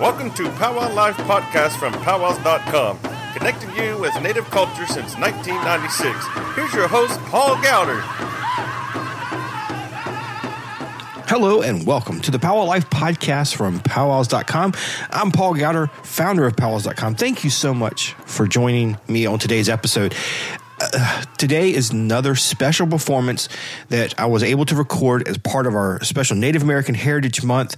Welcome 0.00 0.30
to 0.32 0.50
Powwow 0.50 0.92
Life 0.92 1.16
Podcast 1.16 1.78
from 1.78 1.94
powwows.com, 1.94 2.98
connecting 3.34 3.74
you 3.76 3.98
with 3.98 4.12
Native 4.20 4.44
culture 4.50 4.84
since 4.86 5.16
1996. 5.16 6.54
Here's 6.54 6.74
your 6.74 6.86
host, 6.86 7.18
Paul 7.22 7.56
Gowder. 7.62 8.02
Hello 11.28 11.62
and 11.62 11.86
welcome 11.86 12.20
to 12.20 12.30
the 12.30 12.38
Powwow 12.38 12.64
Life 12.64 12.90
podcast 12.90 13.56
from 13.56 13.80
powwows.com. 13.80 14.74
I'm 15.08 15.30
Paul 15.32 15.54
Gowder, 15.54 15.88
founder 16.02 16.44
of 16.44 16.56
powwows.com. 16.56 17.14
Thank 17.14 17.42
you 17.42 17.48
so 17.48 17.72
much 17.72 18.12
for 18.26 18.46
joining 18.46 18.98
me 19.08 19.24
on 19.24 19.38
today's 19.38 19.70
episode. 19.70 20.14
Uh, 20.78 21.22
today 21.38 21.72
is 21.72 21.90
another 21.90 22.34
special 22.34 22.86
performance 22.86 23.48
that 23.88 24.18
I 24.18 24.26
was 24.26 24.42
able 24.42 24.66
to 24.66 24.74
record 24.74 25.26
as 25.26 25.38
part 25.38 25.66
of 25.66 25.74
our 25.74 26.02
special 26.04 26.36
Native 26.36 26.62
American 26.62 26.94
Heritage 26.94 27.42
Month 27.42 27.76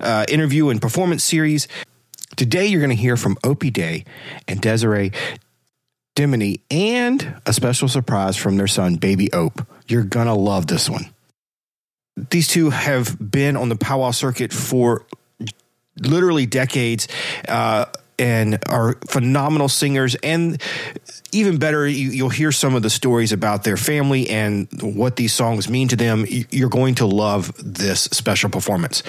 uh, 0.00 0.24
interview 0.28 0.70
and 0.70 0.80
performance 0.80 1.22
series. 1.22 1.68
Today, 2.36 2.66
you're 2.66 2.80
going 2.80 2.90
to 2.90 2.96
hear 2.96 3.16
from 3.16 3.36
Opie 3.44 3.70
Day 3.70 4.04
and 4.46 4.62
Desirae 4.62 5.14
Desnomie, 6.16 6.60
and 6.70 7.40
a 7.46 7.52
special 7.52 7.86
surprise 7.86 8.36
from 8.36 8.56
their 8.56 8.66
son, 8.66 8.96
Baby 8.96 9.32
Ope. 9.32 9.64
You're 9.86 10.04
going 10.04 10.26
to 10.26 10.34
love 10.34 10.66
this 10.66 10.90
one. 10.90 11.10
These 12.30 12.48
two 12.48 12.70
have 12.70 13.16
been 13.30 13.56
on 13.56 13.68
the 13.68 13.76
powwow 13.76 14.10
circuit 14.10 14.52
for 14.52 15.06
literally 16.00 16.46
decades. 16.46 17.06
Uh, 17.46 17.84
and 18.18 18.58
are 18.68 18.94
phenomenal 19.06 19.68
singers 19.68 20.14
and 20.16 20.60
even 21.32 21.58
better, 21.58 21.86
you, 21.86 22.24
will 22.24 22.30
hear 22.30 22.52
some 22.52 22.74
of 22.74 22.82
the 22.82 22.90
stories 22.90 23.32
about 23.32 23.64
their 23.64 23.76
family 23.76 24.28
and 24.30 24.68
what 24.82 25.16
these 25.16 25.32
songs 25.32 25.68
mean 25.68 25.88
to 25.88 25.96
them. 25.96 26.24
You're 26.50 26.70
going 26.70 26.94
to 26.96 27.06
love 27.06 27.52
this 27.62 28.02
special 28.04 28.48
performance. 28.50 29.02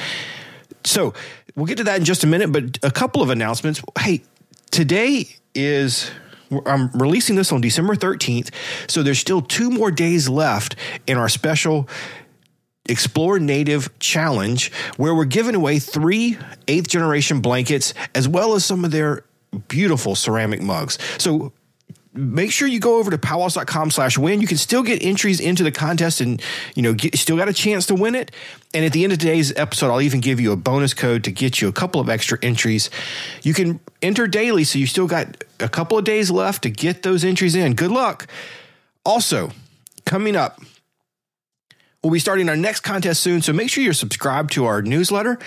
So 0.83 1.13
we'll 1.55 1.65
get 1.65 1.77
to 1.77 1.83
that 1.85 1.99
in 1.99 2.05
just 2.05 2.23
a 2.23 2.27
minute, 2.27 2.51
but 2.51 2.77
a 2.83 2.91
couple 2.91 3.21
of 3.21 3.29
announcements. 3.29 3.81
Hey, 3.97 4.21
today 4.71 5.27
is 5.55 6.11
I'm 6.65 6.89
releasing 6.91 7.35
this 7.35 7.51
on 7.51 7.61
December 7.61 7.95
13th, 7.95 8.51
so 8.87 9.03
there's 9.03 9.19
still 9.19 9.41
two 9.41 9.69
more 9.69 9.91
days 9.91 10.27
left 10.27 10.75
in 11.05 11.17
our 11.17 11.29
special 11.29 11.87
Explore 12.89 13.39
Native 13.39 13.97
Challenge, 13.99 14.71
where 14.97 15.13
we're 15.15 15.25
giving 15.25 15.55
away 15.55 15.79
three 15.79 16.37
eighth 16.67 16.87
generation 16.87 17.41
blankets 17.41 17.93
as 18.15 18.27
well 18.27 18.55
as 18.55 18.65
some 18.65 18.85
of 18.85 18.91
their 18.91 19.23
beautiful 19.67 20.15
ceramic 20.15 20.61
mugs. 20.61 20.97
So 21.17 21.53
make 22.13 22.51
sure 22.51 22.67
you 22.67 22.79
go 22.79 22.97
over 22.97 23.11
to 23.11 23.17
powwows.com 23.17 23.91
slash 23.91 24.17
win. 24.17 24.41
You 24.41 24.47
can 24.47 24.57
still 24.57 24.83
get 24.83 25.03
entries 25.03 25.39
into 25.39 25.63
the 25.63 25.71
contest 25.71 26.21
and, 26.21 26.41
you 26.75 26.81
know, 26.81 26.93
get, 26.93 27.17
still 27.17 27.37
got 27.37 27.47
a 27.47 27.53
chance 27.53 27.85
to 27.87 27.95
win 27.95 28.15
it. 28.15 28.31
And 28.73 28.83
at 28.83 28.93
the 28.93 29.03
end 29.03 29.13
of 29.13 29.19
today's 29.19 29.55
episode, 29.55 29.91
I'll 29.91 30.01
even 30.01 30.19
give 30.19 30.39
you 30.39 30.51
a 30.51 30.55
bonus 30.55 30.93
code 30.93 31.23
to 31.25 31.31
get 31.31 31.61
you 31.61 31.67
a 31.67 31.71
couple 31.71 32.01
of 32.01 32.09
extra 32.09 32.37
entries. 32.41 32.89
You 33.43 33.53
can 33.53 33.79
enter 34.01 34.27
daily, 34.27 34.63
so 34.63 34.79
you 34.79 34.87
still 34.87 35.07
got 35.07 35.43
a 35.59 35.69
couple 35.69 35.97
of 35.97 36.03
days 36.03 36.29
left 36.29 36.63
to 36.63 36.69
get 36.69 37.03
those 37.03 37.23
entries 37.23 37.55
in. 37.55 37.73
Good 37.73 37.91
luck. 37.91 38.27
Also, 39.05 39.51
coming 40.05 40.35
up, 40.35 40.59
We'll 42.01 42.13
be 42.13 42.19
starting 42.19 42.47
our 42.47 42.55
next 42.55 42.79
contest 42.79 43.21
soon, 43.21 43.41
so 43.41 43.51
make 43.51 43.69
sure 43.69 43.83
you're 43.83 43.91
subscribed 43.91 44.53
to 44.53 44.65
our 44.65 44.81
newsletter 44.81 45.37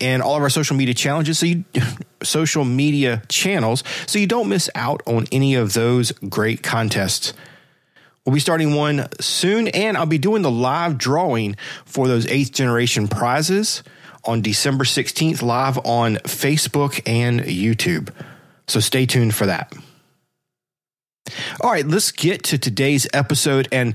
and 0.00 0.20
all 0.20 0.34
of 0.34 0.42
our 0.42 0.50
social 0.50 0.74
media 0.74 0.94
challenges, 0.94 1.38
so 1.38 1.46
you 1.46 1.64
social 2.24 2.64
media 2.64 3.22
channels, 3.28 3.84
so 4.06 4.18
you 4.18 4.26
don't 4.26 4.48
miss 4.48 4.68
out 4.74 5.00
on 5.06 5.26
any 5.30 5.54
of 5.54 5.74
those 5.74 6.10
great 6.12 6.62
contests. 6.62 7.34
We'll 8.26 8.34
be 8.34 8.40
starting 8.40 8.74
one 8.74 9.06
soon, 9.20 9.68
and 9.68 9.96
I'll 9.96 10.06
be 10.06 10.18
doing 10.18 10.42
the 10.42 10.50
live 10.50 10.98
drawing 10.98 11.56
for 11.84 12.08
those 12.08 12.26
eighth 12.26 12.52
generation 12.52 13.06
prizes 13.06 13.84
on 14.24 14.42
December 14.42 14.84
16th, 14.84 15.40
live 15.40 15.78
on 15.78 16.16
Facebook 16.16 17.00
and 17.06 17.40
YouTube. 17.40 18.10
So 18.66 18.80
stay 18.80 19.06
tuned 19.06 19.34
for 19.34 19.46
that. 19.46 19.72
All 21.60 21.70
right, 21.70 21.86
let's 21.86 22.12
get 22.12 22.42
to 22.44 22.58
today's 22.58 23.06
episode. 23.12 23.68
And 23.72 23.94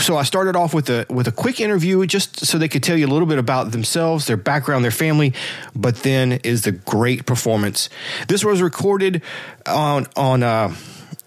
so 0.00 0.16
I 0.16 0.22
started 0.22 0.56
off 0.56 0.74
with 0.74 0.88
a 0.90 1.06
with 1.08 1.28
a 1.28 1.32
quick 1.32 1.60
interview 1.60 2.04
just 2.06 2.44
so 2.44 2.58
they 2.58 2.68
could 2.68 2.82
tell 2.82 2.96
you 2.96 3.06
a 3.06 3.12
little 3.12 3.26
bit 3.26 3.38
about 3.38 3.72
themselves, 3.72 4.26
their 4.26 4.36
background, 4.36 4.84
their 4.84 4.90
family, 4.90 5.32
but 5.74 5.96
then 5.96 6.32
is 6.44 6.62
the 6.62 6.72
great 6.72 7.26
performance. 7.26 7.88
This 8.28 8.44
was 8.44 8.60
recorded 8.60 9.22
on 9.66 10.06
on 10.16 10.42
uh, 10.42 10.74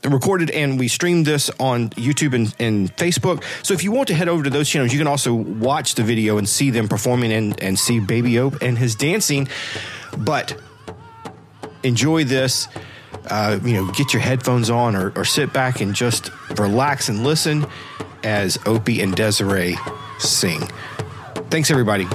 recorded 0.03 0.51
and 0.51 0.79
we 0.79 0.87
streamed 0.87 1.25
this 1.25 1.49
on 1.59 1.89
YouTube 1.91 2.33
and, 2.33 2.55
and, 2.59 2.95
Facebook. 2.95 3.43
So 3.63 3.73
if 3.73 3.83
you 3.83 3.91
want 3.91 4.07
to 4.09 4.13
head 4.13 4.27
over 4.27 4.43
to 4.43 4.49
those 4.49 4.69
channels, 4.69 4.93
you 4.93 4.99
can 4.99 5.07
also 5.07 5.33
watch 5.33 5.95
the 5.95 6.03
video 6.03 6.37
and 6.37 6.47
see 6.47 6.69
them 6.69 6.87
performing 6.87 7.31
and, 7.31 7.61
and 7.61 7.77
see 7.77 7.99
Baby 7.99 8.39
Ope 8.39 8.61
and 8.61 8.77
his 8.77 8.95
dancing. 8.95 9.47
But 10.17 10.59
enjoy 11.83 12.23
this. 12.23 12.67
Uh, 13.27 13.59
you 13.63 13.73
know, 13.73 13.91
get 13.91 14.13
your 14.13 14.21
headphones 14.21 14.69
on 14.69 14.95
or, 14.95 15.11
or 15.15 15.25
sit 15.25 15.51
back 15.51 15.81
and 15.81 15.95
just 15.95 16.29
relax 16.57 17.09
and 17.09 17.23
listen 17.23 17.65
as 18.25 18.57
Opie 18.65 19.01
and 19.01 19.15
Desirae 19.15 19.77
sing. 20.19 20.59
Thanks, 21.49 21.71
everybody. 21.71 22.07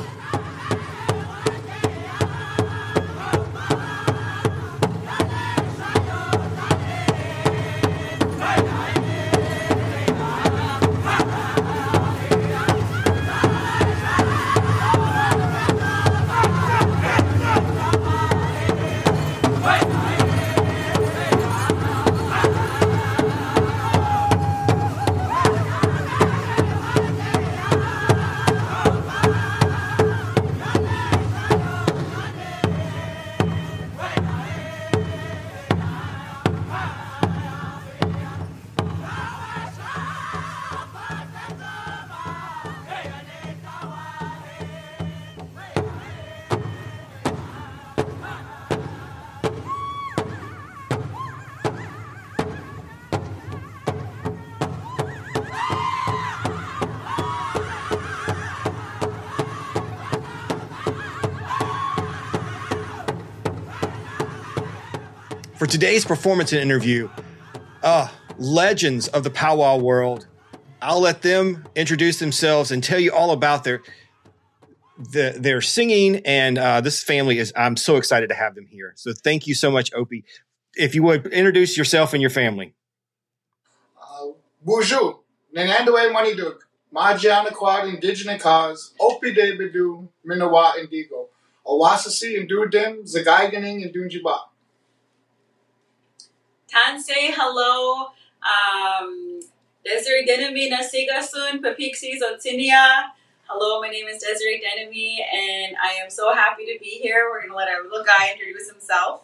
For 65.61 65.67
today's 65.67 66.07
performance 66.07 66.55
and 66.55 66.63
interview, 66.63 67.07
uh, 67.83 68.09
legends 68.39 69.09
of 69.09 69.25
the 69.25 69.29
powwow 69.31 69.77
world. 69.77 70.27
I'll 70.81 71.01
let 71.01 71.21
them 71.21 71.67
introduce 71.77 72.19
themselves 72.19 72.71
and 72.71 72.83
tell 72.83 72.99
you 72.99 73.13
all 73.13 73.31
about 73.31 73.65
their 73.65 73.83
the, 75.13 75.35
their 75.37 75.61
singing 75.61 76.23
and 76.25 76.57
uh, 76.57 76.81
this 76.81 77.03
family 77.03 77.39
is. 77.39 77.53
I'm 77.55 77.77
so 77.77 77.97
excited 77.97 78.31
to 78.31 78.35
have 78.35 78.55
them 78.55 78.69
here. 78.71 78.95
So 78.97 79.13
thank 79.13 79.47
you 79.47 79.55
so 79.55 79.71
much, 79.71 79.93
Opie. 79.93 80.25
If 80.77 80.95
you 80.95 81.03
would 81.03 81.27
introduce 81.27 81.77
yourself 81.77 82.15
and 82.15 82.23
your 82.23 82.31
family. 82.31 82.73
Uh, 84.03 84.29
bonjour, 84.65 85.21
Nanandoe 85.55 86.11
Maniduk, 86.11 86.61
Majiana 86.95 87.53
Quad 87.53 87.87
Indigenous 87.87 88.43
Cause, 88.43 88.95
Opie 88.99 89.35
De 89.35 89.59
Minawa 90.27 90.79
Indigo, 90.79 91.29
Owasasi 91.67 92.41
and 92.41 92.49
Dudim, 92.51 93.03
Zagaiganing. 93.03 93.85
Tan 96.71 97.01
say 97.01 97.33
hello. 97.33 98.13
Um, 98.43 99.41
Desirae 99.85 100.27
Desnomie 100.27 100.71
Nasigasun, 100.71 101.61
Papixis 101.61 102.21
Otinia. 102.23 103.11
Hello, 103.49 103.81
my 103.81 103.89
name 103.89 104.07
is 104.07 104.23
Desirae 104.23 104.61
Desnomie, 104.63 105.19
and 105.33 105.77
I 105.83 105.95
am 106.03 106.11
so 106.11 106.33
happy 106.33 106.65
to 106.67 106.79
be 106.81 107.01
here. 107.03 107.29
We're 107.31 107.41
going 107.41 107.51
to 107.51 107.57
let 107.57 107.69
our 107.69 107.83
little 107.83 108.05
guy 108.05 108.31
introduce 108.33 108.71
himself. 108.71 109.23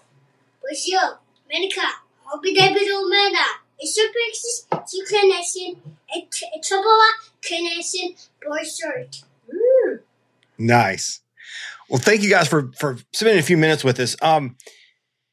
Bonjour, 0.61 1.19
Menica. 1.53 1.87
Hope 2.25 2.45
you 2.45 2.55
Mena. 3.09 3.39
It's 3.79 3.97
your 3.97 4.09
Pixis, 4.09 4.67
it's 4.73 5.11
connection, 5.11 5.95
it's 6.09 6.43
a 6.73 7.47
connection, 7.47 8.15
boy 8.43 8.65
short. 8.65 9.23
Nice. 10.59 11.21
Well, 11.89 12.01
thank 12.01 12.23
you 12.23 12.31
guys 12.31 12.49
for 12.49 12.73
for 12.81 12.99
spending 13.13 13.39
a 13.39 13.43
few 13.43 13.59
minutes 13.59 13.85
with 13.85 14.01
us. 14.01 14.17
Um, 14.23 14.57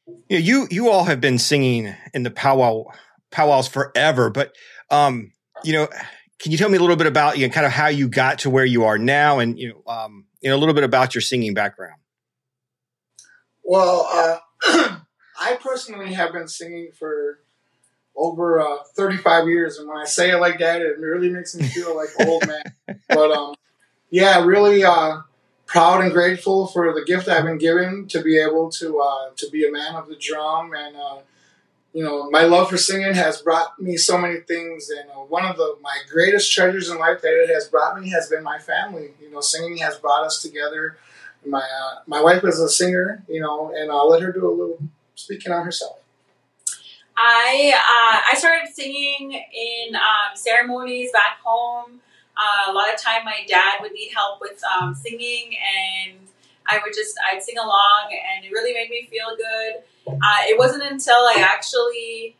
you, 0.06 0.16
know, 0.30 0.38
you 0.38 0.68
you 0.70 0.90
all 0.90 1.04
have 1.04 1.20
been 1.20 1.38
singing 1.38 1.94
in 2.12 2.22
the 2.22 2.30
powwow 2.30 2.84
powwows 3.30 3.68
forever, 3.68 4.30
but 4.30 4.54
um, 4.90 5.32
you 5.62 5.72
know, 5.72 5.88
can 6.38 6.52
you 6.52 6.58
tell 6.58 6.68
me 6.68 6.76
a 6.76 6.80
little 6.80 6.96
bit 6.96 7.06
about 7.06 7.38
you 7.38 7.46
know, 7.46 7.52
kind 7.52 7.66
of 7.66 7.72
how 7.72 7.88
you 7.88 8.08
got 8.08 8.40
to 8.40 8.50
where 8.50 8.64
you 8.64 8.84
are 8.84 8.98
now, 8.98 9.38
and 9.38 9.58
you 9.58 9.70
know, 9.70 9.92
um, 9.92 10.26
you 10.40 10.50
know, 10.50 10.56
a 10.56 10.58
little 10.58 10.74
bit 10.74 10.84
about 10.84 11.14
your 11.14 11.22
singing 11.22 11.54
background? 11.54 12.00
Well, 13.62 14.06
uh, 14.12 14.98
I 15.40 15.56
personally 15.60 16.12
have 16.12 16.32
been 16.32 16.48
singing 16.48 16.90
for 16.98 17.40
over 18.16 18.60
uh, 18.60 18.76
35 18.94 19.48
years, 19.48 19.78
and 19.78 19.88
when 19.88 19.96
I 19.96 20.04
say 20.04 20.30
it 20.30 20.36
like 20.38 20.58
that, 20.58 20.80
it 20.82 20.98
really 20.98 21.30
makes 21.30 21.54
me 21.54 21.66
feel 21.66 21.96
like 21.96 22.10
an 22.18 22.28
old 22.28 22.46
man. 22.46 22.62
But 23.08 23.30
um, 23.32 23.54
yeah, 24.10 24.44
really 24.44 24.84
uh, 24.84 25.18
proud 25.74 26.02
and 26.02 26.12
grateful 26.12 26.68
for 26.68 26.94
the 26.94 27.04
gift 27.04 27.28
I've 27.28 27.42
been 27.42 27.58
given 27.58 28.06
to 28.06 28.22
be 28.22 28.38
able 28.38 28.70
to 28.70 29.00
uh, 29.00 29.30
to 29.34 29.50
be 29.50 29.66
a 29.66 29.72
man 29.72 29.96
of 29.96 30.06
the 30.06 30.14
drum, 30.14 30.72
and 30.72 30.94
uh, 30.96 31.18
you 31.92 32.04
know, 32.04 32.30
my 32.30 32.42
love 32.42 32.70
for 32.70 32.76
singing 32.76 33.12
has 33.14 33.42
brought 33.42 33.80
me 33.80 33.96
so 33.96 34.16
many 34.16 34.38
things, 34.38 34.88
and 34.88 35.10
uh, 35.10 35.14
one 35.14 35.44
of 35.44 35.56
the 35.56 35.76
my 35.82 35.96
greatest 36.08 36.52
treasures 36.52 36.90
in 36.90 36.98
life 36.98 37.22
that 37.22 37.42
it 37.42 37.52
has 37.52 37.66
brought 37.66 38.00
me 38.00 38.08
has 38.10 38.28
been 38.28 38.44
my 38.44 38.60
family. 38.60 39.14
You 39.20 39.32
know, 39.32 39.40
singing 39.40 39.78
has 39.78 39.96
brought 39.96 40.24
us 40.24 40.40
together. 40.40 40.96
My 41.44 41.58
uh, 41.58 42.02
my 42.06 42.22
wife 42.22 42.44
is 42.44 42.60
a 42.60 42.68
singer, 42.68 43.24
you 43.28 43.40
know, 43.40 43.74
and 43.76 43.90
I'll 43.90 44.08
let 44.08 44.22
her 44.22 44.30
do 44.30 44.48
a 44.48 44.54
little 44.54 44.78
speaking 45.16 45.52
on 45.52 45.64
herself. 45.64 45.98
I 47.16 47.72
uh, 47.74 48.32
I 48.32 48.38
started 48.38 48.72
singing 48.72 49.32
in 49.32 49.96
um, 49.96 50.36
ceremonies 50.36 51.10
back 51.10 51.40
home. 51.42 52.00
Uh, 52.36 52.70
a 52.70 52.72
lot 52.72 52.92
of 52.92 53.00
time, 53.00 53.24
my 53.24 53.44
dad 53.46 53.78
would 53.80 53.92
need 53.92 54.10
help 54.14 54.40
with 54.40 54.60
um, 54.64 54.94
singing, 54.94 55.54
and 55.54 56.18
I 56.66 56.80
would 56.82 56.94
just 56.94 57.14
I'd 57.30 57.42
sing 57.42 57.58
along, 57.58 58.10
and 58.10 58.44
it 58.44 58.50
really 58.50 58.72
made 58.72 58.90
me 58.90 59.08
feel 59.10 59.36
good. 59.36 59.82
Uh, 60.08 60.40
it 60.48 60.58
wasn't 60.58 60.82
until 60.82 61.14
I 61.14 61.36
actually 61.38 62.36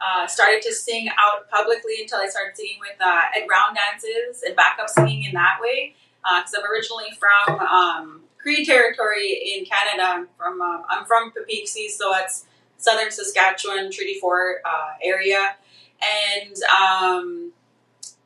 uh, 0.00 0.26
started 0.26 0.62
to 0.62 0.72
sing 0.72 1.08
out 1.08 1.48
publicly 1.50 1.94
until 2.00 2.18
I 2.18 2.28
started 2.28 2.56
singing 2.56 2.78
with 2.80 3.00
uh, 3.00 3.36
at 3.36 3.46
round 3.48 3.76
dances 3.76 4.42
and 4.42 4.54
backup 4.56 4.88
singing 4.88 5.24
in 5.24 5.32
that 5.34 5.58
way. 5.60 5.94
Because 6.22 6.54
I'm 6.56 6.70
originally 6.70 7.10
from 7.18 7.60
um, 7.60 8.20
Cree 8.38 8.64
territory 8.64 9.56
in 9.56 9.64
Canada. 9.64 10.04
I'm 10.04 10.28
from 10.36 10.60
um, 10.60 10.84
I'm 10.88 11.06
from 11.06 11.32
Peepeekisis, 11.32 11.92
so 11.92 12.14
it's 12.16 12.44
southern 12.76 13.10
Saskatchewan, 13.10 13.90
Treaty 13.90 14.18
Four 14.20 14.60
uh, 14.64 14.92
area. 15.02 15.56
And, 16.00 16.56
um, 16.80 17.52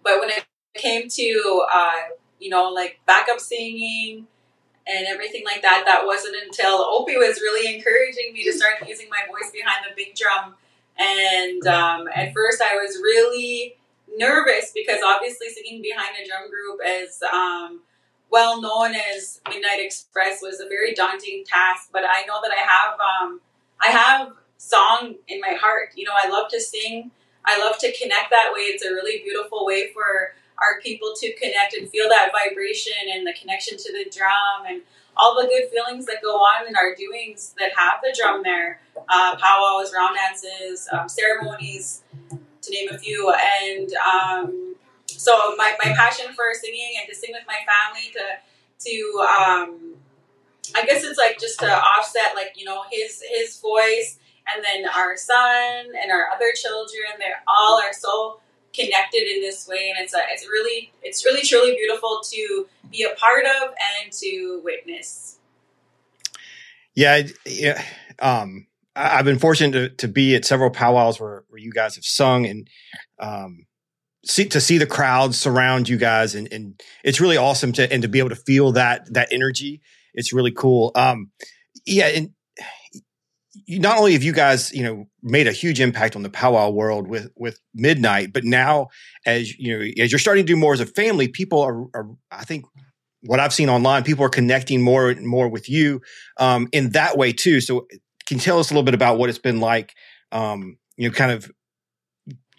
but 0.03 0.21
when 0.21 0.31
it 0.31 0.45
came 0.75 1.09
to, 1.09 1.67
uh, 1.73 1.93
you 2.39 2.51
know, 2.51 2.71
like 2.71 3.01
backup 3.07 3.41
singing 3.41 4.27
and 4.87 5.07
everything 5.07 5.45
like 5.45 5.63
that, 5.63 5.85
that 5.87 6.05
wasn't 6.05 6.37
until 6.45 6.83
Opie 6.83 7.17
was 7.17 7.41
really 7.41 7.75
encouraging 7.75 8.33
me 8.33 8.45
to 8.45 8.53
start 8.53 8.87
using 8.87 9.09
my 9.09 9.23
voice 9.27 9.51
behind 9.51 9.87
the 9.89 9.95
big 9.97 10.15
drum. 10.15 10.55
And 10.99 11.67
um, 11.67 12.09
at 12.15 12.35
first, 12.35 12.63
I 12.63 12.75
was 12.77 12.97
really 12.97 13.77
nervous 14.17 14.73
because 14.75 15.01
obviously 15.05 15.49
singing 15.49 15.83
behind 15.83 16.11
a 16.23 16.29
drum 16.29 16.51
group 16.51 16.81
as 16.87 17.21
um, 17.33 17.81
well 18.31 18.61
known 18.61 18.95
as 18.95 19.41
Midnite 19.47 19.85
Express 19.85 20.41
was 20.43 20.61
a 20.61 20.69
very 20.69 20.95
daunting 20.95 21.45
task. 21.47 21.89
But 21.93 22.03
I 22.05 22.25
know 22.27 22.41
that 22.43 22.53
I 22.53 22.61
have 22.61 23.01
um, 23.01 23.41
I 23.81 23.89
have 23.89 24.33
song 24.59 25.15
in 25.29 25.41
my 25.41 25.57
heart. 25.61 25.91
You 25.95 26.05
know, 26.05 26.13
I 26.23 26.29
love 26.29 26.51
to 26.51 26.61
sing. 26.61 27.11
I 27.47 27.59
love 27.59 27.79
to 27.79 27.93
connect 27.93 28.31
that 28.31 28.53
way. 28.55 28.61
It's 28.63 28.85
a 28.85 28.91
really 28.91 29.23
beautiful 29.23 29.67
way 29.67 29.91
for 29.93 30.35
our 30.59 30.81
people 30.81 31.13
to 31.17 31.33
connect 31.35 31.75
and 31.75 31.89
feel 31.91 32.09
that 32.09 32.31
vibration 32.33 32.93
and 33.13 33.27
the 33.27 33.35
connection 33.39 33.77
to 33.77 33.93
the 33.93 34.11
drum 34.11 34.67
and 34.69 34.83
all 35.17 35.41
the 35.41 35.47
good 35.47 35.71
feelings 35.71 36.07
that 36.07 36.17
go 36.23 36.37
on 36.37 36.67
in 36.67 36.77
our 36.77 36.95
doings 36.95 37.55
that 37.59 37.73
have 37.77 38.01
the 38.03 38.15
drum 38.19 38.43
there. 38.43 38.81
Uh, 39.09 39.37
powwows, 39.37 39.93
round 39.95 40.17
dances, 40.17 40.89
um, 40.93 41.09
ceremonies, 41.09 42.03
to 42.63 42.71
name 42.71 42.89
a 42.91 42.99
few. 42.99 43.33
And 43.33 43.93
um, 43.95 44.75
so 45.07 45.55
my, 45.57 45.77
my 45.85 45.93
passion 45.95 46.33
for 46.35 46.53
singing 46.55 46.95
and 47.01 47.09
to 47.09 47.15
sing 47.15 47.31
with 47.33 47.45
my 47.47 47.59
family 47.67 48.13
to 48.13 48.21
to 48.81 49.19
um, 49.21 49.95
I 50.75 50.85
guess 50.85 51.05
it's 51.05 51.19
like 51.19 51.39
just 51.39 51.59
to 51.61 51.71
offset 51.71 52.35
like 52.35 52.53
you 52.57 52.65
know 52.65 52.85
his 52.91 53.23
his 53.29 53.61
voice 53.61 54.19
and 54.53 54.65
then 54.65 54.91
our 54.91 55.17
son 55.17 55.87
and 56.03 56.11
our 56.11 56.29
other 56.35 56.53
children 56.55 57.19
they 57.19 57.33
all 57.47 57.81
are 57.81 57.93
so 57.93 58.41
connected 58.75 59.23
in 59.23 59.41
this 59.41 59.69
way 59.69 59.93
and 59.95 60.05
it's 60.05 60.15
a, 60.15 60.19
it's 60.31 60.47
really 60.47 60.93
it's 61.03 61.25
really 61.25 61.43
truly 61.43 61.73
beautiful 61.73 62.21
to 62.25 62.67
be 62.91 63.05
a 63.05 63.15
part 63.17 63.45
of 63.45 63.75
and 64.03 64.13
to 64.13 64.61
witness. 64.65 65.39
Yeah 66.95 67.23
yeah 67.47 67.83
um 68.21 68.67
i've 68.97 69.25
been 69.25 69.39
fortunate 69.39 69.73
to, 69.73 69.89
to 69.89 70.09
be 70.09 70.37
at 70.37 70.45
several 70.45 70.71
powwows 70.71 71.19
where, 71.19 71.45
where 71.49 71.59
you 71.59 71.73
guys 71.73 71.97
have 71.97 72.05
sung 72.05 72.47
and 72.47 72.69
um 73.19 73.67
see 74.25 74.45
to 74.47 74.61
see 74.61 74.79
the 74.79 74.87
crowds 74.87 75.39
surround 75.39 75.89
you 75.89 75.97
guys 75.97 76.35
and, 76.35 76.53
and 76.53 76.81
it's 77.03 77.21
really 77.21 77.37
awesome 77.37 77.73
to 77.73 77.93
and 77.93 78.03
to 78.03 78.09
be 78.09 78.19
able 78.19 78.31
to 78.31 78.37
feel 78.37 78.73
that 78.73 79.13
that 79.13 79.29
energy. 79.33 79.81
It's 80.15 80.33
really 80.33 80.53
cool. 80.53 80.93
Um 80.95 81.31
yeah 81.85 82.07
and 82.07 82.31
not 83.69 83.99
only 83.99 84.13
have 84.13 84.23
you 84.23 84.33
guys, 84.33 84.73
you 84.73 84.83
know, 84.83 85.07
made 85.23 85.47
a 85.47 85.53
huge 85.53 85.81
impact 85.81 86.17
on 86.17 86.23
the 86.23 86.31
powwow 86.31 86.71
world 86.71 87.09
with 87.09 87.31
with 87.37 87.61
Midnite, 87.79 88.33
but 88.33 88.45
now 88.45 88.89
as 89.27 89.57
you 89.59 89.79
know, 89.79 89.85
as 90.03 90.13
you're 90.13 90.19
starting 90.19 90.45
to 90.45 90.53
do 90.53 90.57
more 90.57 90.73
as 90.73 90.81
a 90.81 90.87
family, 90.87 91.29
people 91.29 91.61
are, 91.61 91.85
are 91.95 92.09
I 92.31 92.45
think 92.45 92.65
what 93.23 93.41
I've 93.41 93.55
seen 93.55 93.69
online, 93.69 94.05
people 94.05 94.25
are 94.25 94.31
connecting 94.31 94.83
more 94.83 95.09
and 95.09 95.27
more 95.27 95.49
with 95.49 95.69
you 95.69 96.03
um, 96.39 96.69
in 96.73 96.91
that 96.91 97.17
way 97.17 97.33
too. 97.33 97.61
So, 97.61 97.87
can 98.27 98.39
you 98.39 98.43
tell 98.43 98.59
us 98.59 98.71
a 98.71 98.75
little 98.75 98.85
bit 98.85 98.95
about 98.95 99.19
what 99.19 99.29
it's 99.29 99.39
been 99.39 99.61
like, 99.61 99.95
um, 100.33 100.79
you 100.97 101.09
know, 101.09 101.15
kind 101.15 101.33
of 101.33 101.51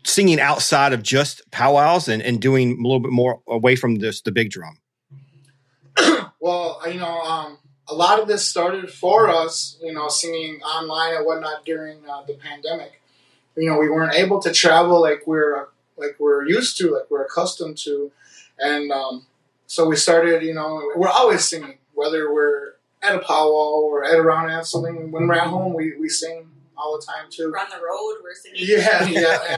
singing 0.03 0.39
outside 0.39 0.93
of 0.93 1.01
just 1.01 1.41
powwows 1.51 2.07
and, 2.07 2.21
and 2.21 2.39
doing 2.39 2.71
a 2.73 2.83
little 2.83 2.99
bit 2.99 3.11
more 3.11 3.41
away 3.47 3.75
from 3.75 3.95
this 3.95 4.21
the 4.21 4.31
big 4.31 4.49
drum? 4.49 4.77
well, 6.39 6.81
you 6.87 6.99
know, 6.99 7.21
um, 7.21 7.57
a 7.87 7.93
lot 7.93 8.19
of 8.19 8.27
this 8.27 8.47
started 8.47 8.91
for 8.91 9.29
us, 9.29 9.77
you 9.81 9.93
know, 9.93 10.07
singing 10.07 10.61
online 10.61 11.15
and 11.15 11.25
whatnot 11.25 11.65
during 11.65 11.99
uh, 12.09 12.23
the 12.23 12.33
pandemic. 12.33 13.01
You 13.55 13.69
know, 13.69 13.77
we 13.77 13.89
weren't 13.89 14.13
able 14.13 14.41
to 14.41 14.51
travel 14.51 15.01
like 15.01 15.25
we're 15.25 15.67
like 15.97 16.17
we're 16.19 16.45
used 16.45 16.77
to, 16.79 16.91
like 16.91 17.09
we're 17.09 17.23
accustomed 17.23 17.77
to, 17.79 18.11
and 18.59 18.91
um, 18.91 19.25
so 19.67 19.87
we 19.87 19.95
started. 19.95 20.43
You 20.43 20.53
know, 20.53 20.91
we're 20.95 21.09
always 21.09 21.47
singing, 21.47 21.77
whether 21.93 22.33
we're 22.33 22.73
at 23.01 23.15
a 23.15 23.19
powwow 23.19 23.79
or 23.79 24.03
at 24.03 24.15
around 24.15 24.65
something. 24.65 25.11
When 25.11 25.27
we're 25.27 25.35
at 25.35 25.47
home, 25.47 25.73
we, 25.73 25.95
we 25.97 26.09
sing 26.09 26.49
all 26.77 26.97
the 26.99 27.05
time 27.05 27.29
too. 27.29 27.51
We're 27.51 27.59
on 27.59 27.69
the 27.69 27.77
road, 27.77 28.21
we're 28.23 28.33
singing. 28.33 28.59
Yeah, 28.61 29.07
yeah. 29.07 29.57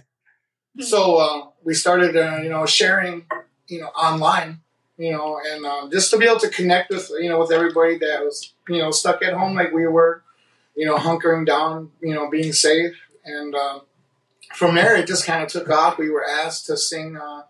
so 0.79 1.15
uh, 1.18 1.47
we 1.63 1.74
started, 1.74 2.15
uh, 2.15 2.41
you 2.41 2.50
know, 2.50 2.65
sharing, 2.65 3.25
you 3.68 3.81
know, 3.81 3.88
online 3.88 4.62
you 4.97 5.11
know, 5.11 5.39
and 5.51 5.65
um, 5.65 5.91
just 5.91 6.09
to 6.11 6.17
be 6.17 6.25
able 6.25 6.39
to 6.39 6.50
connect 6.50 6.89
with, 6.89 7.10
you 7.19 7.29
know, 7.29 7.39
with 7.39 7.51
everybody 7.51 7.98
that 8.00 8.22
was, 8.22 8.53
you 8.67 8.79
know, 8.79 8.91
stuck 8.91 9.22
at 9.22 9.33
home 9.33 9.55
like 9.55 9.72
we 9.72 9.88
were, 9.88 10.24
you 10.75 10.86
know, 10.86 10.98
hunkering 10.98 11.45
down, 11.45 11.91
you 12.01 12.13
know, 12.13 12.29
being 12.29 12.51
safe. 12.51 12.95
And 13.24 13.53
um, 13.55 13.81
from 14.55 14.75
there, 14.75 14.95
it 14.95 15.07
just 15.07 15.25
kind 15.25 15.43
of 15.43 15.50
took 15.50 15.69
off. 15.69 15.98
We 15.98 16.10
were 16.10 16.25
asked 16.25 16.65
to 16.67 16.77
sing 16.77 17.17
uh, 17.17 17.43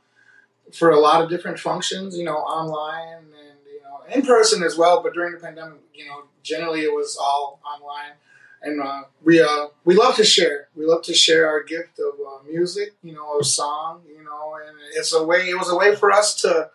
for 0.73 0.89
a 0.89 0.99
lot 0.99 1.21
of 1.21 1.29
different 1.29 1.59
functions, 1.59 2.17
you 2.17 2.25
know, 2.25 2.37
online 2.37 3.17
and, 3.17 3.57
you 3.65 3.81
know, 3.81 4.13
in 4.13 4.23
person 4.23 4.63
as 4.63 4.77
well. 4.77 5.01
But 5.01 5.13
during 5.13 5.33
the 5.33 5.39
pandemic, 5.39 5.79
you 5.93 6.05
know, 6.05 6.23
generally 6.43 6.81
it 6.81 6.93
was 6.93 7.17
all 7.17 7.61
online. 7.65 8.13
And 8.61 8.81
uh, 8.81 9.03
we 9.23 9.39
uh, 9.39 9.67
we 9.85 9.95
love 9.95 10.15
to 10.15 10.25
share. 10.25 10.67
We 10.75 10.85
love 10.85 11.03
to 11.03 11.13
share 11.13 11.47
our 11.47 11.63
gift 11.63 11.99
of 11.99 12.15
uh, 12.19 12.43
music, 12.49 12.95
you 13.03 13.13
know, 13.13 13.37
of 13.37 13.45
song, 13.45 14.01
you 14.09 14.23
know, 14.23 14.57
and 14.67 14.75
it's 14.95 15.13
a 15.13 15.23
way. 15.23 15.47
It 15.47 15.57
was 15.57 15.69
a 15.69 15.75
way 15.75 15.95
for 15.95 16.11
us 16.11 16.33
to 16.41 16.71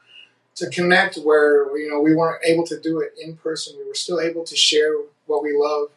to 0.54 0.68
connect 0.70 1.16
where 1.16 1.76
you 1.76 1.88
know 1.88 2.00
we 2.00 2.14
weren't 2.14 2.44
able 2.44 2.66
to 2.66 2.78
do 2.78 3.00
it 3.00 3.14
in 3.20 3.36
person. 3.36 3.74
We 3.78 3.86
were 3.86 3.94
still 3.94 4.20
able 4.20 4.44
to 4.44 4.56
share 4.56 4.94
what 5.26 5.42
we 5.42 5.54
love, 5.56 5.88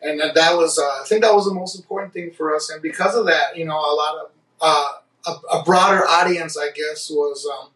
and 0.00 0.20
that 0.20 0.56
was 0.56 0.78
uh, 0.78 0.82
I 0.82 1.04
think 1.06 1.22
that 1.22 1.34
was 1.34 1.46
the 1.46 1.54
most 1.54 1.76
important 1.76 2.12
thing 2.12 2.30
for 2.32 2.54
us. 2.54 2.70
And 2.70 2.82
because 2.82 3.14
of 3.14 3.26
that, 3.26 3.56
you 3.56 3.64
know, 3.64 3.76
a 3.76 3.94
lot 3.94 4.18
of 4.18 4.30
uh, 4.60 4.92
a, 5.26 5.58
a, 5.58 5.62
broader 5.64 6.06
audience, 6.06 6.56
I 6.56 6.70
guess, 6.70 7.10
was 7.10 7.46
um, 7.46 7.70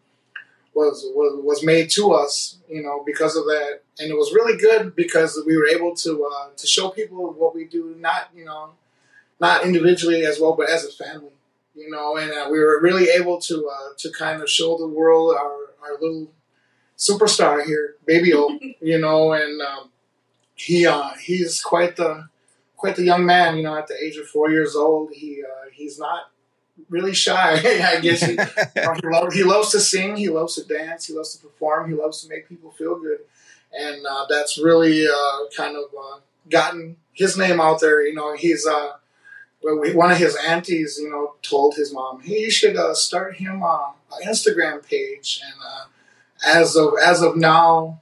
was 0.73 1.05
was 1.15 1.43
was 1.43 1.63
made 1.63 1.89
to 1.91 2.13
us, 2.13 2.57
you 2.69 2.83
know, 2.83 3.03
because 3.05 3.35
of 3.35 3.45
that. 3.45 3.81
And 3.99 4.11
it 4.11 4.15
was 4.15 4.31
really 4.31 4.57
good 4.57 4.95
because 4.95 5.41
we 5.45 5.57
were 5.57 5.67
able 5.67 5.95
to 5.95 6.25
uh, 6.25 6.49
to 6.55 6.67
show 6.67 6.89
people 6.89 7.33
what 7.33 7.55
we 7.55 7.65
do, 7.65 7.95
not 7.99 8.29
you 8.35 8.45
know, 8.45 8.71
not 9.39 9.65
individually 9.65 10.23
as 10.23 10.39
well, 10.39 10.53
but 10.53 10.69
as 10.69 10.85
a 10.85 10.91
family 10.91 11.31
you 11.77 11.91
know, 11.91 12.17
and 12.17 12.31
uh, 12.31 12.47
we 12.51 12.59
were 12.59 12.81
really 12.81 13.07
able 13.09 13.39
to 13.39 13.69
uh, 13.69 13.93
to 13.97 14.11
kind 14.11 14.41
of 14.41 14.49
show 14.49 14.77
the 14.77 14.87
world 14.87 15.35
our 15.37 15.57
our 15.87 15.99
little 15.99 16.31
superstar 16.97 17.63
here, 17.63 17.95
Baby 18.05 18.33
O, 18.33 18.57
you 18.81 18.99
know, 18.99 19.33
and 19.33 19.61
um, 19.61 19.89
he 20.55 20.85
uh, 20.85 21.11
he's 21.21 21.61
quite 21.61 21.95
the 21.95 22.27
quite 22.75 22.95
the 22.95 23.03
young 23.03 23.25
man, 23.25 23.57
you 23.57 23.63
know, 23.63 23.77
at 23.77 23.87
the 23.87 23.95
age 24.03 24.17
of 24.17 24.27
four 24.27 24.49
years 24.49 24.75
old. 24.75 25.11
He 25.13 25.43
uh, 25.43 25.69
he's 25.71 25.99
not 25.99 26.31
really 26.89 27.13
shy, 27.13 27.53
I 27.95 27.99
guess. 28.01 28.21
He, 28.21 28.33
he, 28.75 29.07
loves, 29.07 29.35
he, 29.35 29.43
loves 29.43 29.71
to 29.71 29.79
sing, 29.79 30.15
he 30.15 30.29
loves 30.29 30.55
to 30.55 30.63
dance, 30.63 31.05
he 31.07 31.13
loves 31.13 31.35
to 31.35 31.41
perform, 31.41 31.89
he 31.89 31.95
loves 31.95 32.21
to 32.21 32.29
make 32.29 32.47
people 32.47 32.71
feel 32.71 32.99
good, 32.99 33.19
and 33.73 34.05
uh, 34.05 34.25
that's 34.29 34.57
really 34.57 35.07
uh, 35.07 35.39
kind 35.55 35.75
of 35.75 35.85
uh, 35.97 36.19
gotten 36.49 36.97
his 37.13 37.37
name 37.37 37.59
out 37.59 37.81
there. 37.81 38.05
You 38.05 38.15
know, 38.15 38.35
he's 38.35 38.65
uh, 38.65 38.93
one 39.61 40.11
of 40.11 40.17
his 40.17 40.35
aunties, 40.35 40.99
you 41.01 41.09
know, 41.09 41.35
told 41.41 41.75
his 41.75 41.93
mom, 41.93 42.21
"Hey, 42.21 42.41
you 42.41 42.51
should 42.51 42.75
uh, 42.77 42.93
start 42.93 43.37
him 43.37 43.63
uh, 43.63 43.89
an 43.89 43.93
Instagram 44.25 44.85
page." 44.85 45.41
And 45.43 45.53
uh, 45.65 46.57
as 46.59 46.75
of 46.75 46.93
as 47.03 47.21
of 47.21 47.35
now, 47.35 47.99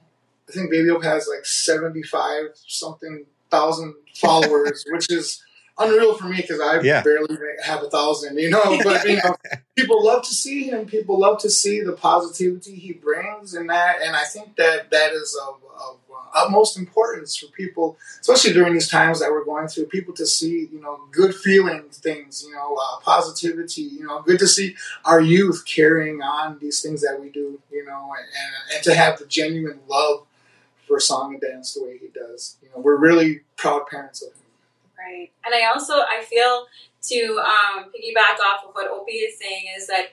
I 0.48 0.52
think 0.52 0.70
Baby 0.70 0.88
Hope 0.90 1.04
has 1.04 1.28
like 1.32 1.44
seventy 1.44 2.02
five 2.02 2.50
something 2.66 3.24
thousand 3.50 3.94
followers, 4.14 4.84
which 4.90 5.10
is 5.10 5.42
unreal 5.78 6.14
for 6.16 6.26
me 6.28 6.36
because 6.38 6.60
I 6.60 6.80
Yeah. 6.80 7.02
barely 7.02 7.36
have 7.64 7.82
a 7.82 7.90
thousand, 7.90 8.38
you 8.38 8.50
know. 8.50 8.78
But 8.84 9.08
you 9.08 9.16
know, 9.16 9.36
people 9.76 10.04
love 10.04 10.22
to 10.24 10.34
see 10.34 10.64
him. 10.64 10.86
People 10.86 11.18
love 11.18 11.38
to 11.40 11.50
see 11.50 11.80
the 11.80 11.92
positivity 11.92 12.74
he 12.76 12.92
brings, 12.92 13.54
and 13.54 13.68
that. 13.70 13.96
And 14.02 14.16
I 14.16 14.24
think 14.24 14.56
that 14.56 14.90
that 14.90 15.12
is 15.12 15.38
of, 15.46 15.56
of 15.78 15.96
uh, 16.10 16.44
utmost 16.44 16.78
importance 16.78 17.36
for 17.36 17.46
people, 17.48 17.98
especially 18.20 18.52
during 18.52 18.72
these 18.74 18.88
times 18.88 19.20
that 19.20 19.30
we're 19.30 19.44
going 19.44 19.68
through. 19.68 19.86
People 19.86 20.14
to 20.14 20.26
see, 20.26 20.68
you 20.72 20.80
know, 20.80 21.00
good 21.10 21.34
feeling 21.34 21.84
things, 21.90 22.44
you 22.46 22.54
know, 22.54 22.76
uh, 22.80 23.00
positivity. 23.00 23.82
You 23.82 24.06
know, 24.06 24.22
good 24.22 24.38
to 24.40 24.46
see 24.48 24.76
our 25.04 25.20
youth 25.20 25.64
carrying 25.66 26.22
on 26.22 26.58
these 26.58 26.80
things 26.82 27.02
that 27.02 27.20
we 27.20 27.28
do. 27.30 27.60
You 27.70 27.84
know, 27.84 28.12
and 28.18 28.74
and 28.74 28.82
to 28.84 28.94
have 28.94 29.18
the 29.18 29.26
genuine 29.26 29.80
love 29.88 30.22
for 30.86 31.00
song 31.00 31.32
and 31.32 31.40
dance 31.40 31.74
the 31.74 31.82
way 31.84 31.98
he 31.98 32.08
does. 32.08 32.56
You 32.62 32.68
know, 32.70 32.78
we're 32.80 32.96
really 32.96 33.40
proud 33.56 33.86
parents 33.88 34.22
of 34.22 34.28
him. 34.32 34.45
Right. 35.06 35.30
And 35.44 35.54
I 35.54 35.70
also 35.72 35.94
I 35.94 36.24
feel 36.24 36.66
to 37.10 37.40
um, 37.40 37.84
piggyback 37.84 38.40
off 38.40 38.66
of 38.66 38.74
what 38.74 38.90
Opie 38.90 39.12
is 39.12 39.38
saying 39.38 39.64
is 39.76 39.86
that 39.86 40.06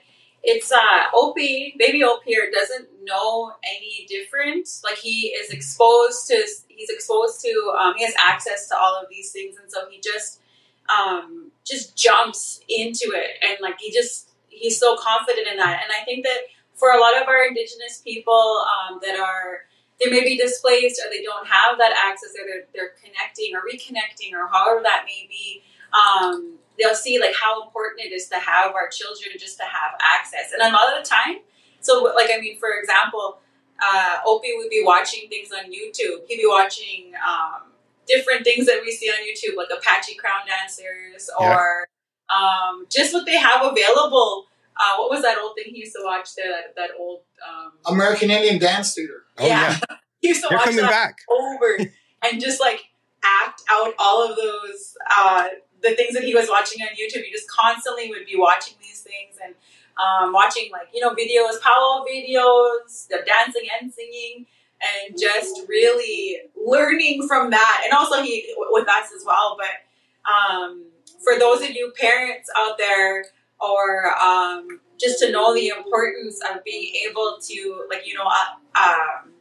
it's 0.44 0.70
uh 0.70 1.02
Opie, 1.12 1.74
baby 1.78 2.04
Opie 2.04 2.30
here 2.30 2.50
doesn't 2.52 2.88
know 3.02 3.52
any 3.64 4.06
different. 4.08 4.68
Like 4.84 4.98
he 4.98 5.28
is 5.28 5.50
exposed 5.50 6.28
to 6.28 6.46
he's 6.68 6.90
exposed 6.90 7.40
to 7.40 7.76
um, 7.80 7.94
he 7.96 8.04
has 8.04 8.14
access 8.24 8.68
to 8.68 8.76
all 8.76 8.94
of 9.00 9.08
these 9.10 9.32
things 9.32 9.56
and 9.60 9.70
so 9.70 9.80
he 9.90 10.00
just 10.00 10.40
um 10.88 11.50
just 11.64 11.96
jumps 11.96 12.60
into 12.68 13.12
it 13.14 13.30
and 13.42 13.56
like 13.62 13.80
he 13.80 13.90
just 13.90 14.28
he's 14.48 14.78
so 14.78 14.96
confident 14.96 15.48
in 15.50 15.56
that. 15.56 15.82
And 15.82 15.92
I 15.92 16.04
think 16.04 16.24
that 16.24 16.38
for 16.74 16.90
a 16.90 17.00
lot 17.00 17.20
of 17.20 17.26
our 17.28 17.46
indigenous 17.46 18.00
people 18.04 18.64
um, 18.66 19.00
that 19.02 19.18
are 19.18 19.66
they 20.00 20.10
may 20.10 20.24
be 20.24 20.36
displaced 20.36 21.00
or 21.00 21.10
they 21.10 21.22
don't 21.22 21.46
have 21.46 21.78
that 21.78 21.92
access 21.92 22.30
or 22.34 22.46
they're, 22.46 22.66
they're 22.74 22.94
connecting 23.02 23.54
or 23.54 23.62
reconnecting 23.62 24.32
or 24.34 24.48
however 24.48 24.80
that 24.82 25.04
may 25.06 25.26
be 25.28 25.62
um, 25.94 26.58
they'll 26.78 26.94
see 26.94 27.20
like 27.20 27.34
how 27.34 27.62
important 27.62 28.00
it 28.00 28.12
is 28.12 28.28
to 28.28 28.36
have 28.36 28.74
our 28.74 28.88
children 28.88 29.36
just 29.38 29.56
to 29.58 29.64
have 29.64 29.94
access. 30.02 30.52
And 30.52 30.60
a 30.62 30.74
lot 30.74 30.96
of 30.96 31.02
the 31.02 31.08
time 31.08 31.38
so 31.84 32.02
like 32.16 32.30
i 32.34 32.40
mean 32.40 32.58
for 32.58 32.70
example 32.80 33.38
uh, 33.82 34.18
opie 34.24 34.54
would 34.56 34.70
be 34.70 34.82
watching 34.84 35.28
things 35.28 35.50
on 35.52 35.66
youtube. 35.66 36.24
He'd 36.28 36.36
be 36.36 36.46
watching 36.46 37.12
um, 37.26 37.72
different 38.06 38.44
things 38.44 38.66
that 38.66 38.80
we 38.82 38.92
see 38.92 39.08
on 39.08 39.18
youtube 39.18 39.56
like 39.56 39.68
apache 39.76 40.14
crown 40.14 40.46
dancers 40.46 41.28
or 41.38 41.86
um, 42.30 42.86
just 42.90 43.12
what 43.12 43.26
they 43.26 43.36
have 43.36 43.62
available 43.62 44.46
uh, 44.76 44.96
what 44.98 45.10
was 45.10 45.22
that 45.22 45.38
old 45.38 45.54
thing 45.56 45.72
he 45.72 45.80
used 45.80 45.92
to 45.94 46.02
watch 46.04 46.34
there 46.36 46.50
that, 46.50 46.74
that 46.76 46.90
old 46.98 47.20
um, 47.46 47.72
American 47.86 48.30
Indian 48.30 48.58
Dance 48.58 48.94
Theater. 48.94 49.22
Oh 49.38 49.46
yeah, 49.46 49.76
he 50.20 50.28
used 50.28 50.42
to 50.42 50.48
they're 50.48 50.58
watch 50.58 50.66
coming 50.66 50.80
that 50.82 50.90
back. 50.90 51.18
over 51.28 51.78
and 52.22 52.40
just 52.40 52.60
like 52.60 52.80
act 53.24 53.62
out 53.70 53.94
all 53.98 54.28
of 54.30 54.36
those 54.36 54.94
uh, 55.10 55.48
the 55.82 55.94
things 55.96 56.14
that 56.14 56.22
he 56.22 56.34
was 56.34 56.48
watching 56.48 56.80
on 56.82 56.88
YouTube. 56.88 57.24
He 57.24 57.32
just 57.32 57.50
constantly 57.50 58.08
would 58.10 58.26
be 58.26 58.36
watching 58.36 58.74
these 58.80 59.00
things 59.00 59.36
and 59.44 59.54
um, 59.98 60.32
watching 60.32 60.70
like 60.70 60.88
you 60.94 61.00
know 61.00 61.10
videos, 61.14 61.60
powwow 61.60 62.04
videos, 62.08 63.08
the 63.08 63.18
dancing 63.26 63.66
and 63.80 63.92
singing, 63.92 64.46
and 64.80 65.18
just 65.18 65.68
really 65.68 66.38
learning 66.56 67.26
from 67.26 67.50
that. 67.50 67.82
And 67.84 67.92
also 67.92 68.22
he 68.22 68.54
with 68.56 68.88
us 68.88 69.08
as 69.16 69.24
well. 69.26 69.56
But 69.58 70.30
um, 70.30 70.84
for 71.22 71.38
those 71.38 71.62
of 71.62 71.70
you 71.70 71.92
parents 71.98 72.48
out 72.56 72.78
there, 72.78 73.24
or 73.60 74.14
um, 74.20 74.80
just 74.98 75.18
to 75.20 75.30
know 75.30 75.54
the 75.54 75.68
importance 75.68 76.40
of 76.50 76.62
being 76.64 76.92
able 77.08 77.38
to 77.42 77.84
like 77.90 78.06
you 78.06 78.14
know 78.14 78.26
uh, 78.26 78.78
um, 78.78 79.32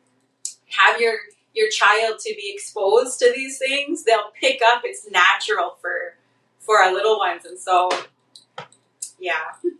have 0.69 0.99
your 0.99 1.15
your 1.53 1.69
child 1.69 2.19
to 2.19 2.33
be 2.35 2.51
exposed 2.53 3.19
to 3.19 3.31
these 3.35 3.59
things, 3.59 4.03
they'll 4.03 4.31
pick 4.39 4.59
up. 4.65 4.81
It's 4.83 5.09
natural 5.09 5.77
for 5.81 6.15
for 6.59 6.79
our 6.79 6.93
little 6.93 7.17
ones, 7.17 7.45
and 7.45 7.59
so 7.59 7.89
yeah, 9.19 9.33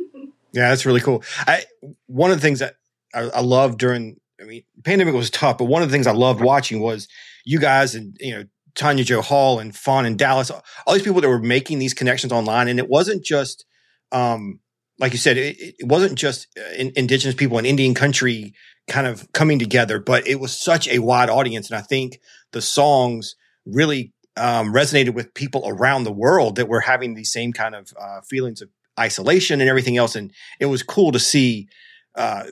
Yeah, 0.53 0.69
that's 0.69 0.85
really 0.85 1.01
cool. 1.01 1.23
I 1.39 1.65
one 2.05 2.31
of 2.31 2.37
the 2.37 2.41
things 2.41 2.59
that 2.59 2.75
I, 3.13 3.21
I 3.21 3.41
loved 3.41 3.79
during 3.79 4.19
I 4.39 4.45
mean, 4.45 4.63
pandemic 4.83 5.15
was 5.15 5.29
tough, 5.29 5.57
but 5.57 5.65
one 5.65 5.81
of 5.81 5.89
the 5.89 5.93
things 5.93 6.07
I 6.07 6.13
loved 6.13 6.41
watching 6.41 6.79
was 6.79 7.07
you 7.43 7.59
guys 7.59 7.95
and 7.95 8.15
you 8.19 8.35
know 8.35 8.43
Tanya 8.75 9.03
Joe 9.03 9.21
Hall 9.21 9.59
and 9.59 9.75
Fawn 9.75 10.05
and 10.05 10.17
Dallas, 10.17 10.51
all 10.51 10.93
these 10.93 11.03
people 11.03 11.21
that 11.21 11.29
were 11.29 11.39
making 11.39 11.79
these 11.79 11.93
connections 11.93 12.31
online, 12.31 12.67
and 12.67 12.79
it 12.79 12.87
wasn't 12.87 13.25
just 13.25 13.65
um, 14.13 14.59
like 14.99 15.11
you 15.11 15.17
said, 15.17 15.37
it, 15.37 15.57
it 15.59 15.87
wasn't 15.87 16.15
just 16.15 16.47
uh, 16.57 16.73
in, 16.77 16.93
indigenous 16.95 17.35
people 17.35 17.57
in 17.57 17.65
Indian 17.65 17.93
country 17.93 18.53
kind 18.87 19.07
of 19.07 19.29
coming 19.33 19.59
together, 19.59 19.99
but 19.99 20.27
it 20.27 20.39
was 20.39 20.57
such 20.57 20.87
a 20.87 20.99
wide 20.99 21.29
audience, 21.29 21.69
and 21.69 21.77
I 21.77 21.81
think 21.81 22.19
the 22.51 22.61
songs 22.61 23.35
really 23.65 24.13
um, 24.37 24.73
resonated 24.73 25.13
with 25.13 25.33
people 25.33 25.63
around 25.65 26.03
the 26.03 26.11
world 26.11 26.55
that 26.55 26.67
were 26.67 26.81
having 26.81 27.13
these 27.13 27.31
same 27.31 27.53
kind 27.53 27.75
of 27.75 27.93
uh, 27.99 28.21
feelings 28.21 28.61
of 28.61 28.69
isolation 28.99 29.61
and 29.61 29.69
everything 29.69 29.97
else, 29.97 30.15
and 30.15 30.31
it 30.59 30.67
was 30.67 30.83
cool 30.83 31.11
to 31.11 31.19
see. 31.19 31.67
Uh, 32.15 32.45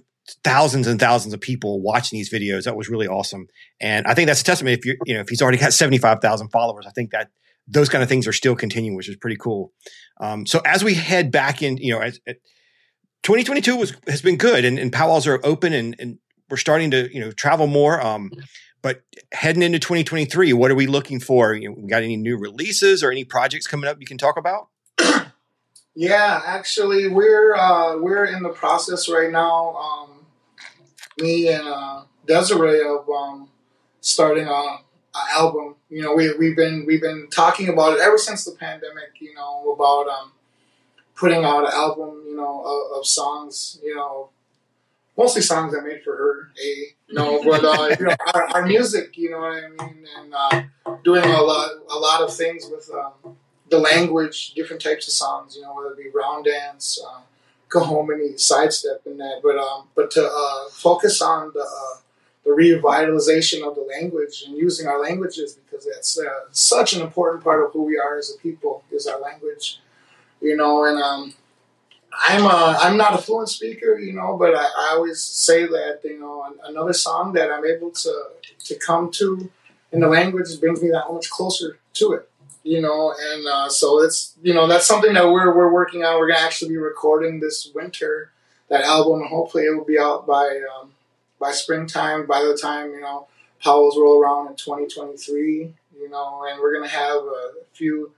thousands 0.43 0.87
and 0.87 0.99
thousands 0.99 1.33
of 1.33 1.41
people 1.41 1.81
watching 1.81 2.17
these 2.17 2.31
videos. 2.31 2.63
That 2.63 2.77
was 2.77 2.87
really 2.87 3.07
awesome. 3.07 3.47
And 3.81 4.07
I 4.07 4.13
think 4.13 4.27
that's 4.27 4.39
a 4.39 4.43
testament. 4.45 4.79
If 4.79 4.85
you, 4.85 4.97
you 5.05 5.13
know, 5.13 5.19
if 5.19 5.29
he's 5.29 5.41
already 5.41 5.57
got 5.57 5.73
75,000 5.73 6.49
followers, 6.49 6.85
I 6.87 6.91
think 6.91 7.11
that 7.11 7.29
those 7.67 7.89
kind 7.89 8.03
of 8.03 8.09
things 8.09 8.27
are 8.27 8.33
still 8.33 8.55
continuing, 8.55 8.95
which 8.95 9.09
is 9.09 9.15
pretty 9.15 9.37
cool. 9.37 9.71
Um, 10.19 10.45
so 10.45 10.61
as 10.65 10.83
we 10.83 10.93
head 10.93 11.31
back 11.31 11.61
in, 11.61 11.77
you 11.77 11.93
know, 11.93 11.99
as, 11.99 12.19
at 12.27 12.37
2022 13.23 13.75
was, 13.75 13.95
has 14.07 14.21
been 14.21 14.37
good 14.37 14.65
and, 14.65 14.79
and 14.79 14.91
powwows 14.91 15.27
are 15.27 15.39
open 15.43 15.73
and, 15.73 15.95
and 15.99 16.17
we're 16.49 16.57
starting 16.57 16.91
to, 16.91 17.13
you 17.13 17.19
know, 17.19 17.31
travel 17.31 17.67
more. 17.67 18.01
Um, 18.01 18.31
but 18.81 19.03
heading 19.31 19.61
into 19.61 19.79
2023, 19.79 20.53
what 20.53 20.71
are 20.71 20.75
we 20.75 20.87
looking 20.87 21.19
for? 21.19 21.53
You 21.53 21.69
know, 21.69 21.75
we 21.77 21.87
got 21.87 22.03
any 22.03 22.17
new 22.17 22.37
releases 22.37 23.03
or 23.03 23.11
any 23.11 23.23
projects 23.23 23.67
coming 23.67 23.89
up 23.89 23.97
you 23.99 24.07
can 24.07 24.17
talk 24.17 24.37
about? 24.37 24.69
Yeah, 25.93 26.41
actually, 26.45 27.09
we're 27.09 27.53
uh, 27.53 27.97
we're 27.97 28.23
in 28.23 28.43
the 28.43 28.49
process 28.49 29.09
right 29.09 29.29
now. 29.29 29.75
Um, 29.75 30.25
me 31.19 31.49
and 31.49 31.67
uh, 31.67 32.03
Desirae 32.25 32.97
of 32.97 33.09
um, 33.09 33.49
starting 33.99 34.47
a, 34.47 34.51
a 34.51 34.81
album. 35.31 35.75
You 35.89 36.01
know, 36.01 36.13
we 36.13 36.33
we've 36.37 36.55
been 36.55 36.85
we've 36.85 37.01
been 37.01 37.27
talking 37.31 37.69
about 37.69 37.93
it 37.93 38.01
ever 38.01 38.17
since 38.17 38.45
the 38.45 38.51
pandemic. 38.51 39.19
You 39.19 39.33
know, 39.35 39.71
about 39.73 40.07
um, 40.07 40.31
putting 41.15 41.43
out 41.43 41.65
an 41.65 41.71
album. 41.73 42.23
You 42.27 42.35
know, 42.35 42.63
of, 42.63 42.99
of 42.99 43.07
songs. 43.07 43.79
You 43.83 43.95
know, 43.95 44.29
mostly 45.17 45.41
songs 45.41 45.75
I 45.75 45.81
made 45.81 46.03
for 46.03 46.15
her. 46.15 46.51
A 46.63 47.13
no, 47.13 47.43
but 47.45 47.63
uh, 47.63 47.95
you 47.99 48.05
know, 48.05 48.15
our, 48.33 48.43
our 48.55 48.65
music. 48.65 49.17
You 49.17 49.31
know 49.31 49.39
what 49.39 49.63
I 49.63 49.69
mean, 49.69 50.05
and 50.17 50.33
uh, 50.33 50.63
doing 51.03 51.23
a 51.23 51.41
lot 51.41 51.69
a 51.89 51.97
lot 51.97 52.21
of 52.21 52.35
things 52.35 52.67
with. 52.71 52.89
Um, 52.91 53.37
the 53.71 53.79
language, 53.79 54.53
different 54.53 54.81
types 54.81 55.07
of 55.07 55.13
songs, 55.13 55.55
you 55.55 55.63
know, 55.63 55.73
whether 55.73 55.91
it 55.91 55.97
be 55.97 56.09
round 56.13 56.45
dance, 56.45 56.99
uh, 57.07 57.21
kahominy, 57.69 58.39
sidestep, 58.39 59.01
and 59.05 59.19
that. 59.19 59.39
But 59.41 59.57
um, 59.57 59.87
but 59.95 60.11
to 60.11 60.29
uh, 60.31 60.69
focus 60.69 61.21
on 61.21 61.51
the 61.53 61.61
uh, 61.61 61.99
the 62.43 62.51
revitalization 62.51 63.67
of 63.67 63.75
the 63.75 63.81
language 63.81 64.43
and 64.45 64.57
using 64.57 64.87
our 64.87 65.01
languages 65.01 65.53
because 65.53 65.85
that's 65.85 66.19
uh, 66.19 66.45
such 66.51 66.93
an 66.93 67.01
important 67.01 67.43
part 67.43 67.63
of 67.63 67.71
who 67.71 67.83
we 67.83 67.97
are 67.99 68.17
as 68.17 68.33
a 68.33 68.39
people 68.39 68.83
is 68.91 69.07
our 69.07 69.19
language, 69.19 69.79
you 70.41 70.55
know. 70.55 70.85
And 70.85 71.01
um, 71.01 71.33
I'm 72.27 72.45
uh, 72.45 72.77
I'm 72.79 72.97
not 72.97 73.13
a 73.13 73.17
fluent 73.17 73.49
speaker, 73.49 73.99
you 73.99 74.13
know, 74.13 74.37
but 74.37 74.55
I, 74.55 74.63
I 74.63 74.93
always 74.93 75.23
say 75.23 75.65
that 75.65 75.99
you 76.03 76.19
know 76.19 76.55
another 76.63 76.93
song 76.93 77.33
that 77.33 77.51
I'm 77.51 77.65
able 77.65 77.91
to 77.91 78.23
to 78.65 78.75
come 78.75 79.11
to 79.13 79.49
in 79.91 79.99
the 79.99 80.07
language 80.07 80.59
brings 80.59 80.81
me 80.81 80.89
that 80.89 81.11
much 81.11 81.29
closer 81.29 81.77
to 81.93 82.13
it 82.13 82.27
you 82.63 82.81
know, 82.81 83.13
and 83.19 83.47
uh, 83.47 83.69
so 83.69 84.03
it's 84.03 84.35
you 84.41 84.53
know 84.53 84.67
that's 84.67 84.85
something 84.85 85.13
that 85.13 85.25
we're 85.25 85.55
we're 85.55 85.73
working 85.73 86.03
on. 86.03 86.19
We're 86.19 86.27
gonna 86.27 86.45
actually 86.45 86.69
be 86.69 86.77
recording 86.77 87.39
this 87.39 87.69
winter 87.73 88.31
that 88.69 88.83
album, 88.83 89.21
and 89.21 89.29
hopefully 89.29 89.65
it 89.65 89.75
will 89.75 89.85
be 89.85 89.97
out 89.97 90.27
by 90.27 90.61
um, 90.79 90.90
by 91.41 91.51
springtime. 91.51 92.27
By 92.27 92.41
the 92.43 92.57
time 92.61 92.91
you 92.91 93.01
know 93.01 93.27
powwows 93.63 93.97
roll 93.97 94.21
around 94.21 94.47
in 94.47 94.55
2023, 94.55 95.73
you 95.99 96.09
know, 96.09 96.45
and 96.49 96.59
we're 96.61 96.73
gonna 96.73 96.87
have 96.87 97.17
a 97.23 97.51
few 97.73 98.13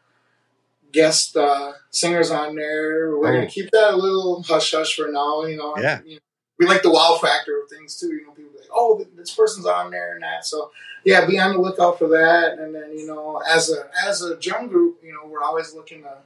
guest 0.92 1.36
uh, 1.36 1.74
singers 1.90 2.30
on 2.32 2.56
there. 2.56 3.18
We're 3.18 3.30
Oh. 3.30 3.34
gonna 3.34 3.48
keep 3.48 3.72
that 3.72 3.94
a 3.94 3.98
little 3.98 4.44
hush 4.44 4.72
hush 4.72 4.96
for 4.96 5.08
now, 5.08 5.44
you 5.46 5.58
know. 5.58 5.76
Yeah. 5.78 6.02
You 6.06 6.16
know, 6.16 6.20
we 6.60 6.68
like 6.68 6.84
the 6.84 6.92
wow 6.92 7.18
factor 7.22 7.60
of 7.62 7.70
things 7.70 8.00
too. 8.00 8.10
You 8.14 8.28
know, 8.28 8.32
people 8.32 8.52
be 8.52 8.60
like, 8.60 8.70
oh, 8.74 9.04
this 9.16 9.34
person's 9.34 9.66
on 9.66 9.90
there 9.92 10.14
and 10.14 10.24
that. 10.24 10.46
So 10.46 10.72
yeah, 11.04 11.26
be 11.26 11.40
on 11.40 11.54
the 11.54 11.60
lookout 11.62 11.98
for 11.98 12.08
that. 12.10 12.60
And 12.60 12.76
then 12.76 12.98
you 12.98 13.08
know, 13.08 13.42
as 13.50 13.72
a 13.72 13.90
as 14.08 14.22
a 14.22 14.38
drum 14.38 14.68
group, 14.68 15.00
you 15.04 15.12
know, 15.14 15.28
we're 15.28 15.42
always 15.44 15.74
looking 15.74 16.04
to 16.04 16.18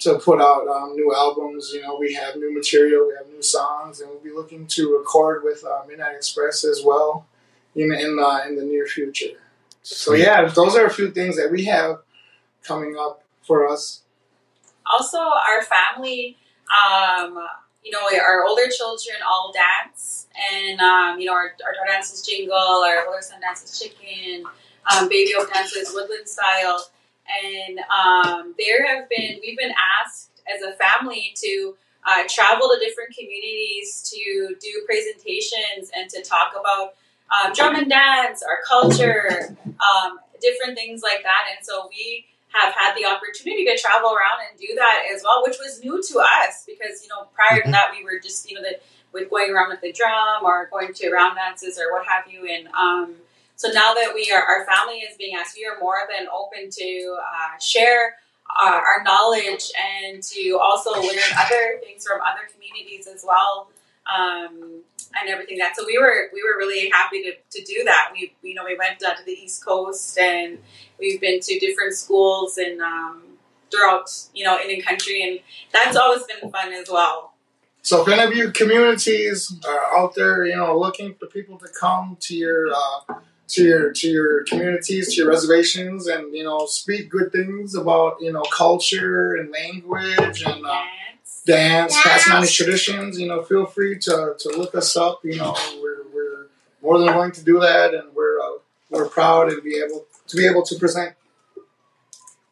to 0.00 0.18
put 0.18 0.40
out 0.40 0.66
um, 0.68 0.94
new 0.94 1.14
albums. 1.14 1.72
You 1.74 1.82
know, 1.82 1.96
we 1.98 2.14
have 2.14 2.36
new 2.36 2.54
material, 2.54 3.06
we 3.08 3.14
have 3.18 3.28
new 3.32 3.42
songs, 3.42 4.00
and 4.00 4.10
we'll 4.10 4.20
be 4.20 4.30
looking 4.30 4.66
to 4.68 4.96
record 4.96 5.42
with 5.44 5.64
uh, 5.64 5.82
Midnite 5.88 6.16
Express 6.16 6.64
as 6.64 6.82
well 6.84 7.26
in 7.74 7.92
in 7.92 8.16
the 8.16 8.44
in 8.46 8.56
the 8.56 8.64
near 8.64 8.86
future. 8.86 9.36
So 9.82 10.14
yeah, 10.14 10.46
those 10.46 10.76
are 10.76 10.86
a 10.86 10.90
few 10.90 11.10
things 11.10 11.36
that 11.36 11.50
we 11.50 11.64
have 11.64 12.00
coming 12.62 12.96
up 12.98 13.22
for 13.42 13.66
us. 13.68 14.02
also 14.92 15.18
our 15.18 15.62
family 15.62 16.36
um, 16.68 17.38
you 17.84 17.90
know 17.90 18.00
our 18.20 18.44
older 18.44 18.68
children 18.76 19.16
all 19.26 19.52
dance 19.52 20.26
and 20.52 20.80
um, 20.80 21.18
you 21.18 21.26
know 21.26 21.32
our, 21.32 21.54
our 21.64 21.72
daughter 21.72 21.86
dances 21.88 22.22
jingle 22.26 22.54
our 22.56 23.06
older 23.06 23.22
son 23.22 23.40
dances 23.40 23.78
chicken 23.78 24.44
um, 24.90 25.08
baby 25.08 25.32
oak 25.36 25.52
dances, 25.52 25.92
woodland 25.94 26.28
style, 26.28 26.86
and 27.44 27.78
um, 27.90 28.54
there 28.58 28.86
have 28.86 29.08
been 29.08 29.38
we've 29.44 29.58
been 29.58 29.74
asked 30.02 30.30
as 30.54 30.62
a 30.62 30.72
family 30.76 31.34
to 31.36 31.76
uh, 32.06 32.22
travel 32.28 32.68
to 32.68 32.78
different 32.84 33.14
communities 33.14 34.08
to 34.10 34.56
do 34.60 34.82
presentations 34.86 35.90
and 35.96 36.08
to 36.10 36.22
talk 36.22 36.52
about 36.58 36.94
um, 37.30 37.52
drum 37.52 37.74
and 37.76 37.90
dance, 37.90 38.42
our 38.42 38.60
culture, 38.66 39.54
um, 39.66 40.18
different 40.40 40.76
things 40.78 41.02
like 41.02 41.22
that. 41.22 41.44
And 41.54 41.64
so 41.66 41.88
we 41.90 42.24
have 42.48 42.72
had 42.74 42.94
the 42.96 43.04
opportunity 43.04 43.66
to 43.66 43.76
travel 43.76 44.10
around 44.14 44.40
and 44.50 44.58
do 44.58 44.74
that 44.76 45.02
as 45.14 45.22
well, 45.22 45.42
which 45.46 45.58
was 45.58 45.80
new 45.84 46.02
to 46.02 46.18
us 46.20 46.64
because 46.66 47.02
you 47.02 47.08
know 47.08 47.28
prior 47.34 47.60
to 47.60 47.68
Mhm. 47.68 47.72
that 47.72 47.92
we 47.96 48.04
were 48.04 48.18
just 48.18 48.48
you 48.48 48.56
know 48.56 48.62
that 48.62 48.82
with 49.12 49.28
going 49.30 49.50
around 49.50 49.70
with 49.70 49.80
the 49.80 49.92
drum 49.92 50.44
or 50.44 50.66
going 50.70 50.92
to 50.94 51.10
round 51.10 51.36
dances 51.36 51.78
or 51.78 51.92
what 51.92 52.06
have 52.06 52.24
you. 52.30 52.46
And 52.46 52.68
um, 52.68 53.16
so 53.58 53.68
now 53.72 53.92
that 53.92 54.12
we 54.14 54.30
are 54.30 54.40
our 54.40 54.64
family 54.64 54.98
is 54.98 55.16
being 55.16 55.34
asked, 55.34 55.56
we 55.56 55.66
are 55.66 55.80
more 55.80 55.98
than 56.08 56.28
open 56.28 56.70
to 56.70 57.16
uh, 57.20 57.58
share 57.60 58.14
our, 58.56 58.74
our 58.74 59.02
knowledge 59.02 59.64
and 59.76 60.22
to 60.22 60.60
also 60.62 60.92
learn 60.92 61.18
other 61.36 61.80
things 61.82 62.06
from 62.06 62.20
other 62.22 62.46
communities 62.54 63.08
as 63.12 63.24
well. 63.26 63.68
Um, 64.06 64.82
and 65.20 65.28
everything 65.28 65.58
that 65.58 65.74
so 65.76 65.84
we 65.86 65.98
were 65.98 66.30
we 66.32 66.40
were 66.42 66.56
really 66.56 66.88
happy 66.90 67.22
to, 67.24 67.32
to 67.50 67.64
do 67.64 67.82
that 67.84 68.10
we 68.12 68.32
you 68.42 68.54
know 68.54 68.64
we 68.64 68.76
went 68.76 68.98
down 69.00 69.16
to 69.16 69.24
the 69.24 69.32
east 69.32 69.64
coast 69.64 70.18
and 70.18 70.58
we've 71.00 71.20
been 71.20 71.40
to 71.40 71.58
different 71.58 71.94
schools 71.94 72.58
and 72.58 72.80
um, 72.80 73.22
throughout 73.70 74.08
you 74.34 74.44
know 74.44 74.58
Indian 74.60 74.82
country 74.82 75.22
and 75.22 75.40
that's 75.72 75.96
always 75.96 76.22
been 76.24 76.50
fun 76.50 76.72
as 76.72 76.88
well 76.90 77.32
So 77.82 78.02
if 78.02 78.08
any 78.08 78.22
of 78.22 78.34
you 78.36 78.50
communities 78.52 79.54
are 79.66 79.98
out 79.98 80.14
there, 80.14 80.44
you 80.44 80.56
know, 80.56 80.78
looking 80.78 81.14
for 81.14 81.26
people 81.26 81.56
to 81.58 81.68
come 81.80 82.16
to 82.20 82.34
your 82.34 82.68
uh, 82.74 83.14
to 83.48 83.62
your 83.62 83.92
to 83.92 84.08
your 84.08 84.44
communities, 84.44 85.14
to 85.14 85.22
your 85.22 85.28
reservations, 85.28 86.06
and 86.06 86.34
you 86.34 86.44
know, 86.44 86.66
speak 86.66 87.08
good 87.10 87.32
things 87.32 87.74
about 87.74 88.20
you 88.20 88.32
know 88.32 88.42
culture 88.42 89.34
and 89.36 89.50
language 89.50 90.42
and 90.42 90.64
uh, 90.66 90.82
Dance. 91.46 91.94
dance, 91.94 92.02
passing 92.02 92.32
on 92.34 92.42
these 92.42 92.52
traditions. 92.52 93.18
You 93.18 93.26
know, 93.26 93.42
feel 93.42 93.64
free 93.66 93.98
to, 94.00 94.34
to 94.38 94.48
look 94.50 94.74
us 94.74 94.96
up. 94.96 95.20
You 95.24 95.36
know, 95.36 95.56
we're, 95.80 96.02
we're 96.12 96.46
more 96.82 96.98
than 96.98 97.06
willing 97.14 97.32
to 97.32 97.44
do 97.44 97.58
that, 97.60 97.94
and 97.94 98.14
we're 98.14 98.38
uh, 98.38 98.58
we're 98.90 99.08
proud 99.08 99.50
and 99.50 99.62
be 99.62 99.82
able 99.82 100.04
to 100.28 100.36
be 100.36 100.46
able 100.46 100.62
to 100.64 100.76
present. 100.76 101.14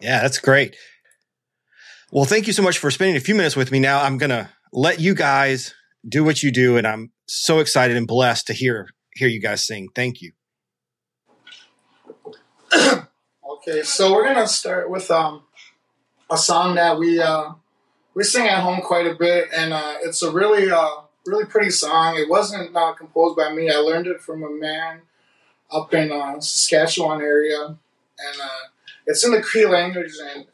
Yeah, 0.01 0.23
that's 0.23 0.39
great. 0.39 0.77
Well, 2.11 2.25
thank 2.25 2.47
you 2.47 2.53
so 2.53 2.63
much 2.63 2.79
for 2.79 2.91
spending 2.91 3.17
a 3.17 3.21
few 3.21 3.35
minutes 3.35 3.57
with 3.57 3.71
me. 3.71 3.81
Now 3.81 4.03
I'm 4.03 4.17
gonna 4.17 4.51
let 4.73 5.01
you 5.01 5.15
guys 5.15 5.75
do 6.09 6.25
what 6.25 6.43
you 6.43 6.51
do, 6.51 6.77
and 6.77 6.87
I'm 6.87 7.13
so 7.27 7.59
excited 7.59 7.97
and 7.97 8.07
blessed 8.07 8.47
to 8.47 8.55
hear 8.55 8.89
hear 9.15 9.29
you 9.29 9.41
guys 9.41 9.67
sing. 9.67 9.89
Thank 9.95 10.23
you. 10.23 10.33
Okay, 13.49 13.83
so 13.83 14.13
we're 14.13 14.25
gonna 14.25 14.47
start 14.47 14.91
with 14.91 15.11
um, 15.11 15.43
a 16.31 16.37
song 16.37 16.75
that 16.77 16.99
we 16.99 17.21
uh, 17.21 17.53
we 18.15 18.23
sing 18.23 18.47
at 18.47 18.61
home 18.61 18.81
quite 18.81 19.07
a 19.07 19.15
bit, 19.15 19.49
and 19.53 19.73
uh, 19.73 19.95
it's 20.03 20.23
a 20.23 20.31
really 20.31 20.71
uh, 20.71 20.89
really 21.27 21.47
pretty 21.47 21.71
song. 21.71 22.17
It 22.17 22.29
wasn't 22.29 22.77
uh, 22.77 22.93
composed 22.95 23.37
by 23.37 23.53
me. 23.53 23.71
I 23.71 23.77
learned 23.77 24.07
it 24.07 24.21
from 24.21 24.43
a 24.43 24.51
man 24.51 25.03
up 25.71 25.93
in 25.95 26.13
uh, 26.13 26.41
Saskatchewan 26.41 27.21
area, 27.21 27.67
and 27.67 28.41
uh, 28.43 28.69
it's 29.07 29.25
in 29.25 29.33
the 29.33 29.43
Cree 29.43 29.67
language. 29.67 30.13
And 30.35 30.47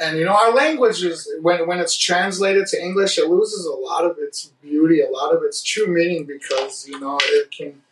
and 0.00 0.18
you 0.18 0.24
know 0.24 0.34
our 0.34 0.52
language 0.54 1.02
is 1.02 1.30
when 1.42 1.66
when 1.66 1.80
it's 1.80 1.96
translated 1.96 2.66
to 2.68 2.82
English, 2.82 3.18
it 3.18 3.28
loses 3.28 3.66
a 3.66 3.74
lot 3.74 4.04
of 4.04 4.16
its 4.18 4.52
beauty, 4.62 5.00
a 5.00 5.10
lot 5.10 5.34
of 5.34 5.42
its 5.42 5.62
true 5.62 5.86
meaning 5.86 6.24
because 6.24 6.86
you 6.88 6.98
know 7.00 7.18
it 7.20 7.50
can 7.50 7.82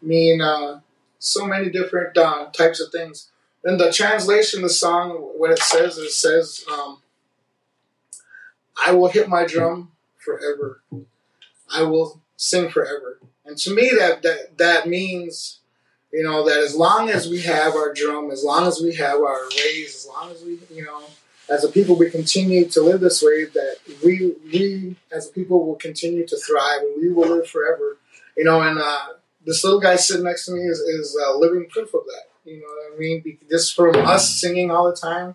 mean 0.00 0.40
so 1.22 1.46
many 1.46 1.70
different 1.70 2.16
uh, 2.18 2.46
types 2.50 2.80
of 2.80 2.90
things 2.90 3.30
in 3.64 3.76
the 3.76 3.92
translation 3.92 4.58
of 4.58 4.64
the 4.64 4.74
song, 4.74 5.10
what 5.36 5.50
it 5.50 5.60
says, 5.60 5.96
it 5.96 6.10
says, 6.10 6.64
um, 6.70 6.98
I 8.84 8.92
will 8.92 9.08
hit 9.08 9.28
my 9.28 9.46
drum 9.46 9.92
forever. 10.18 10.82
I 11.72 11.82
will 11.82 12.20
sing 12.36 12.70
forever. 12.70 13.20
And 13.44 13.56
to 13.58 13.72
me, 13.72 13.90
that, 13.96 14.22
that, 14.22 14.58
that 14.58 14.88
means, 14.88 15.60
you 16.12 16.24
know, 16.24 16.44
that 16.48 16.58
as 16.58 16.74
long 16.74 17.08
as 17.08 17.28
we 17.28 17.42
have 17.42 17.74
our 17.74 17.94
drum, 17.94 18.32
as 18.32 18.42
long 18.42 18.66
as 18.66 18.80
we 18.80 18.94
have 18.96 19.20
our 19.20 19.48
ways, 19.56 19.94
as 19.94 20.08
long 20.08 20.32
as 20.32 20.42
we, 20.42 20.58
you 20.74 20.84
know, 20.84 21.04
as 21.48 21.64
a 21.64 21.68
people, 21.68 21.96
we 21.96 22.10
continue 22.10 22.66
to 22.68 22.82
live 22.82 23.00
this 23.00 23.22
way, 23.22 23.44
that 23.44 23.76
we, 24.04 24.34
we 24.52 24.96
as 25.12 25.28
a 25.28 25.32
people 25.32 25.64
will 25.64 25.76
continue 25.76 26.26
to 26.26 26.36
thrive 26.36 26.80
and 26.82 27.00
we 27.00 27.12
will 27.12 27.28
live 27.28 27.48
forever. 27.48 27.98
You 28.36 28.44
know, 28.44 28.60
and 28.60 28.78
uh, 28.78 29.08
this 29.46 29.62
little 29.64 29.80
guy 29.80 29.96
sitting 29.96 30.24
next 30.24 30.46
to 30.46 30.52
me 30.52 30.60
is, 30.62 30.78
is 30.80 31.18
uh, 31.26 31.34
living 31.36 31.66
proof 31.68 31.92
of 31.94 32.02
that. 32.06 32.24
You 32.44 32.60
know 32.60 32.66
what 32.66 32.96
I 32.96 32.98
mean? 32.98 33.38
Just 33.50 33.74
from 33.74 33.94
us 34.06 34.40
singing 34.40 34.70
all 34.70 34.88
the 34.90 34.96
time, 34.96 35.34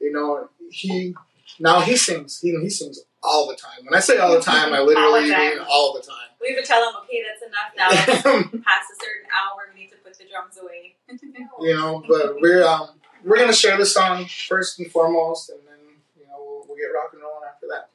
you 0.00 0.12
know, 0.12 0.48
he 0.70 1.14
now 1.60 1.80
he 1.80 1.96
sings. 1.96 2.40
He 2.40 2.50
he 2.60 2.68
sings 2.70 3.00
all 3.22 3.46
the 3.48 3.56
time. 3.56 3.84
When 3.84 3.94
I 3.94 4.00
say 4.00 4.18
all 4.18 4.32
the 4.32 4.40
time, 4.40 4.72
I 4.72 4.80
literally 4.88 5.32
All 5.32 5.38
mean 5.38 5.58
all 5.68 5.92
the 5.94 6.02
time. 6.02 6.16
we 6.40 6.54
would 6.54 6.64
tell 6.64 6.88
him, 6.88 6.94
okay 7.02 7.22
that's 7.26 7.42
enough 7.42 7.72
now 7.76 7.88
past 8.64 8.90
a 8.90 8.96
certain 8.96 9.28
hour 9.34 9.68
we 9.74 9.80
need 9.82 9.90
to 9.90 9.96
put 9.96 10.16
the 10.18 10.24
drums 10.30 10.56
away 10.62 10.94
you 11.60 11.74
know, 11.74 12.02
but 12.08 12.40
we're 12.40 12.64
um 12.64 12.90
we're 13.24 13.38
gonna 13.38 13.52
share 13.52 13.76
this 13.76 13.92
song 13.92 14.24
first 14.48 14.78
and 14.78 14.90
foremost, 14.90 15.50
and 15.50 15.58
then 15.66 15.78
you 16.18 16.26
know 16.26 16.36
we'll, 16.38 16.64
we'll 16.68 16.76
get 16.76 16.92
rock 16.94 17.10
and 17.12 17.22
rolling 17.22 17.48
after 17.48 17.66
that. 17.68 17.90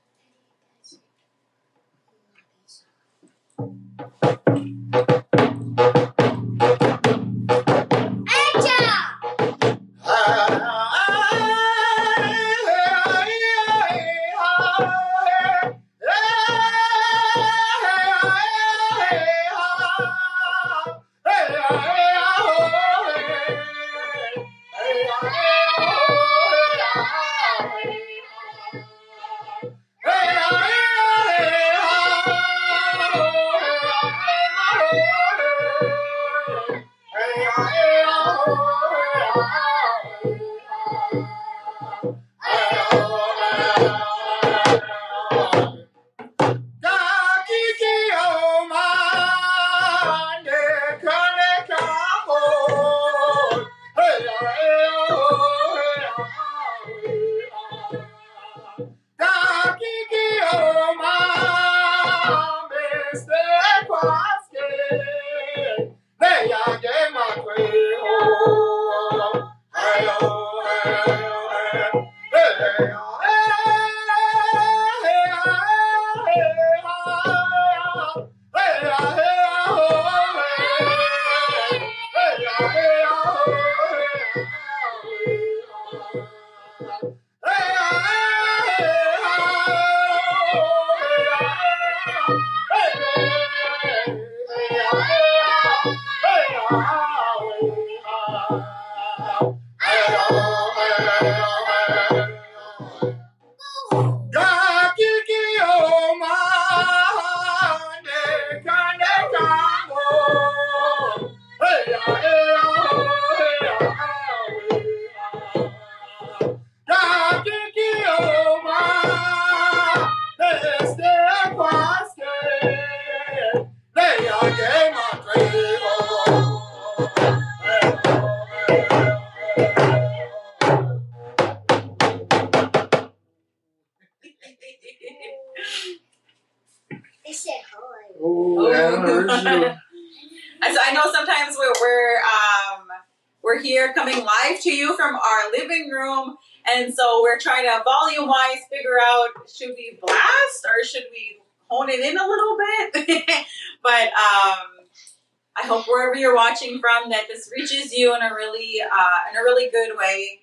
Watching 157.02 157.12
that 157.12 157.28
this 157.28 157.52
reaches 157.56 157.94
you 157.94 158.16
in 158.16 158.22
a 158.22 158.34
really 158.34 158.82
uh, 158.82 159.20
in 159.32 159.38
a 159.38 159.42
really 159.42 159.70
good 159.70 159.98
way. 159.98 160.40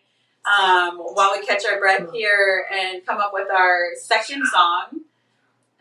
Um, 0.46 0.98
while 0.98 1.32
we 1.38 1.44
catch 1.44 1.66
our 1.66 1.78
breath 1.78 2.10
here 2.12 2.64
and 2.72 3.04
come 3.04 3.18
up 3.18 3.32
with 3.34 3.50
our 3.50 3.90
second 4.00 4.46
song. 4.46 5.00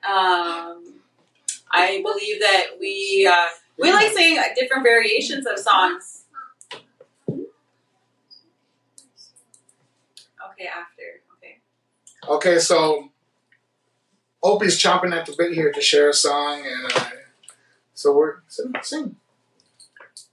Um, 0.04 0.96
I 1.72 2.02
believe 2.04 2.42
that 2.42 2.72
we 2.80 3.30
uh, 3.32 3.48
we 3.78 3.94
like 3.94 4.12
singing 4.12 4.44
different 4.56 4.84
variations 4.84 5.46
of 5.46 5.58
songs. 5.60 6.26
Okay, 10.52 10.68
after. 10.68 11.22
Okay. 11.38 11.60
Okay, 12.28 12.60
so 12.60 13.10
Opie's 14.44 14.82
chomping 14.82 15.14
at 15.14 15.26
the 15.26 15.36
bit 15.38 15.54
here 15.54 15.72
to 15.72 15.82
share 15.82 16.10
a 16.10 16.14
song, 16.14 16.66
and 16.66 16.92
uh, 16.94 17.06
so 17.94 18.14
we're 18.16 18.38
sing, 18.48 18.74
sing. 18.82 19.16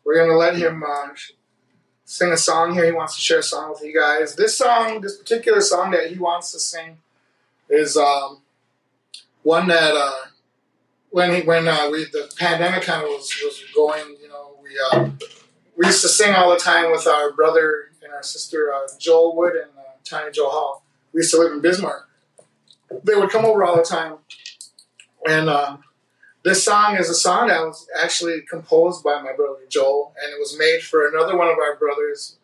We're 0.05 0.19
gonna 0.19 0.39
let 0.39 0.57
him 0.57 0.83
uh, 0.83 1.09
sing 2.05 2.33
a 2.33 2.37
song 2.37 2.75
here. 2.75 2.85
He 2.85 2.93
wants 2.93 3.15
to 3.17 3.21
share 3.21 3.39
a 3.39 3.43
song 3.43 3.71
with 3.71 3.83
you 3.83 3.99
guys. 3.99 4.37
This 4.37 4.57
song, 4.57 5.01
this 5.01 5.17
particular 5.17 5.61
song 5.61 5.93
that 5.93 6.11
he 6.11 6.19
wants 6.19 6.53
to 6.53 6.59
sing, 6.59 6.99
is 7.69 7.97
um, 7.97 8.43
one 9.43 9.69
that 9.69 9.95
uh, 9.95 10.29
when 11.11 11.35
he, 11.35 11.43
when 11.43 11.69
uh, 11.69 11.89
we 11.91 12.05
the 12.05 12.31
pandemic 12.37 12.83
kind 12.83 13.03
of 13.03 13.09
was, 13.09 13.33
was 13.43 13.65
going, 13.75 14.17
you 14.21 14.29
know, 14.29 14.57
we 14.63 14.71
uh, 14.93 15.11
we 15.77 15.87
used 15.87 16.03
to 16.03 16.09
sing 16.09 16.35
all 16.35 16.51
the 16.51 16.59
time 16.59 16.91
with 16.91 17.07
our 17.07 17.33
brother 17.33 17.91
and 18.03 18.13
our 18.13 18.23
sister 18.23 18.73
uh, 18.73 18.87
Joel 18.99 19.37
Wood 19.37 19.55
and 19.55 19.71
uh, 19.79 19.93
Tiny 20.05 20.31
Joe 20.33 20.51
Hall. 20.51 20.85
We 21.13 21.21
used 21.21 21.33
to 21.33 21.39
live 21.39 21.53
in 21.53 21.61
Bismarck. 21.61 22.09
They 23.03 23.15
would 23.15 23.31
come 23.31 23.45
over 23.45 23.65
all 23.65 23.77
the 23.77 23.83
time, 23.83 24.17
and 25.29 25.49
uh, 25.49 25.79
this 26.45 26.63
song 26.63 26.97
is 26.97 27.09
a 27.09 27.15
song 27.15 27.49
that 27.49 27.61
was 27.63 27.89
actually 28.01 28.43
composed 28.43 29.03
by 29.03 29.21
my 29.23 29.33
brother 29.33 29.61
Joel, 29.69 30.15
and 30.23 30.31
it 30.31 30.39
was 30.39 30.57
made 30.59 30.83
for 30.83 31.09
another 31.09 31.37
one 31.37 31.49
of 31.49 31.59
our 31.59 31.75
brothers 31.77 32.37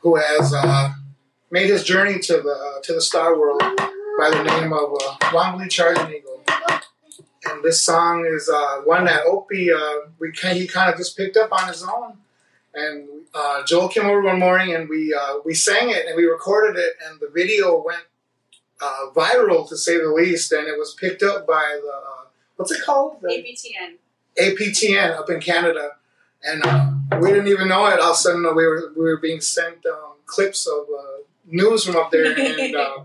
who 0.00 0.16
has 0.16 0.52
uh, 0.54 0.92
made 1.50 1.70
his 1.70 1.82
journey 1.82 2.18
to 2.20 2.34
the 2.34 2.52
uh, 2.52 2.82
to 2.82 2.92
the 2.92 3.00
star 3.00 3.38
world 3.38 3.62
by 4.18 4.30
the 4.30 4.42
name 4.44 4.72
of 4.74 4.92
uh, 4.92 5.16
Wambli 5.32 5.70
Charging 5.70 6.14
Eagle. 6.14 6.42
And 7.46 7.64
this 7.64 7.80
song 7.80 8.26
is 8.26 8.50
uh, 8.50 8.82
one 8.84 9.06
that 9.06 9.22
Opie 9.24 9.72
uh, 9.72 10.10
we 10.18 10.32
kind 10.32 10.58
he 10.58 10.66
kind 10.66 10.90
of 10.90 10.98
just 10.98 11.16
picked 11.16 11.38
up 11.38 11.50
on 11.50 11.66
his 11.68 11.82
own. 11.82 12.18
And 12.74 13.08
uh, 13.34 13.64
Joel 13.64 13.88
came 13.88 14.04
over 14.04 14.20
one 14.22 14.38
morning 14.38 14.74
and 14.74 14.86
we 14.86 15.14
uh, 15.14 15.36
we 15.46 15.54
sang 15.54 15.88
it 15.88 16.06
and 16.06 16.14
we 16.14 16.24
recorded 16.24 16.78
it 16.78 16.92
and 17.08 17.18
the 17.18 17.30
video 17.34 17.82
went 17.82 18.02
viral 19.14 19.66
to 19.68 19.78
say 19.78 19.98
the 19.98 20.10
least. 20.10 20.52
And 20.52 20.68
it 20.68 20.78
was 20.78 20.94
picked 20.94 21.22
up 21.22 21.46
by 21.46 21.80
the 21.82 22.19
what's 22.60 22.72
it 22.72 22.84
called? 22.84 23.16
The 23.22 23.28
ABTN. 23.28 23.96
APTN 24.38 25.18
up 25.18 25.30
in 25.30 25.40
Canada, 25.40 25.92
and 26.44 26.62
uh, 26.64 26.92
we 27.18 27.30
didn't 27.30 27.48
even 27.48 27.68
know 27.68 27.86
it. 27.86 27.98
All 27.98 28.10
of 28.10 28.12
a 28.12 28.14
sudden, 28.14 28.44
uh, 28.46 28.52
we 28.52 28.66
were 28.66 28.92
we 28.96 29.04
were 29.04 29.16
being 29.16 29.40
sent 29.40 29.84
um, 29.86 30.14
clips 30.26 30.66
of 30.66 30.84
uh, 30.96 31.22
news 31.46 31.84
from 31.84 31.96
up 31.96 32.10
there, 32.10 32.32
and 32.38 32.76
uh, 32.76 33.04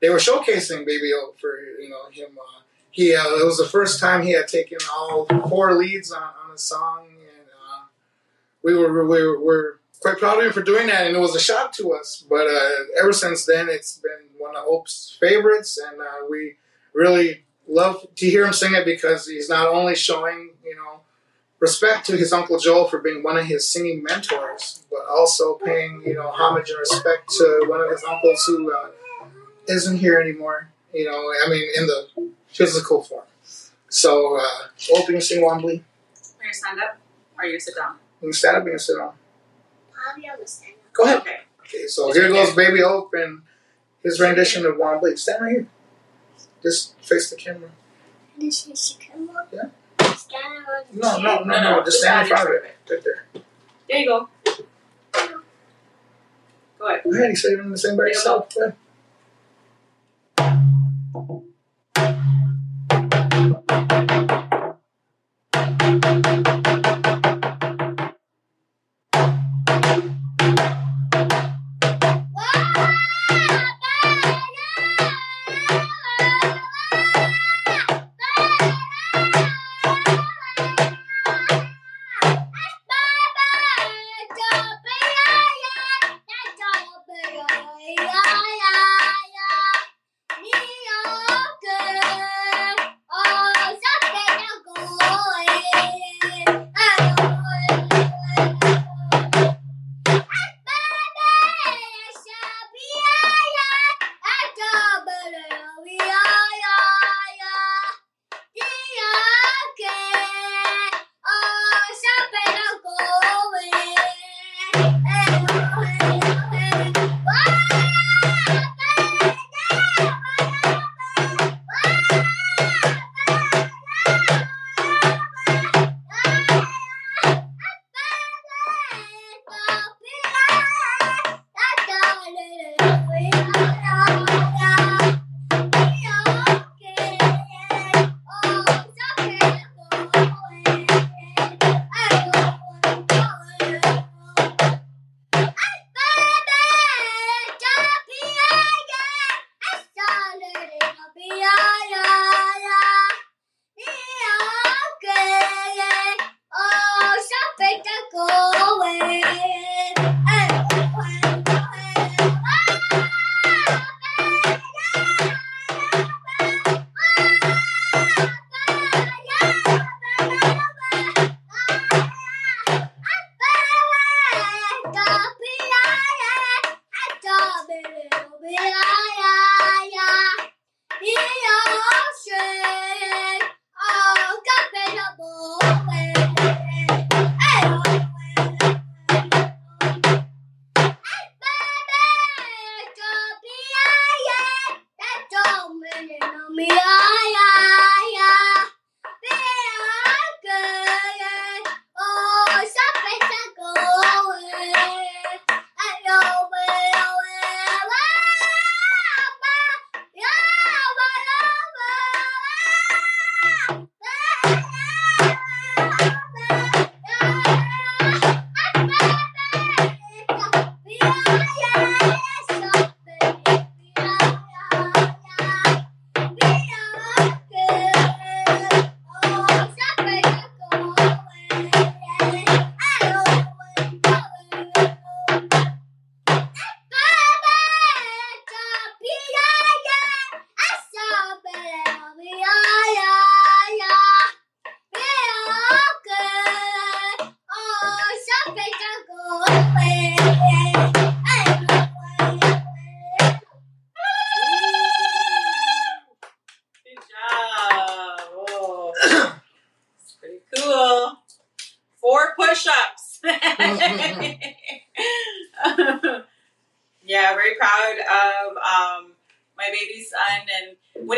they 0.00 0.10
were 0.10 0.16
showcasing 0.16 0.84
Baby 0.84 1.12
Oak 1.14 1.38
for 1.40 1.58
you 1.80 1.88
know 1.88 2.10
him. 2.10 2.36
Uh, 2.38 2.62
he 2.90 3.14
uh, 3.14 3.24
it 3.24 3.46
was 3.46 3.58
the 3.58 3.66
first 3.66 4.00
time 4.00 4.22
he 4.22 4.32
had 4.32 4.48
taken 4.48 4.78
all 4.92 5.26
four 5.48 5.74
leads 5.74 6.12
on, 6.12 6.22
on 6.22 6.54
a 6.54 6.58
song, 6.58 7.06
and 7.08 7.46
uh, 7.46 7.84
we 8.62 8.74
were 8.74 9.06
we 9.06 9.22
were, 9.22 9.40
were 9.40 9.80
quite 10.00 10.18
proud 10.18 10.38
of 10.38 10.46
him 10.46 10.52
for 10.52 10.62
doing 10.62 10.88
that, 10.88 11.06
and 11.06 11.16
it 11.16 11.20
was 11.20 11.34
a 11.34 11.40
shock 11.40 11.72
to 11.74 11.92
us. 11.92 12.24
But 12.28 12.46
uh, 12.46 12.70
ever 13.00 13.12
since 13.12 13.46
then, 13.46 13.68
it's 13.68 13.98
been 13.98 14.28
one 14.38 14.56
of 14.56 14.64
Oak's 14.68 15.16
favorites, 15.18 15.78
and 15.78 16.00
uh, 16.00 16.26
we 16.28 16.56
really 16.92 17.44
love 17.68 18.06
to 18.16 18.26
hear 18.28 18.44
him 18.44 18.52
sing 18.52 18.74
it 18.74 18.84
because 18.84 19.26
he's 19.26 19.48
not 19.48 19.68
only 19.68 19.94
showing 19.94 20.50
you 20.64 20.74
know 20.74 21.00
respect 21.60 22.06
to 22.06 22.16
his 22.16 22.32
uncle 22.32 22.58
Joel 22.58 22.88
for 22.88 22.98
being 22.98 23.22
one 23.22 23.36
of 23.36 23.46
his 23.46 23.68
singing 23.68 24.02
mentors, 24.02 24.84
but 24.90 25.00
also 25.10 25.54
paying 25.54 26.02
you 26.06 26.14
know 26.14 26.30
homage 26.30 26.70
and 26.70 26.78
respect 26.78 27.28
to 27.30 27.64
one 27.68 27.80
of 27.80 27.90
his 27.90 28.02
uncles 28.04 28.44
who 28.44 28.72
uh, 28.72 28.88
isn't 29.68 29.98
here 29.98 30.20
anymore. 30.20 30.70
You 30.92 31.04
know, 31.04 31.18
I 31.18 31.50
mean, 31.50 31.68
in 31.76 31.86
the 31.86 32.32
physical 32.48 33.02
form. 33.02 33.24
So, 33.90 34.38
uh, 34.38 34.96
Opie, 34.96 35.14
you 35.14 35.20
sing 35.20 35.42
Wambli. 35.42 35.82
Are 36.40 36.46
you 36.46 36.52
stand 36.52 36.80
up 36.80 36.96
or 37.38 37.44
you 37.44 37.60
sit 37.60 37.74
down? 37.76 37.96
You 38.20 38.28
can 38.28 38.32
stand 38.32 38.56
up, 38.56 38.62
and 38.62 38.66
you 38.68 38.72
can 38.72 38.78
sit 38.78 38.96
down. 38.96 39.12
I'll 40.08 40.16
be 40.16 40.28
on 40.28 40.38
the 40.40 40.46
stand. 40.46 40.74
Go 40.92 41.04
ahead. 41.04 41.18
Okay. 41.18 41.36
Okay, 41.62 41.86
so 41.86 42.10
here 42.12 42.28
goes 42.28 42.54
Baby 42.54 42.80
Hope 42.80 43.10
and 43.12 43.42
his 44.02 44.18
rendition 44.18 44.64
of 44.64 44.76
Wambli. 44.76 45.18
Stand 45.18 45.42
right 45.42 45.50
here. 45.52 45.68
Just 46.62 46.98
face 47.00 47.30
the 47.30 47.36
camera. 47.36 47.70
This 48.38 48.66
is 48.66 48.96
the 48.98 49.04
camera. 49.04 49.46
Yeah. 49.52 49.68
Stand 50.16 50.44
on 50.58 50.64
the 50.92 51.00
No, 51.00 51.16
no, 51.18 51.38
no, 51.38 51.44
No, 51.44 51.60
no. 51.62 51.76
no, 51.78 51.84
Just 51.84 52.00
stand 52.00 52.28
in 52.30 52.36
front 52.36 52.48
of 52.48 52.54
it. 52.64 52.76
Right 52.90 53.04
there. 53.04 53.42
There 53.88 53.98
you 53.98 54.06
go. 54.06 54.28
Go 56.78 56.86
ahead. 56.86 57.02
Go 57.04 57.10
ahead. 57.12 57.30
He's 57.30 57.42
singing 57.42 57.70
the 57.70 57.78
same 57.78 57.96
by 57.96 58.04
yourself. 58.04 58.48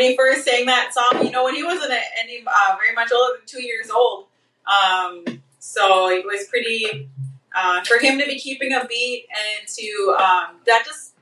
When 0.01 0.09
he 0.09 0.17
first 0.17 0.45
sang 0.45 0.65
that 0.65 0.91
song, 0.93 1.23
you 1.23 1.31
know, 1.31 1.43
when 1.43 1.53
he 1.53 1.63
wasn't 1.63 1.91
any 2.23 2.43
uh, 2.45 2.75
very 2.77 2.95
much 2.95 3.11
older 3.11 3.37
than 3.37 3.45
two 3.45 3.61
years 3.61 3.91
old, 3.91 4.25
um, 4.65 5.23
so 5.59 6.09
it 6.09 6.25
was 6.25 6.47
pretty 6.47 7.07
uh, 7.55 7.83
for 7.83 7.99
him 7.99 8.17
to 8.17 8.25
be 8.25 8.39
keeping 8.39 8.73
a 8.73 8.83
beat 8.85 9.27
and 9.29 9.67
to 9.67 10.15
um, 10.19 10.57
that 10.65 10.83
just 10.85 11.13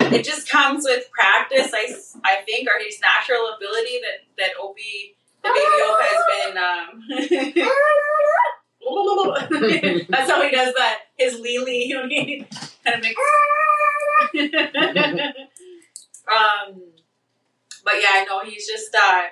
it 0.00 0.24
just 0.24 0.48
comes 0.48 0.84
with 0.84 1.08
practice. 1.12 1.70
I, 1.72 1.94
I 2.24 2.42
think 2.42 2.68
or 2.68 2.72
his 2.82 3.00
natural 3.00 3.52
ability 3.56 4.00
that 4.00 4.24
that 4.38 4.50
Opie 4.60 5.14
the 5.44 5.50
baby 5.50 5.60
Ope 5.84 6.00
has 6.00 6.24
been. 6.42 6.58
Um, 6.58 7.02
that's 10.10 10.28
how 10.30 10.42
he 10.42 10.50
does 10.50 10.74
that. 10.74 10.98
His 11.16 11.38
Lily 11.38 11.84
you 11.88 11.94
know, 11.94 12.08
he 12.08 12.44
kind 12.84 12.96
of 12.96 13.02
makes. 13.02 13.20
um, 16.28 16.92
but 17.84 17.94
yeah, 18.00 18.10
I 18.12 18.24
know 18.24 18.40
he's 18.44 18.66
just 18.66 18.94
uh, 18.94 19.22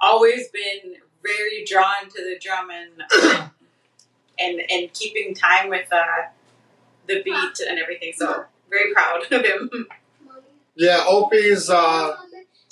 always 0.00 0.48
been 0.48 0.96
very 1.22 1.64
drawn 1.64 2.08
to 2.14 2.22
the 2.22 2.38
drum 2.40 2.68
and 2.70 3.02
and 4.38 4.60
and 4.70 4.92
keeping 4.92 5.34
time 5.34 5.68
with 5.70 5.92
uh, 5.92 6.28
the 7.06 7.22
beat 7.22 7.60
and 7.68 7.78
everything. 7.78 8.12
So 8.16 8.44
very 8.70 8.92
proud 8.92 9.22
of 9.30 9.44
him. 9.44 9.86
Yeah, 10.76 11.04
Opie's 11.06 11.70
uh, 11.70 12.16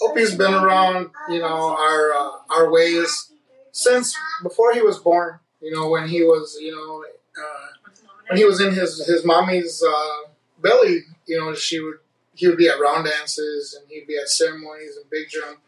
Opie's 0.02 0.34
been 0.34 0.54
around, 0.54 1.10
you 1.28 1.38
know, 1.38 1.76
our 1.76 2.12
uh, 2.12 2.30
our 2.50 2.70
ways 2.70 3.32
since 3.72 4.14
before 4.42 4.72
he 4.74 4.82
was 4.82 4.98
born. 4.98 5.38
You 5.60 5.72
know, 5.72 5.88
when 5.88 6.08
he 6.08 6.22
was, 6.24 6.58
you 6.60 6.74
know, 6.74 7.04
uh, 7.40 7.90
when 8.28 8.36
he 8.36 8.44
was 8.44 8.60
in 8.60 8.74
his 8.74 9.06
his 9.06 9.24
mommy's 9.24 9.82
uh, 9.86 10.30
belly. 10.60 11.02
You 11.26 11.38
know, 11.38 11.54
she 11.54 11.80
would 11.80 11.98
he 12.34 12.46
would 12.48 12.58
be 12.58 12.68
at 12.68 12.80
round 12.80 13.06
dances 13.06 13.74
and 13.78 13.88
he'd 13.90 14.06
be 14.06 14.16
at 14.16 14.28
ceremonies 14.28 14.96
and 14.96 15.08
big 15.10 15.28
drum, 15.28 15.58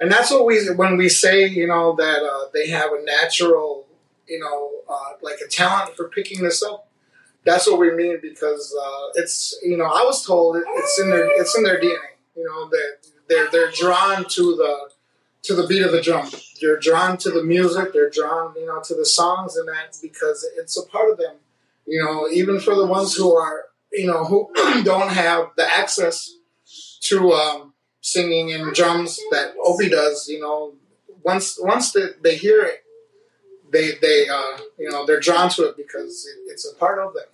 and 0.00 0.10
that's 0.10 0.30
what 0.30 0.46
we 0.46 0.66
when 0.74 0.96
we 0.96 1.08
say, 1.08 1.46
you 1.46 1.66
know, 1.66 1.94
that 1.96 2.22
uh, 2.22 2.48
they 2.52 2.68
have 2.68 2.92
a 2.92 3.02
natural, 3.04 3.86
you 4.26 4.38
know, 4.40 4.70
uh, 4.88 5.12
like 5.22 5.38
a 5.44 5.48
talent 5.48 5.96
for 5.96 6.08
picking 6.08 6.42
this 6.42 6.62
up 6.62 6.86
that's 7.46 7.66
what 7.66 7.78
we 7.78 7.92
mean 7.92 8.18
because 8.20 8.76
uh, 8.78 9.08
it's 9.14 9.58
you 9.62 9.76
know 9.78 9.84
I 9.84 10.02
was 10.02 10.26
told 10.26 10.56
it's 10.56 11.00
in 11.00 11.10
their 11.10 11.26
it's 11.40 11.56
in 11.56 11.62
their 11.62 11.80
DNA. 11.80 12.16
You 12.36 12.44
know 12.44 12.68
that 12.68 12.96
they're 13.28 13.48
they're 13.50 13.70
drawn 13.70 14.24
to 14.28 14.56
the 14.56 14.90
to 15.44 15.54
the 15.54 15.66
beat 15.66 15.82
of 15.82 15.92
the 15.92 16.02
drum. 16.02 16.28
They're 16.60 16.78
drawn 16.78 17.16
to 17.18 17.30
the 17.30 17.44
music. 17.44 17.92
They're 17.92 18.10
drawn 18.10 18.54
you 18.56 18.66
know 18.66 18.82
to 18.82 18.94
the 18.94 19.06
songs 19.06 19.56
and 19.56 19.68
that 19.68 19.96
because 20.02 20.46
it's 20.58 20.76
a 20.76 20.84
part 20.86 21.10
of 21.10 21.18
them. 21.18 21.36
You 21.86 22.04
know 22.04 22.28
even 22.28 22.58
for 22.58 22.74
the 22.74 22.84
ones 22.84 23.14
who 23.14 23.34
are 23.34 23.66
you 23.92 24.06
know 24.06 24.24
who 24.24 24.50
don't 24.84 25.10
have 25.10 25.50
the 25.56 25.68
access 25.68 26.36
to 27.00 27.32
um, 27.32 27.72
singing 28.00 28.52
and 28.52 28.74
drums 28.74 29.18
that 29.30 29.54
Opie 29.64 29.88
does. 29.88 30.28
You 30.28 30.40
know 30.40 30.74
once 31.22 31.58
once 31.60 31.92
they, 31.92 32.06
they 32.22 32.36
hear 32.36 32.62
it 32.62 32.84
they 33.70 33.92
they 34.00 34.28
uh, 34.28 34.58
you 34.78 34.90
know 34.90 35.06
they're 35.06 35.20
drawn 35.20 35.48
to 35.50 35.64
it 35.64 35.76
because 35.76 36.26
it, 36.26 36.50
it's 36.50 36.70
a 36.70 36.74
part 36.76 36.98
of 36.98 37.14
them. 37.14 37.24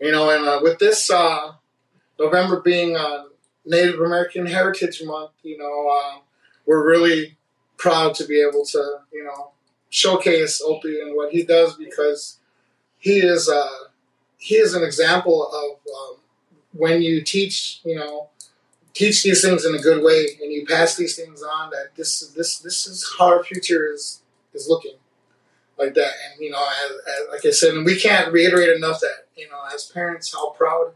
You 0.00 0.12
know, 0.12 0.30
and 0.30 0.46
uh, 0.46 0.60
with 0.62 0.78
this 0.78 1.10
uh, 1.10 1.52
November 2.18 2.60
being 2.60 2.96
uh, 2.96 3.24
Native 3.64 4.00
American 4.00 4.46
Heritage 4.46 5.02
Month, 5.04 5.32
you 5.42 5.58
know, 5.58 5.88
uh, 5.90 6.18
we're 6.66 6.86
really 6.86 7.36
proud 7.76 8.14
to 8.16 8.24
be 8.24 8.40
able 8.40 8.64
to 8.66 8.98
you 9.12 9.24
know 9.24 9.50
showcase 9.90 10.62
Opie 10.64 11.00
and 11.00 11.16
what 11.16 11.32
he 11.32 11.42
does 11.42 11.76
because 11.76 12.38
he 12.98 13.18
is 13.18 13.50
he 14.38 14.54
is 14.56 14.74
an 14.74 14.82
example 14.82 15.46
of 15.46 15.92
um, 15.92 16.20
when 16.72 17.02
you 17.02 17.22
teach 17.22 17.80
you 17.84 17.96
know 17.96 18.28
teach 18.94 19.22
these 19.22 19.42
things 19.42 19.64
in 19.64 19.74
a 19.74 19.78
good 19.78 20.02
way 20.02 20.26
and 20.42 20.52
you 20.52 20.64
pass 20.66 20.96
these 20.96 21.16
things 21.16 21.42
on 21.42 21.70
that 21.70 21.94
this 21.96 22.20
this 22.36 22.58
this 22.60 22.86
is 22.86 23.14
how 23.18 23.26
our 23.26 23.44
future 23.44 23.92
is 23.92 24.22
is 24.54 24.68
looking 24.68 24.94
like 25.78 25.94
that. 25.94 26.12
And 26.26 26.40
you 26.40 26.50
know, 26.50 26.58
as, 26.84 26.90
as, 26.90 27.28
like 27.30 27.46
I 27.46 27.50
said, 27.50 27.74
and 27.74 27.86
we 27.86 27.98
can't 27.98 28.32
reiterate 28.32 28.76
enough 28.76 29.00
that 29.00 29.26
you 29.36 29.48
know, 29.48 29.60
as 29.72 29.84
parents, 29.84 30.32
how 30.32 30.50
proud 30.50 30.92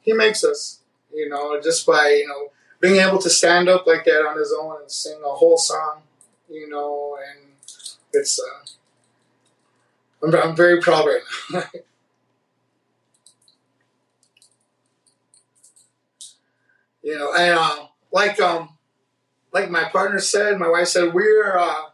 he 0.00 0.12
makes 0.12 0.44
us. 0.44 0.78
You 1.12 1.28
know, 1.28 1.60
just 1.60 1.86
by 1.86 2.16
you 2.20 2.28
know 2.28 2.52
being 2.80 2.96
able 2.96 3.18
to 3.18 3.28
stand 3.28 3.68
up 3.68 3.86
like 3.86 4.04
that 4.04 4.26
on 4.26 4.38
his 4.38 4.54
own 4.58 4.80
and 4.80 4.90
sing 4.90 5.20
a 5.24 5.28
whole 5.28 5.58
song. 5.58 6.02
You 6.48 6.68
know, 6.68 7.18
and 7.28 7.48
it's 8.12 8.40
uh, 8.40 10.26
I'm, 10.26 10.34
I'm 10.34 10.56
very 10.56 10.80
proud 10.80 11.06
right 11.06 11.22
now. 11.52 11.62
you 17.10 17.18
know, 17.18 17.34
and 17.34 17.58
uh, 17.58 17.86
like 18.12 18.40
um, 18.40 18.68
like 19.52 19.68
my 19.68 19.84
partner 19.84 20.20
said, 20.20 20.60
my 20.60 20.68
wife 20.68 20.86
said, 20.86 21.12
we're 21.12 21.58
uh, 21.58 21.86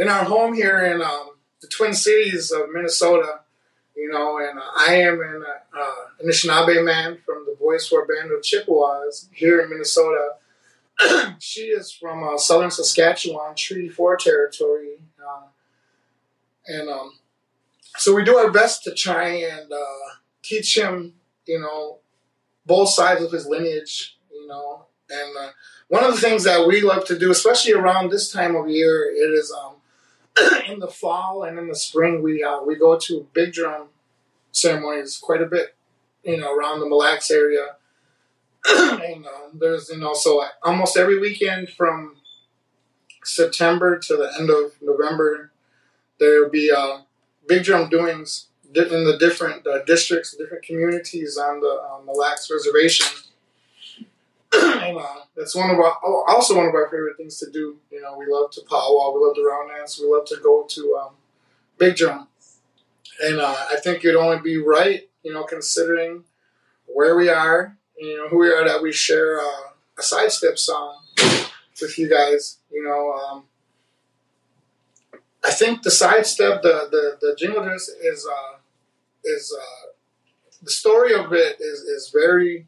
in 0.00 0.08
our 0.08 0.24
home 0.24 0.52
here 0.52 0.84
in 0.84 1.00
um, 1.00 1.30
the 1.62 1.68
Twin 1.68 1.94
Cities 1.94 2.50
of 2.50 2.62
Minnesota, 2.72 3.42
you 3.96 4.10
know, 4.10 4.38
and 4.38 4.58
uh, 4.58 4.62
I 4.76 4.94
am 4.96 5.20
an 5.20 5.44
uh, 5.46 6.24
Anishinaabe 6.24 6.84
man 6.84 7.18
from 7.24 7.46
the 7.46 7.54
Bois 7.56 7.78
Forte 7.88 8.08
Band 8.08 8.32
of 8.32 8.42
Chippewas 8.42 9.28
here 9.32 9.60
in 9.60 9.70
Minnesota. 9.70 10.30
she 11.38 11.66
is 11.66 11.92
from 11.92 12.24
uh, 12.24 12.36
southern 12.36 12.72
Saskatchewan, 12.72 13.54
Treaty 13.54 13.88
4 13.88 14.16
territory. 14.16 14.96
Uh, 15.24 15.46
and 16.66 16.88
um, 16.88 17.12
so 17.96 18.12
we 18.12 18.24
do 18.24 18.36
our 18.36 18.50
best 18.50 18.82
to 18.84 18.92
try 18.92 19.28
and 19.28 19.70
uh, 19.70 20.14
teach 20.42 20.76
him, 20.76 21.14
you 21.46 21.60
know, 21.60 21.98
both 22.66 22.88
sides 22.88 23.22
of 23.22 23.30
his 23.30 23.46
lineage, 23.46 24.17
know. 24.48 24.86
And 25.10 25.36
uh, 25.40 25.50
one 25.88 26.04
of 26.04 26.14
the 26.14 26.20
things 26.20 26.44
that 26.44 26.66
we 26.66 26.80
love 26.80 27.06
to 27.06 27.18
do, 27.18 27.30
especially 27.30 27.72
around 27.72 28.10
this 28.10 28.30
time 28.30 28.56
of 28.56 28.68
year, 28.68 29.04
it 29.04 29.32
is 29.32 29.52
um, 29.52 29.76
in 30.68 30.80
the 30.80 30.88
fall 30.88 31.44
and 31.44 31.58
in 31.58 31.68
the 31.68 31.76
spring, 31.76 32.22
we 32.22 32.42
uh, 32.42 32.62
we 32.62 32.76
go 32.76 32.98
to 32.98 33.26
big 33.32 33.52
drum 33.52 33.88
ceremonies 34.52 35.18
quite 35.18 35.40
a 35.40 35.46
bit, 35.46 35.76
you 36.24 36.36
know, 36.36 36.54
around 36.54 36.80
the 36.80 36.86
Mille 36.86 36.98
Lacs 36.98 37.30
area. 37.30 37.76
and 38.68 39.24
uh, 39.24 39.48
there's 39.54 39.88
you 39.88 39.98
know, 39.98 40.12
so 40.14 40.44
almost 40.62 40.96
every 40.96 41.18
weekend 41.18 41.70
from 41.70 42.16
September 43.24 43.98
to 43.98 44.16
the 44.16 44.32
end 44.38 44.50
of 44.50 44.72
November, 44.82 45.52
there 46.20 46.42
will 46.42 46.50
be 46.50 46.70
uh, 46.70 46.98
big 47.46 47.64
drum 47.64 47.88
doings 47.88 48.48
in 48.74 49.04
the 49.04 49.16
different 49.18 49.66
uh, 49.66 49.82
districts, 49.84 50.36
different 50.36 50.62
communities 50.62 51.38
on 51.38 51.60
the 51.60 51.82
um, 51.90 52.04
Mille 52.04 52.18
Lacs 52.18 52.50
reservation 52.50 53.06
and 54.52 54.98
uh, 54.98 55.20
that's 55.36 55.54
one 55.54 55.70
of 55.70 55.78
our 55.78 55.96
oh, 56.04 56.24
also 56.28 56.56
one 56.56 56.66
of 56.66 56.74
our 56.74 56.88
favorite 56.88 57.16
things 57.16 57.38
to 57.38 57.50
do. 57.50 57.76
You 57.90 58.00
know, 58.00 58.16
we 58.18 58.26
love 58.28 58.50
to 58.52 58.62
powwow, 58.68 59.12
we 59.14 59.24
love 59.24 59.34
to 59.36 59.44
round 59.44 59.70
dance, 59.76 60.00
we 60.00 60.08
love 60.08 60.26
to 60.26 60.36
go 60.42 60.64
to 60.68 60.98
um, 61.02 61.14
big 61.76 61.96
drum, 61.96 62.28
and 63.22 63.40
uh, 63.40 63.54
I 63.70 63.76
think 63.82 64.04
it'd 64.04 64.16
only 64.16 64.40
be 64.40 64.58
right, 64.58 65.08
you 65.22 65.32
know, 65.32 65.44
considering 65.44 66.24
where 66.86 67.16
we 67.16 67.28
are, 67.28 67.76
you 67.98 68.16
know, 68.16 68.28
who 68.28 68.38
we 68.38 68.48
are, 68.48 68.66
that 68.66 68.82
we 68.82 68.92
share 68.92 69.38
uh, 69.38 69.70
a 69.98 70.02
sidestep 70.02 70.58
song 70.58 70.98
with 71.80 71.98
you 71.98 72.08
guys. 72.08 72.58
You 72.70 72.84
know, 72.84 73.12
um, 73.12 73.44
I 75.44 75.50
think 75.50 75.82
the 75.82 75.90
sidestep, 75.90 76.62
the 76.62 76.88
the 76.90 77.18
the 77.20 77.36
jingle 77.36 77.62
dress 77.62 77.88
is 77.88 78.26
uh, 78.26 78.56
is 79.24 79.54
uh, 79.56 79.88
the 80.62 80.70
story 80.70 81.14
of 81.14 81.32
it 81.32 81.60
is 81.60 81.80
is 81.80 82.10
very 82.14 82.66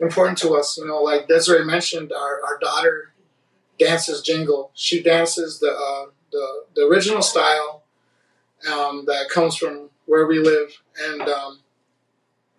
important 0.00 0.38
to 0.38 0.54
us. 0.54 0.76
You 0.78 0.86
know, 0.86 1.02
like 1.02 1.28
Desirae 1.28 1.64
mentioned, 1.66 2.12
our, 2.12 2.40
our 2.44 2.58
daughter 2.60 3.12
dances 3.78 4.22
jingle. 4.22 4.70
She 4.74 5.02
dances 5.02 5.60
the 5.60 5.70
uh, 5.70 6.10
the, 6.30 6.64
the 6.74 6.86
original 6.86 7.22
style 7.22 7.82
um, 8.70 9.04
that 9.06 9.28
comes 9.30 9.56
from 9.56 9.90
where 10.06 10.26
we 10.26 10.38
live, 10.38 10.70
and 10.98 11.22
um, 11.22 11.60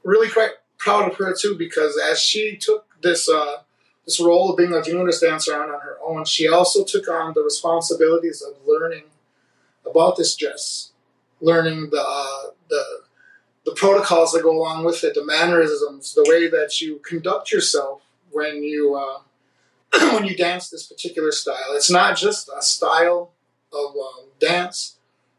really 0.03 0.29
quite 0.29 0.51
proud 0.77 1.09
of 1.09 1.17
her 1.17 1.33
too 1.33 1.55
because 1.57 1.99
as 2.11 2.19
she 2.19 2.57
took 2.57 2.85
this 3.01 3.29
uh, 3.29 3.57
this 4.05 4.19
role 4.19 4.51
of 4.51 4.57
being 4.57 4.73
a 4.73 4.81
jingle 4.81 5.07
dancer 5.21 5.55
on, 5.55 5.69
on 5.69 5.79
her 5.81 5.97
own, 6.05 6.25
she 6.25 6.47
also 6.47 6.83
took 6.83 7.07
on 7.07 7.33
the 7.33 7.41
responsibilities 7.41 8.41
of 8.41 8.55
learning 8.67 9.03
about 9.85 10.17
this 10.17 10.35
dress, 10.35 10.91
learning 11.41 11.89
the 11.89 12.03
uh, 12.05 12.51
the 12.69 12.83
the 13.65 13.73
protocols 13.73 14.31
that 14.33 14.43
go 14.43 14.51
along 14.51 14.83
with 14.83 15.03
it, 15.03 15.13
the 15.13 15.25
mannerisms, 15.25 16.13
the 16.13 16.25
way 16.27 16.49
that 16.49 16.81
you 16.81 16.99
conduct 16.99 17.51
yourself 17.51 18.01
when 18.31 18.63
you 18.63 18.95
uh, 18.95 19.19
when 20.13 20.25
you 20.25 20.35
dance 20.35 20.69
this 20.69 20.85
particular 20.85 21.31
style. 21.31 21.71
It's 21.71 21.89
not 21.89 22.17
just 22.17 22.49
a 22.55 22.61
style 22.61 23.31
of 23.71 23.95
um, 23.95 24.25
dance 24.39 24.97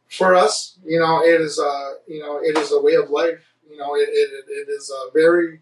for 0.08 0.34
us. 0.34 0.78
You 0.84 1.00
know, 1.00 1.22
it 1.22 1.40
is 1.40 1.58
a 1.58 1.94
you 2.06 2.20
know 2.20 2.38
it 2.38 2.56
is 2.56 2.72
a 2.72 2.80
way 2.80 2.94
of 2.94 3.10
life. 3.10 3.44
You 3.70 3.78
know, 3.78 3.94
it, 3.96 4.08
it, 4.10 4.44
it 4.48 4.68
is 4.68 4.90
a 4.90 5.10
very 5.12 5.60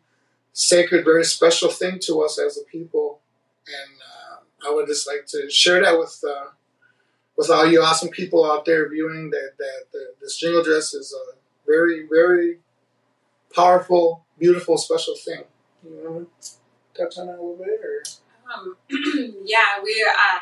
sacred, 0.53 1.05
very 1.05 1.25
special 1.25 1.71
thing 1.71 1.99
to 2.01 2.23
us 2.23 2.39
as 2.39 2.59
a 2.59 2.65
people, 2.65 3.21
and 3.67 3.99
uh, 4.03 4.69
I 4.71 4.75
would 4.75 4.87
just 4.87 5.07
like 5.07 5.27
to 5.29 5.51
share 5.51 5.81
that 5.83 5.99
with. 5.99 6.23
Uh, 6.27 6.51
with 7.35 7.49
all 7.49 7.67
you 7.67 7.81
awesome 7.83 8.11
people 8.11 8.45
out 8.49 8.67
there 8.67 8.87
viewing 8.91 9.31
that, 9.31 9.53
that, 9.59 9.85
that 9.91 10.15
this 10.21 10.37
jingle 10.37 10.63
dress 10.63 10.93
is 10.93 11.15
a 11.15 11.42
very, 11.67 12.07
very 12.09 12.59
powerful, 13.55 14.25
beautiful, 14.39 14.77
special 14.79 15.15
thing. 15.17 15.45
You 15.85 16.11
want 16.11 16.29
to 16.43 16.51
touch 16.97 17.19
on 17.19 17.27
that 17.27 17.39
a 17.39 17.43
little 17.43 17.57
bit? 17.57 17.81
Or? 17.83 18.03
Um, 18.53 18.77
yeah, 19.45 19.81
we 19.83 20.07
uh, 20.09 20.39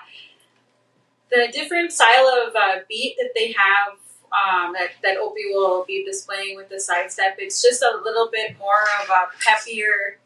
the 1.31 1.49
different 1.53 1.93
style 1.93 2.29
of 2.47 2.55
uh, 2.55 2.81
beat 2.89 3.17
that 3.19 3.31
they 3.35 3.53
have 3.53 3.99
um, 4.33 4.73
that 4.75 4.91
that 5.03 5.17
Opie 5.17 5.51
will 5.53 5.85
be 5.85 6.05
displaying 6.05 6.57
with 6.57 6.69
the 6.69 6.81
sidestep. 6.81 7.37
It's 7.39 7.63
just 7.63 7.83
a 7.83 8.01
little 8.03 8.29
bit 8.31 8.59
more 8.59 8.83
of 9.03 9.09
a 9.09 9.29
peppier, 9.43 10.17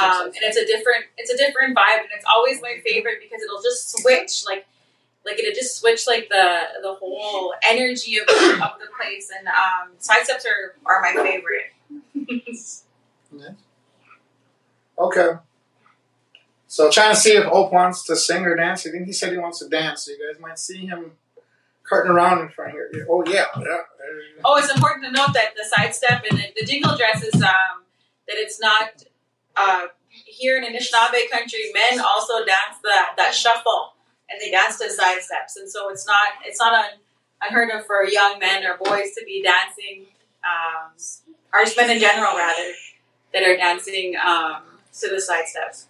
um, 0.00 0.26
and 0.26 0.36
it's 0.36 0.56
a 0.56 0.66
different 0.66 1.06
it's 1.18 1.30
a 1.30 1.36
different 1.36 1.76
vibe, 1.76 2.00
and 2.00 2.10
it's 2.14 2.24
always 2.26 2.60
my 2.62 2.76
favorite 2.84 3.18
because 3.20 3.42
it'll 3.42 3.62
just 3.62 3.98
switch 3.98 4.44
like 4.46 4.66
like 5.24 5.38
it'll 5.38 5.54
just 5.54 5.78
switch 5.78 6.06
like 6.06 6.28
the 6.28 6.60
the 6.82 6.94
whole 6.94 7.54
energy 7.68 8.18
of, 8.18 8.28
of 8.28 8.78
the 8.78 8.88
place, 8.98 9.30
and 9.36 9.48
um, 9.48 9.92
sidesteps 9.98 10.44
are 10.46 10.76
are 10.86 11.00
my 11.00 11.12
favorite. 11.12 11.72
Okay. 14.98 15.30
So 16.66 16.90
trying 16.90 17.14
to 17.14 17.20
see 17.20 17.32
if 17.32 17.46
Ope 17.46 17.72
wants 17.72 18.04
to 18.06 18.16
sing 18.16 18.44
or 18.44 18.56
dance. 18.56 18.86
I 18.86 18.90
think 18.90 19.06
he 19.06 19.12
said 19.12 19.32
he 19.32 19.38
wants 19.38 19.60
to 19.60 19.68
dance. 19.68 20.06
So 20.06 20.12
you 20.12 20.18
guys 20.18 20.40
might 20.40 20.58
see 20.58 20.86
him 20.86 21.12
carting 21.84 22.10
around 22.10 22.40
in 22.40 22.48
front 22.48 22.72
here. 22.72 22.90
Oh 23.08 23.24
yeah, 23.26 23.44
yeah. 23.58 23.78
Oh, 24.44 24.56
it's 24.56 24.72
important 24.72 25.04
to 25.04 25.12
note 25.12 25.32
that 25.34 25.54
the 25.56 25.64
sidestep 25.64 26.24
and 26.28 26.38
the, 26.38 26.44
the 26.58 26.66
jingle 26.66 26.96
dress 26.96 27.22
is 27.22 27.34
um, 27.42 27.84
that 28.26 28.36
it's 28.36 28.60
not 28.60 29.04
uh, 29.56 29.86
here 30.08 30.56
in 30.56 30.64
Anishinaabe 30.64 31.30
country. 31.30 31.72
Men 31.72 32.00
also 32.00 32.44
dance 32.44 32.78
that 32.82 33.14
that 33.16 33.34
shuffle, 33.34 33.93
and 34.34 34.40
they 34.40 34.50
dance 34.50 34.78
to 34.78 34.90
side 34.90 35.22
steps. 35.22 35.56
and 35.56 35.70
so 35.70 35.88
it's 35.90 36.06
not 36.06 36.28
it's 36.44 36.58
not 36.58 36.74
un, 36.74 36.98
unheard 37.42 37.70
of 37.70 37.86
for 37.86 38.04
young 38.04 38.38
men 38.38 38.64
or 38.64 38.76
boys 38.76 39.12
to 39.16 39.24
be 39.24 39.42
dancing, 39.42 40.06
um, 40.44 40.90
or 41.52 41.64
men 41.76 41.90
in 41.90 42.00
general 42.00 42.36
rather, 42.36 42.72
that 43.32 43.42
are 43.44 43.56
dancing 43.56 44.14
um, 44.24 44.62
to 45.00 45.08
the 45.08 45.20
side 45.20 45.46
steps. 45.46 45.86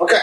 Okay. 0.00 0.20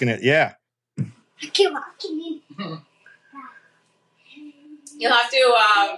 Rocking 0.00 0.08
it. 0.08 0.22
Yeah. 0.22 0.54
I 0.98 1.46
keep 1.46 1.72
walking 1.72 2.40
You'll 4.98 5.12
have 5.12 5.30
to 5.30 5.38
um, 5.38 5.96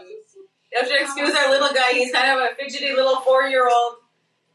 you 0.72 0.78
have 0.78 0.88
to 0.88 1.00
excuse 1.00 1.34
our 1.34 1.50
little 1.50 1.72
guy. 1.74 1.92
He's 1.92 2.12
kind 2.12 2.30
of 2.30 2.38
a 2.38 2.54
fidgety 2.54 2.92
little 2.94 3.16
four 3.20 3.42
year 3.42 3.68
old. 3.68 3.94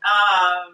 Um. 0.03 0.73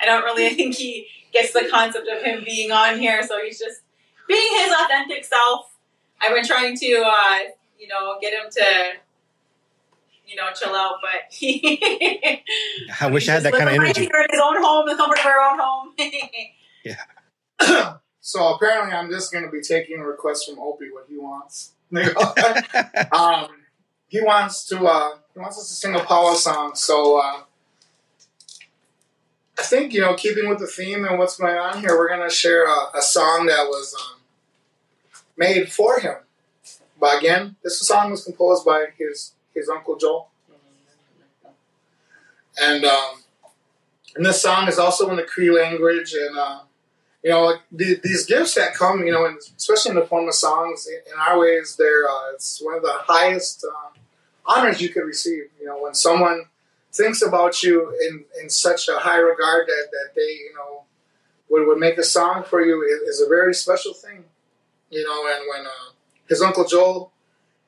I 0.00 0.06
don't 0.06 0.24
really 0.24 0.50
think 0.54 0.74
he 0.74 1.06
gets 1.32 1.52
the 1.52 1.68
concept 1.70 2.08
of 2.08 2.22
him 2.22 2.42
being 2.44 2.72
on 2.72 2.98
here, 2.98 3.22
so 3.22 3.38
he's 3.44 3.58
just 3.58 3.82
being 4.26 4.52
his 4.64 4.72
authentic 4.72 5.24
self. 5.24 5.76
I've 6.20 6.34
been 6.34 6.44
trying 6.44 6.76
to, 6.76 7.04
uh, 7.06 7.38
you 7.78 7.86
know, 7.86 8.16
get 8.20 8.32
him 8.32 8.50
to, 8.50 8.92
you 10.26 10.36
know, 10.36 10.48
chill 10.54 10.74
out, 10.74 10.96
but 11.00 11.30
he. 11.30 12.42
I 13.00 13.06
wish 13.06 13.28
I 13.28 13.34
had 13.34 13.42
that 13.44 13.52
kind 13.52 13.68
of 13.68 13.74
energy. 13.74 14.00
Here 14.00 14.10
in 14.10 14.26
his 14.30 14.40
own 14.42 14.60
home, 14.60 14.88
the 14.88 14.96
comfort 14.96 15.20
of 15.20 15.26
our 15.26 15.40
own 15.52 15.58
home. 15.60 15.94
so 18.20 18.54
apparently, 18.54 18.94
I'm 18.94 19.10
just 19.10 19.32
going 19.32 19.44
to 19.44 19.50
be 19.50 19.60
taking 19.60 20.00
requests 20.00 20.44
from 20.44 20.58
Opie 20.58 20.90
what 20.90 21.06
he 21.08 21.18
wants. 21.18 21.72
um, 23.12 23.48
he 24.08 24.20
wants 24.20 24.64
to 24.66 24.84
uh, 24.84 25.16
he 25.34 25.40
wants 25.40 25.58
us 25.58 25.68
to 25.68 25.74
sing 25.74 25.94
a 25.94 26.00
power 26.00 26.34
song. 26.34 26.74
So 26.74 27.18
uh, 27.18 27.42
I 29.58 29.62
think 29.62 29.92
you 29.92 30.00
know, 30.00 30.14
keeping 30.14 30.48
with 30.48 30.58
the 30.58 30.66
theme 30.66 31.04
and 31.04 31.18
what's 31.18 31.36
going 31.36 31.56
on 31.56 31.80
here, 31.80 31.96
we're 31.96 32.08
going 32.08 32.28
to 32.28 32.34
share 32.34 32.66
a, 32.66 32.98
a 32.98 33.02
song 33.02 33.46
that 33.46 33.64
was 33.64 33.94
um, 33.94 34.20
made 35.36 35.70
for 35.70 35.98
him. 36.00 36.16
But 36.98 37.18
again, 37.18 37.56
this 37.62 37.80
song 37.80 38.10
was 38.10 38.24
composed 38.24 38.64
by 38.64 38.86
his 38.96 39.32
his 39.54 39.68
uncle 39.68 39.96
Joel, 39.96 40.28
and 42.62 42.84
um, 42.84 43.22
and 44.14 44.24
this 44.24 44.40
song 44.42 44.68
is 44.68 44.78
also 44.78 45.10
in 45.10 45.16
the 45.16 45.24
Cree 45.24 45.50
language 45.50 46.14
and. 46.14 46.38
Uh, 46.38 46.60
you 47.22 47.30
know, 47.30 47.54
the, 47.70 48.00
these 48.02 48.24
gifts 48.24 48.54
that 48.54 48.74
come, 48.74 49.04
you 49.04 49.12
know, 49.12 49.26
and 49.26 49.38
especially 49.56 49.90
in 49.90 49.96
the 49.96 50.06
form 50.06 50.26
of 50.26 50.34
songs, 50.34 50.86
in, 50.86 51.12
in 51.12 51.18
our 51.18 51.38
ways, 51.38 51.76
they're 51.76 52.08
uh, 52.08 52.32
it's 52.34 52.60
one 52.62 52.76
of 52.76 52.82
the 52.82 52.94
highest 53.06 53.64
uh, 53.64 53.98
honors 54.46 54.80
you 54.80 54.88
could 54.88 55.04
receive. 55.04 55.44
You 55.60 55.66
know, 55.66 55.82
when 55.82 55.94
someone 55.94 56.44
thinks 56.92 57.22
about 57.22 57.62
you 57.62 57.90
in, 58.08 58.24
in 58.42 58.48
such 58.48 58.88
a 58.88 58.98
high 58.98 59.18
regard 59.18 59.66
that, 59.68 59.88
that 59.92 60.14
they, 60.16 60.22
you 60.22 60.52
know, 60.56 60.84
would, 61.50 61.66
would 61.66 61.78
make 61.78 61.98
a 61.98 62.02
song 62.02 62.42
for 62.44 62.64
you 62.64 62.82
is, 62.82 63.16
is 63.16 63.20
a 63.20 63.28
very 63.28 63.54
special 63.54 63.92
thing. 63.92 64.24
You 64.90 65.04
know, 65.04 65.26
and 65.34 65.44
when 65.48 65.66
uh, 65.66 65.92
his 66.28 66.40
uncle 66.40 66.64
Joel 66.64 67.12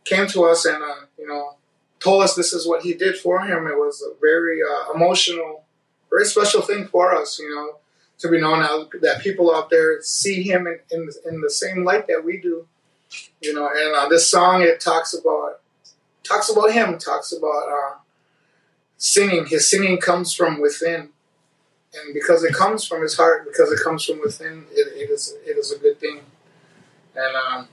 came 0.04 0.26
to 0.28 0.44
us 0.44 0.64
and, 0.64 0.82
uh, 0.82 1.06
you 1.18 1.26
know, 1.26 1.56
told 2.00 2.22
us 2.22 2.34
this 2.34 2.52
is 2.52 2.66
what 2.66 2.82
he 2.82 2.94
did 2.94 3.16
for 3.16 3.40
him, 3.40 3.66
it 3.66 3.76
was 3.76 4.02
a 4.02 4.18
very 4.20 4.60
uh, 4.62 4.92
emotional, 4.92 5.62
very 6.10 6.24
special 6.24 6.62
thing 6.62 6.88
for 6.88 7.14
us. 7.14 7.38
You 7.38 7.54
know 7.54 7.76
to 8.22 8.28
be 8.28 8.40
known 8.40 8.62
out 8.62 8.92
that 9.00 9.20
people 9.20 9.54
out 9.54 9.68
there 9.68 10.00
see 10.00 10.44
him 10.44 10.68
in, 10.68 10.78
in, 10.92 11.08
in 11.28 11.40
the 11.40 11.50
same 11.50 11.84
light 11.84 12.06
that 12.06 12.24
we 12.24 12.38
do. 12.38 12.66
You 13.40 13.52
know, 13.52 13.68
and 13.68 13.94
uh, 13.96 14.08
this 14.08 14.28
song 14.28 14.62
it 14.62 14.80
talks 14.80 15.12
about 15.12 15.60
talks 16.22 16.48
about 16.48 16.72
him, 16.72 16.98
talks 16.98 17.32
about 17.32 17.68
uh, 17.68 17.94
singing. 18.96 19.46
His 19.46 19.68
singing 19.68 19.98
comes 19.98 20.32
from 20.34 20.60
within, 20.60 21.10
and 21.94 22.14
because 22.14 22.44
it 22.44 22.54
comes 22.54 22.86
from 22.86 23.02
his 23.02 23.16
heart, 23.16 23.44
because 23.44 23.72
it 23.72 23.80
comes 23.82 24.04
from 24.04 24.20
within, 24.20 24.66
it, 24.70 24.86
it 24.96 25.10
is 25.10 25.34
it 25.44 25.58
is 25.58 25.72
a 25.72 25.78
good 25.78 25.98
thing. 25.98 26.20
And 27.16 27.36
um, 27.36 27.68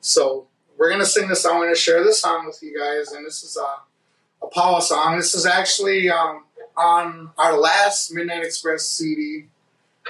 so 0.00 0.46
we're 0.78 0.88
gonna 0.88 1.04
sing 1.04 1.28
this. 1.28 1.44
Want 1.44 1.74
to 1.74 1.78
share 1.78 2.04
this 2.04 2.20
song 2.20 2.46
with 2.46 2.62
you 2.62 2.78
guys, 2.78 3.12
and 3.12 3.26
this 3.26 3.42
is 3.42 3.56
a, 3.56 4.46
a 4.46 4.48
power 4.48 4.80
song. 4.80 5.16
This 5.16 5.34
is 5.34 5.44
actually. 5.44 6.08
Um, 6.08 6.44
on 6.78 7.30
our 7.36 7.58
last 7.58 8.12
Midnite 8.14 8.44
Express 8.44 8.86
CD 8.86 9.46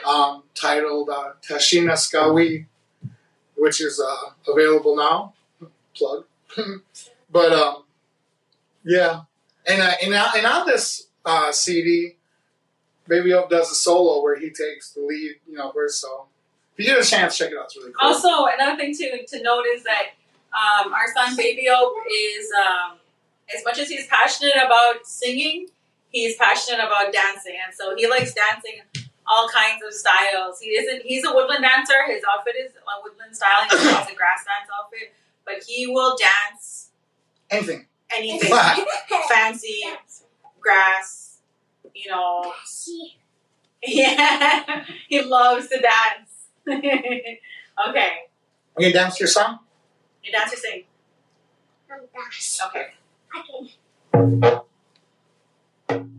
um, 0.07 0.43
titled 0.55 1.09
uh, 1.09 1.33
Tashina 1.43 1.93
Skawi. 1.95 2.67
which 3.57 3.81
is 3.81 4.01
uh, 4.01 4.31
available 4.53 4.95
now. 4.97 5.35
Plug. 5.97 6.25
but 7.31 7.53
um, 7.53 7.83
yeah, 8.85 9.23
and 9.67 9.83
uh, 9.83 9.93
and, 10.03 10.15
on- 10.15 10.33
and 10.37 10.47
on 10.47 10.67
this 10.67 11.09
uh, 11.25 11.51
CD, 11.53 12.15
Baby 13.09 13.33
Ope 13.33 13.51
does 13.51 13.71
a 13.71 13.75
solo 13.75 14.23
where 14.23 14.39
he 14.39 14.51
takes 14.51 14.93
the 14.93 15.01
lead, 15.01 15.37
you 15.49 15.57
know, 15.57 15.73
verse. 15.73 15.97
So 15.97 16.27
if 16.77 16.87
you 16.87 16.95
get 16.95 17.05
a 17.05 17.09
chance, 17.09 17.37
check 17.37 17.51
it 17.51 17.59
out. 17.59 17.65
It's 17.65 17.77
really 17.77 17.93
cool. 17.99 18.09
Also, 18.09 18.29
another 18.55 18.77
thing 18.77 18.95
to, 18.95 19.27
to 19.27 19.43
note 19.43 19.65
is 19.75 19.83
that 19.85 20.11
um, 20.53 20.93
our 20.93 21.13
son 21.15 21.37
Baby 21.37 21.69
Ope 21.69 21.97
is, 22.11 22.49
um, 22.65 22.99
as 23.55 23.65
much 23.65 23.79
as 23.79 23.89
he's 23.89 24.07
passionate 24.07 24.55
about 24.65 25.05
singing, 25.05 25.67
he's 26.11 26.37
passionate 26.37 26.81
about 26.85 27.13
dancing, 27.13 27.57
and 27.65 27.75
so 27.75 27.95
he 27.97 28.09
likes 28.09 28.35
dancing 28.35 28.81
all 29.27 29.49
kinds 29.49 29.83
of 29.87 29.93
styles. 29.93 30.61
He 30.61 30.71
isn't. 30.71 31.03
He's 31.03 31.25
a 31.25 31.33
woodland 31.33 31.63
dancer. 31.63 31.95
His 32.07 32.23
outfit 32.33 32.55
is 32.59 32.73
a 32.73 33.03
woodland 33.03 33.37
style. 33.37 33.63
He 33.71 33.77
has 33.77 34.09
a 34.11 34.15
grass 34.15 34.45
dance 34.45 34.69
outfit, 34.79 35.13
but 35.45 35.63
he 35.67 35.87
will 35.87 36.17
dance 36.17 36.91
Anything. 37.51 37.87
anything 38.15 38.51
fancy, 39.29 39.83
grass. 40.61 41.39
You 41.95 42.11
know, 42.11 42.53
yeah. 43.83 44.85
he 45.09 45.23
loves 45.23 45.69
to 45.69 45.81
dance. 45.81 46.49
okay, 47.89 48.11
Are 48.77 48.83
you 48.83 48.93
dance 48.93 49.17
to 49.17 49.21
your 49.25 49.29
song? 49.29 49.61
you 50.23 50.31
dance 50.33 50.53
or 50.53 50.57
sing. 50.57 50.85
Oh, 51.91 51.95
I'm 51.95 52.01
dash. 52.15 52.59
Okay. 52.67 52.87
I 53.35 53.43
can. 54.43 54.61
Woo, 55.91 56.18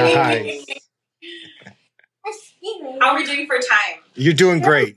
Nice. 0.00 0.64
That's 2.24 2.52
How 3.00 3.10
are 3.10 3.16
we 3.16 3.24
doing 3.24 3.46
for 3.46 3.56
time? 3.58 4.00
You're 4.14 4.34
doing 4.34 4.60
great. 4.60 4.96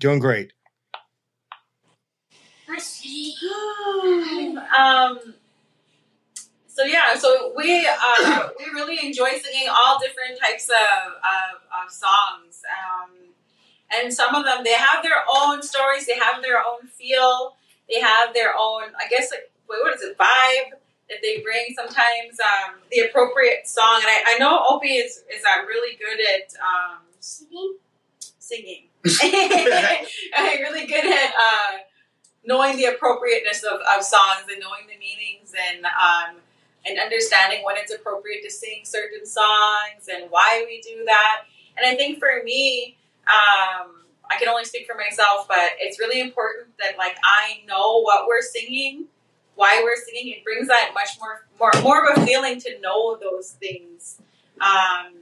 Doing 0.00 0.18
great. 0.18 0.52
Um. 4.76 5.18
So 6.66 6.82
yeah, 6.82 7.14
so 7.16 7.52
we 7.56 7.86
uh, 7.88 8.48
we 8.58 8.64
really 8.72 9.06
enjoy 9.06 9.30
singing 9.40 9.68
all 9.70 9.98
different 10.00 10.40
types 10.40 10.68
of 10.68 11.12
of, 11.12 11.84
of 11.84 11.92
songs, 11.92 12.62
um, 12.66 13.10
and 13.96 14.12
some 14.12 14.34
of 14.34 14.44
them 14.44 14.64
they 14.64 14.72
have 14.72 15.04
their 15.04 15.22
own 15.32 15.62
stories, 15.62 16.06
they 16.06 16.18
have 16.18 16.42
their 16.42 16.58
own 16.58 16.88
feel, 16.88 17.54
they 17.88 18.00
have 18.00 18.34
their 18.34 18.54
own, 18.58 18.90
I 18.98 19.08
guess, 19.08 19.30
like 19.30 19.52
wait, 19.68 19.78
what 19.82 19.94
is 19.94 20.02
it, 20.02 20.18
vibe 20.18 20.78
that 21.08 21.18
they 21.22 21.40
bring. 21.40 21.74
Sometimes 21.76 22.38
um, 22.40 22.80
the 22.90 23.00
appropriate 23.00 23.66
song, 23.66 24.00
and 24.00 24.06
I, 24.06 24.34
I 24.34 24.38
know 24.38 24.64
Opie 24.68 24.96
is 24.96 25.24
is 25.32 25.42
uh, 25.44 25.64
really 25.66 25.96
good 25.96 26.20
at 26.20 26.54
um, 26.60 26.98
singing. 28.38 28.84
I'm 29.04 30.60
really 30.60 30.86
good 30.86 31.04
at 31.04 31.30
uh, 31.34 31.78
knowing 32.44 32.76
the 32.76 32.86
appropriateness 32.86 33.62
of, 33.62 33.80
of 33.96 34.02
songs 34.02 34.46
and 34.50 34.60
knowing 34.60 34.86
the 34.88 34.98
meanings 34.98 35.52
and 35.70 35.84
um, 35.84 36.40
and 36.86 36.98
understanding 36.98 37.64
when 37.64 37.76
it's 37.76 37.92
appropriate 37.92 38.42
to 38.44 38.50
sing 38.50 38.80
certain 38.84 39.26
songs 39.26 40.08
and 40.12 40.30
why 40.30 40.64
we 40.66 40.80
do 40.82 41.04
that. 41.06 41.44
And 41.76 41.86
I 41.86 41.96
think 41.96 42.18
for 42.18 42.42
me, 42.44 42.96
um, 43.26 44.04
I 44.30 44.38
can 44.38 44.48
only 44.48 44.64
speak 44.64 44.86
for 44.86 44.94
myself, 44.94 45.48
but 45.48 45.72
it's 45.80 45.98
really 45.98 46.20
important 46.20 46.68
that 46.78 46.98
like 46.98 47.16
I 47.24 47.60
know 47.66 48.00
what 48.02 48.26
we're 48.26 48.42
singing, 48.42 49.06
why 49.54 49.80
we're 49.82 49.96
singing. 49.96 50.34
It 50.34 50.44
brings 50.44 50.68
that 50.68 50.92
much 50.94 51.10
more 51.20 51.46
more 51.58 51.72
more 51.82 52.04
of 52.04 52.18
a 52.18 52.26
feeling 52.26 52.60
to 52.60 52.80
know 52.80 53.16
those 53.20 53.50
things. 53.52 54.20
Um, 54.60 55.14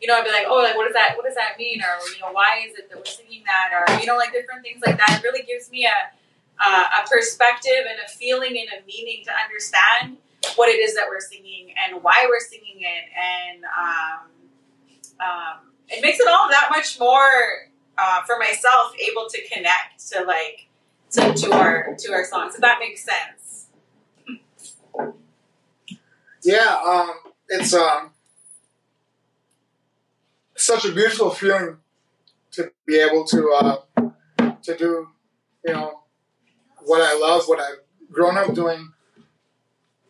you 0.00 0.08
know, 0.08 0.16
I'd 0.18 0.24
be 0.24 0.32
like, 0.32 0.46
oh, 0.48 0.56
like 0.56 0.76
what 0.76 0.84
does 0.84 0.94
that 0.94 1.16
what 1.16 1.24
does 1.24 1.36
that 1.36 1.56
mean, 1.58 1.80
or 1.80 1.94
you 2.14 2.20
know, 2.20 2.32
why 2.32 2.64
is 2.66 2.76
it 2.78 2.88
that 2.90 2.98
we're 2.98 3.04
singing 3.04 3.44
that, 3.46 3.70
or 3.70 4.00
you 4.00 4.06
know, 4.06 4.16
like 4.16 4.32
different 4.32 4.62
things 4.62 4.82
like 4.84 4.98
that. 4.98 5.18
It 5.18 5.22
really 5.22 5.42
gives 5.44 5.70
me 5.70 5.86
a 5.86 6.10
uh, 6.64 6.84
a 7.02 7.08
perspective 7.08 7.86
and 7.88 7.98
a 8.04 8.08
feeling 8.08 8.58
and 8.58 8.82
a 8.82 8.86
meaning 8.86 9.22
to 9.24 9.32
understand 9.32 10.18
what 10.56 10.68
it 10.68 10.78
is 10.78 10.94
that 10.94 11.06
we're 11.08 11.20
singing 11.20 11.72
and 11.86 12.02
why 12.02 12.26
we're 12.28 12.40
singing 12.40 12.80
it, 12.80 13.04
and 13.14 13.64
um, 13.64 14.26
um, 15.20 15.72
it 15.88 16.02
makes 16.02 16.18
it 16.18 16.26
all 16.28 16.48
that 16.48 16.68
much 16.70 16.98
more 16.98 17.70
uh, 17.96 18.22
for 18.22 18.38
myself 18.38 18.92
able 18.98 19.28
to 19.28 19.40
connect 19.48 20.08
to 20.10 20.24
like 20.24 20.68
to, 21.12 21.32
to 21.34 21.52
our 21.52 21.94
to 21.98 22.12
our 22.12 22.24
songs. 22.24 22.54
If 22.54 22.60
that 22.60 22.78
makes 22.80 23.04
sense. 23.04 23.41
Yeah, 26.42 26.80
um, 26.84 27.12
it's 27.48 27.72
um, 27.72 28.10
such 30.56 30.84
a 30.84 30.92
beautiful 30.92 31.30
feeling 31.30 31.76
to 32.52 32.72
be 32.86 32.98
able 32.98 33.24
to 33.26 33.50
uh, 33.50 34.10
to 34.62 34.76
do, 34.76 35.08
you 35.64 35.72
know, 35.72 36.00
what 36.84 37.00
I 37.00 37.18
love, 37.18 37.44
what 37.46 37.60
I've 37.60 37.80
grown 38.10 38.36
up 38.36 38.54
doing, 38.54 38.92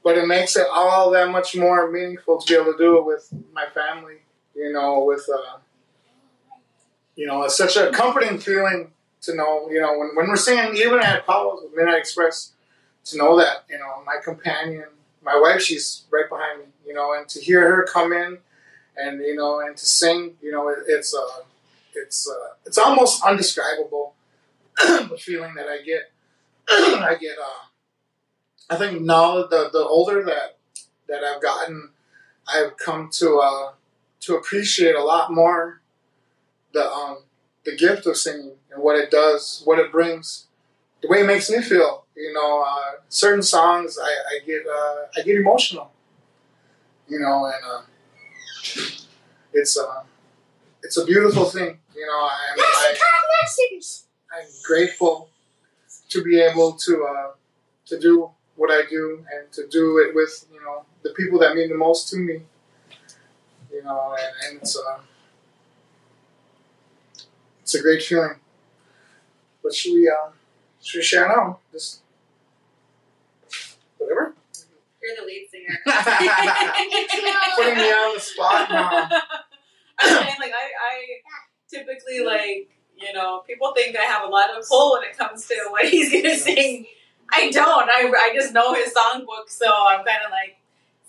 but 0.03 0.19
it 0.19 0.27
makes 0.27 0.57
it 0.57 0.67
all 0.73 1.11
that 1.11 1.31
much 1.31 1.55
more 1.55 1.91
meaningful 1.91 2.39
to 2.39 2.47
be 2.47 2.61
able 2.61 2.73
to 2.73 2.79
do 2.79 2.99
it 2.99 3.07
with 3.07 3.33
my 3.53 3.67
family. 3.75 4.17
You 4.55 4.73
know, 4.73 5.05
with 5.05 5.27
uh, 5.33 5.59
you 7.17 7.27
know, 7.27 7.43
it's 7.43 7.57
such 7.57 7.77
a 7.77 7.91
comforting 7.91 8.39
feeling 8.39 8.93
to 9.23 9.35
know. 9.35 9.69
You 9.71 9.81
know, 9.81 9.99
when, 9.99 10.11
when 10.15 10.29
we're 10.29 10.37
singing, 10.37 10.77
even 10.77 10.99
at 11.01 11.27
with 11.27 11.75
Midnite 11.77 11.99
Express, 11.99 12.53
to 13.05 13.19
know 13.19 13.37
that 13.39 13.65
you 13.69 13.79
know 13.79 14.03
my 14.05 14.17
companion, 14.23 14.85
my 15.23 15.39
wife, 15.39 15.63
she's 15.63 16.05
right 16.11 16.29
behind 16.29 16.61
me. 16.61 16.67
You 16.87 16.95
know, 16.95 17.15
and 17.15 17.29
to 17.29 17.41
hear 17.41 17.61
her 17.77 17.87
come 17.91 18.13
in, 18.13 18.39
and 18.97 19.21
you 19.21 19.35
know, 19.35 19.61
and 19.61 19.77
to 19.77 19.87
sing, 19.87 20.35
you 20.43 20.53
know, 20.53 20.69
it, 20.69 20.79
it's 20.87 21.15
uh, 21.15 21.43
it's 21.95 22.29
uh, 22.29 22.55
it's 22.67 22.79
almost 22.79 23.23
undescribable 23.25 24.15
the 24.79 25.19
feeling 25.19 25.55
that 25.55 25.67
I 25.67 25.83
get. 25.83 26.11
I 26.69 27.17
get. 27.21 27.37
Uh, 27.39 27.67
I 28.71 28.77
think 28.77 29.03
now 29.03 29.43
the 29.47 29.69
the 29.73 29.85
older 29.85 30.23
that 30.25 30.59
that 31.09 31.23
I've 31.25 31.43
gotten, 31.43 31.91
I've 32.49 32.77
come 32.77 33.11
to 33.15 33.39
uh, 33.39 33.73
to 34.21 34.37
appreciate 34.37 34.95
a 34.95 35.03
lot 35.03 35.33
more 35.33 35.83
the 36.73 36.91
um, 36.91 37.25
the 37.65 37.77
gift 37.77 38.07
of 38.07 38.17
singing 38.17 38.57
and 38.73 38.83
what 38.83 38.97
it 38.97 39.11
does, 39.11 39.63
what 39.65 39.79
it 39.79 39.93
brings, 39.93 40.47
the 41.01 41.09
way 41.09 41.21
it 41.21 41.27
makes 41.27 41.51
me 41.51 41.61
feel. 41.61 42.02
You 42.17 42.33
know, 42.33 42.63
uh, 42.67 43.01
certain 43.09 43.43
songs 43.43 43.99
I, 43.99 44.05
I 44.07 44.47
get 44.47 44.63
uh, 44.67 44.97
I 45.19 45.23
get 45.25 45.37
emotional. 45.37 45.91
You 47.09 47.19
know, 47.21 47.45
and 47.47 47.65
uh, 47.65 47.83
it's 49.53 49.79
uh, 49.79 50.03
it's 50.83 50.97
a 50.97 51.05
beautiful 51.05 51.45
thing. 51.47 51.79
You 51.95 52.07
know, 52.07 52.29
I'm, 52.31 52.59
I. 52.61 52.95
I'm 54.35 54.47
grateful 54.65 55.29
to 56.11 56.23
be 56.25 56.41
able 56.41 56.73
to 56.75 57.05
uh, 57.05 57.31
to 57.87 57.99
do 58.01 58.31
what 58.57 58.71
I 58.71 58.83
do 58.89 59.25
and 59.35 59.53
to 59.53 59.67
do 59.69 59.99
it 59.99 60.15
with 60.15 60.47
you 60.53 60.61
know 60.61 60.85
the 61.03 61.11
people 61.11 61.39
that 61.41 61.55
mean 61.55 61.69
the 61.69 61.77
most 61.77 62.09
to 62.11 62.17
me. 62.17 62.43
You 63.73 63.83
know, 63.83 64.15
and, 64.19 64.35
and 64.53 64.63
it's 64.63 64.77
uh, 64.77 64.99
it's 67.63 67.75
a 67.75 67.83
great 67.83 68.03
feeling. 68.03 68.37
But 69.63 69.75
should 69.75 69.95
we 69.95 70.09
uh, 70.09 70.31
should 70.83 70.99
we 70.99 71.03
share 71.03 71.29
now? 71.29 71.59
Just 71.73 72.03
whatever. 73.99 74.35
You're 75.03 75.17
the 75.17 75.27
lead 75.27 75.49
singer. 75.51 75.79
Putting 77.57 77.77
me 77.77 77.91
on 77.91 78.15
the 78.15 78.21
spot 78.21 78.71
now. 78.71 79.09
I'm 80.01 80.09
saying, 80.09 80.37
like 80.41 80.53
I, 80.53 80.67
I 80.91 81.19
typically 81.69 82.25
like 82.25 82.71
you 82.99 83.13
know 83.13 83.43
people 83.47 83.73
think 83.75 83.97
I 83.97 84.03
have 84.03 84.25
a 84.25 84.29
lot 84.29 84.51
of 84.57 84.67
pull 84.69 84.93
when 84.93 85.09
it 85.09 85.17
comes 85.17 85.47
to 85.49 85.55
what 85.71 85.89
he's 85.89 86.13
gonna 86.13 86.37
sing. 86.37 86.87
I 87.33 87.51
don't. 87.51 87.89
I, 87.89 88.13
I 88.15 88.33
just 88.35 88.53
know 88.53 88.75
his 88.75 88.93
songbook, 88.93 89.49
so 89.49 89.67
I'm 89.67 90.05
kind 90.05 90.23
of 90.25 90.31
like 90.31 90.59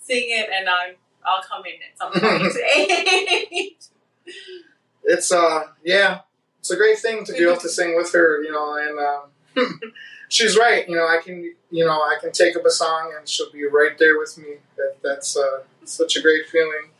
sing 0.00 0.24
it, 0.28 0.48
and 0.52 0.68
I'm 0.68 0.94
I'll 1.26 1.42
come 1.42 1.62
in 1.66 1.74
at 1.82 1.98
some 1.98 2.12
point. 2.12 2.52
It's 5.06 5.30
uh 5.32 5.64
yeah, 5.84 6.20
it's 6.60 6.70
a 6.70 6.76
great 6.76 6.98
thing 6.98 7.24
to 7.26 7.32
be 7.32 7.42
able 7.42 7.58
to 7.58 7.68
sing 7.68 7.94
with 7.94 8.12
her, 8.12 8.42
you 8.42 8.50
know, 8.50 8.74
and 8.76 8.98
um, 8.98 9.30
she's 10.28 10.56
right. 10.56 10.88
You 10.88 10.96
know, 10.96 11.06
I 11.06 11.20
can 11.22 11.54
you 11.70 11.84
know 11.84 11.92
I 11.92 12.16
can 12.20 12.32
take 12.32 12.56
up 12.56 12.64
a 12.64 12.70
song 12.70 13.14
and 13.18 13.28
she'll 13.28 13.50
be 13.52 13.66
right 13.66 13.96
there 13.98 14.18
with 14.18 14.36
me. 14.38 14.56
That 14.76 14.96
that's 15.02 15.36
uh, 15.36 15.62
such 15.84 16.16
a 16.16 16.22
great 16.22 16.46
feeling. 16.48 16.90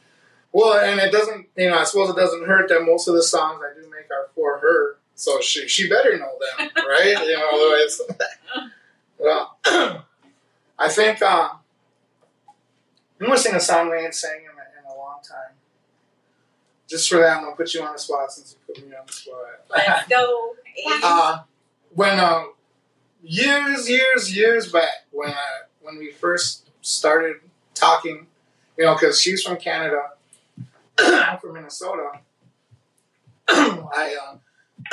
Well, 0.53 0.79
and 0.79 1.01
it 1.01 1.13
doesn't 1.13 1.49
you 1.57 1.71
know 1.71 1.79
I 1.79 1.85
suppose 1.85 2.11
it 2.11 2.17
doesn't 2.17 2.47
hurt 2.47 2.69
that 2.69 2.83
most 2.85 3.09
of 3.09 3.15
the 3.15 3.23
songs 3.23 3.61
I 3.63 3.75
do 3.75 3.89
make 3.91 4.11
are 4.11 4.29
for 4.35 4.59
her, 4.59 4.97
so 5.15 5.41
she 5.41 5.69
she 5.69 5.89
better 5.89 6.19
know 6.19 6.39
them, 6.59 6.71
right? 6.77 7.17
you 7.27 7.37
know, 7.37 7.51
otherwise. 7.53 8.01
well, 9.19 9.59
I 10.79 10.89
think 10.89 11.23
uh, 11.23 11.51
I'm 13.21 13.27
gonna 13.27 13.39
sing 13.39 13.55
a 13.55 13.61
song 13.61 13.91
we 13.91 13.99
ain't 13.99 14.15
sang 14.15 14.41
in 14.43 14.51
a, 14.51 14.89
in 14.91 14.95
a 14.95 14.97
long 14.99 15.19
time. 15.27 15.57
Just 16.89 17.09
for 17.09 17.17
that, 17.19 17.39
I'm 17.39 17.45
gonna 17.45 17.57
put 17.57 17.73
you 17.75 17.83
on 17.83 17.93
the 17.93 17.99
spot 17.99 18.31
since 18.31 18.57
you 18.69 18.75
put 18.75 18.87
me 18.87 18.95
on 18.95 19.07
the 19.07 19.13
spot. 19.13 19.37
Let's 19.71 20.09
go. 20.09 20.55
uh, 21.03 21.43
when 21.95 22.19
uh, 22.19 22.45
years, 23.23 23.89
years, 23.89 24.35
years 24.37 24.71
back, 24.71 25.07
when 25.11 25.31
I, 25.31 25.63
when 25.83 25.99
we 25.99 26.11
first 26.11 26.69
started 26.83 27.37
talking, 27.75 28.27
you 28.77 28.85
know, 28.85 28.95
because 28.95 29.21
she's 29.21 29.43
from 29.43 29.57
Canada, 29.57 30.11
I'm 30.99 31.39
from 31.39 31.55
Minnesota. 31.55 32.21
I 33.49 34.17
uh, 34.23 34.37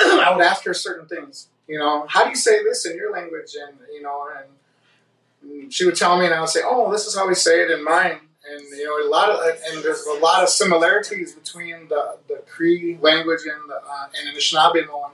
I 0.00 0.32
would 0.34 0.44
ask 0.44 0.64
her 0.64 0.74
certain 0.74 1.06
things. 1.06 1.48
You 1.66 1.78
know, 1.78 2.06
how 2.08 2.24
do 2.24 2.30
you 2.30 2.36
say 2.36 2.62
this 2.62 2.86
in 2.86 2.96
your 2.96 3.12
language? 3.12 3.56
And 3.60 3.78
you 3.92 4.02
know, 4.02 4.28
and 4.36 5.72
she 5.72 5.84
would 5.84 5.96
tell 5.96 6.18
me, 6.18 6.26
and 6.26 6.34
I 6.34 6.40
would 6.40 6.50
say, 6.50 6.60
"Oh, 6.64 6.90
this 6.92 7.06
is 7.06 7.16
how 7.16 7.26
we 7.26 7.34
say 7.34 7.62
it 7.62 7.70
in 7.70 7.84
mine." 7.84 8.18
And 8.50 8.60
you 8.60 8.84
know, 8.84 9.08
a 9.08 9.10
lot 9.10 9.30
of 9.30 9.40
and 9.40 9.82
there's 9.82 10.04
a 10.04 10.18
lot 10.20 10.42
of 10.42 10.48
similarities 10.48 11.32
between 11.32 11.88
the 11.88 12.16
the 12.28 12.42
Cree 12.48 12.98
language 13.00 13.40
and 13.42 13.70
the 13.70 13.76
uh, 13.76 14.08
and 14.16 14.36
Anishinaabe 14.36 14.92
one. 14.92 15.12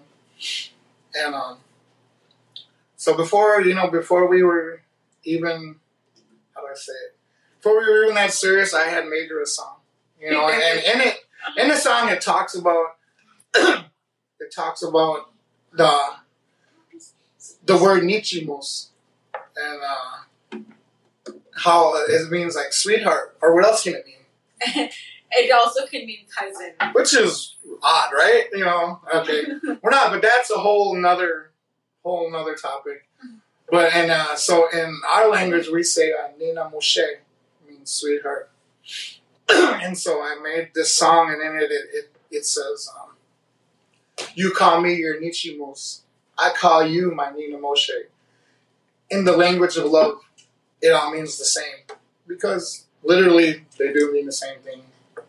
And 1.14 1.34
um, 1.34 1.58
so 2.98 3.16
before 3.16 3.62
you 3.62 3.74
know, 3.74 3.88
before 3.88 4.26
we 4.26 4.42
were 4.42 4.82
even 5.22 5.76
how 6.54 6.60
do 6.62 6.66
I 6.66 6.74
say 6.74 6.92
it? 6.92 7.16
Before 7.58 7.78
we 7.78 7.88
were 7.88 8.02
even 8.02 8.16
that 8.16 8.32
serious, 8.32 8.74
I 8.74 8.88
had 8.88 9.06
made 9.06 9.30
her 9.30 9.40
a 9.40 9.46
song. 9.46 9.76
You 10.20 10.32
know, 10.32 10.48
and 10.48 10.84
in 10.84 11.08
it 11.08 11.16
in 11.56 11.68
the 11.68 11.76
song 11.76 12.08
it 12.08 12.20
talks 12.20 12.56
about 12.56 12.96
it 13.54 14.52
talks 14.54 14.82
about 14.82 15.30
the 15.72 15.96
the 17.66 17.76
word 17.76 18.02
Nichimos 18.02 18.88
and 19.56 19.80
uh, 19.80 20.58
how 21.54 21.94
it 22.08 22.30
means 22.32 22.56
like 22.56 22.72
sweetheart 22.72 23.36
or 23.40 23.54
what 23.54 23.64
else 23.64 23.84
can 23.84 23.94
it 23.94 24.06
mean? 24.06 24.90
it 25.30 25.52
also 25.52 25.86
can 25.86 26.04
mean 26.04 26.26
cousin. 26.36 26.72
Which 26.94 27.14
is 27.14 27.54
odd, 27.80 28.10
right? 28.12 28.46
You 28.52 28.64
know, 28.64 29.00
okay, 29.14 29.44
we're 29.82 29.90
not, 29.90 30.10
but 30.10 30.20
that's 30.20 30.50
a 30.50 30.58
whole 30.58 30.96
nother 30.96 31.52
whole 32.04 32.30
nother 32.30 32.54
topic. 32.54 33.06
But 33.70 33.94
and 33.94 34.10
uh, 34.10 34.34
so 34.36 34.68
in 34.70 35.00
our 35.06 35.28
language 35.28 35.68
we 35.68 35.82
say 35.82 36.12
uh, 36.12 36.28
Nina 36.38 36.70
Moshe 36.74 37.04
means 37.68 37.90
sweetheart, 37.90 38.50
and 39.48 39.96
so 39.96 40.22
I 40.22 40.38
made 40.42 40.70
this 40.74 40.94
song 40.94 41.30
and 41.30 41.42
in 41.42 41.62
it 41.62 41.70
it, 41.70 41.84
it, 41.92 42.10
it 42.30 42.46
says. 42.46 42.90
Um, 42.98 43.08
you 44.34 44.52
call 44.52 44.80
me 44.80 44.94
your 44.94 45.20
Nichimos. 45.20 46.00
I 46.36 46.50
call 46.50 46.86
you 46.86 47.14
my 47.14 47.30
Nina 47.30 47.58
Moshe. 47.58 47.90
In 49.10 49.24
the 49.24 49.36
language 49.36 49.76
of 49.76 49.86
love, 49.86 50.18
it 50.80 50.90
all 50.90 51.12
means 51.12 51.38
the 51.38 51.44
same. 51.44 51.96
Because 52.26 52.86
literally, 53.02 53.64
they 53.78 53.92
do 53.92 54.12
mean 54.12 54.26
the 54.26 54.32
same 54.32 54.58
thing. 54.60 54.82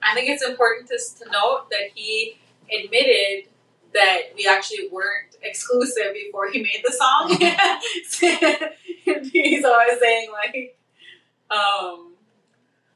I 0.03 0.13
think 0.13 0.29
it's 0.29 0.43
important 0.43 0.89
to, 0.89 0.99
to 1.23 1.31
note 1.31 1.69
that 1.71 1.91
he 1.95 2.37
admitted 2.71 3.49
that 3.93 4.19
we 4.35 4.47
actually 4.47 4.87
weren't 4.91 5.35
exclusive 5.41 6.13
before 6.13 6.51
he 6.51 6.61
made 6.61 6.83
the 6.85 6.91
song. 6.91 7.29
He's 9.31 9.65
always 9.65 9.99
saying 9.99 10.29
like, 10.31 10.77
um, 11.51 12.13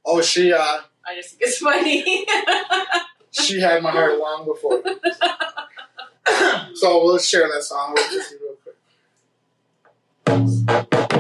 Oh, 0.06 0.22
she 0.22 0.52
uh, 0.52 0.80
I 1.06 1.16
just 1.16 1.30
think 1.32 1.44
it's 1.44 1.60
funny. 1.60 2.02
she 3.32 3.60
had 3.60 3.82
my 3.82 3.92
heart 3.92 4.20
long 4.20 4.46
before. 4.46 4.84
so 6.76 7.04
we'll 7.04 7.18
share 7.20 7.48
that 7.48 7.64
song 7.64 7.94
with 7.94 8.12
you 8.12 8.22
real 8.42 8.58
quick. 10.96 11.13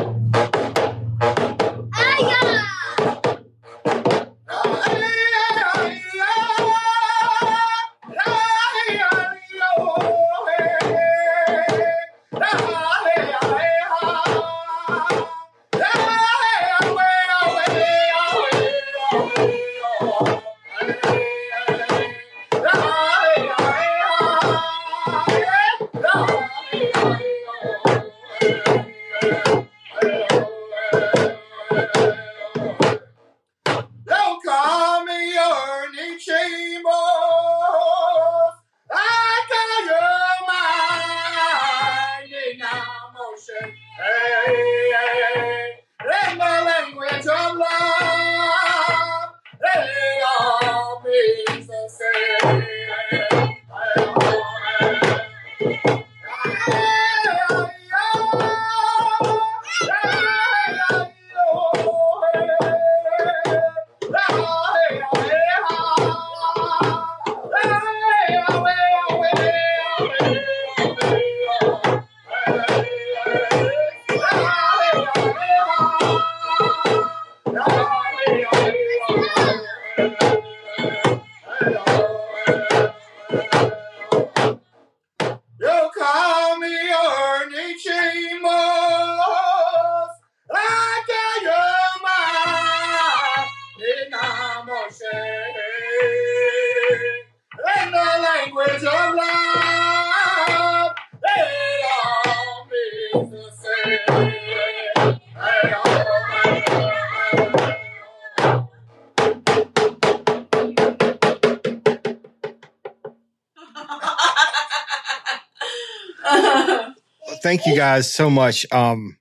Guys 117.94 118.14
so 118.14 118.30
much. 118.30 118.66
Um, 118.72 119.18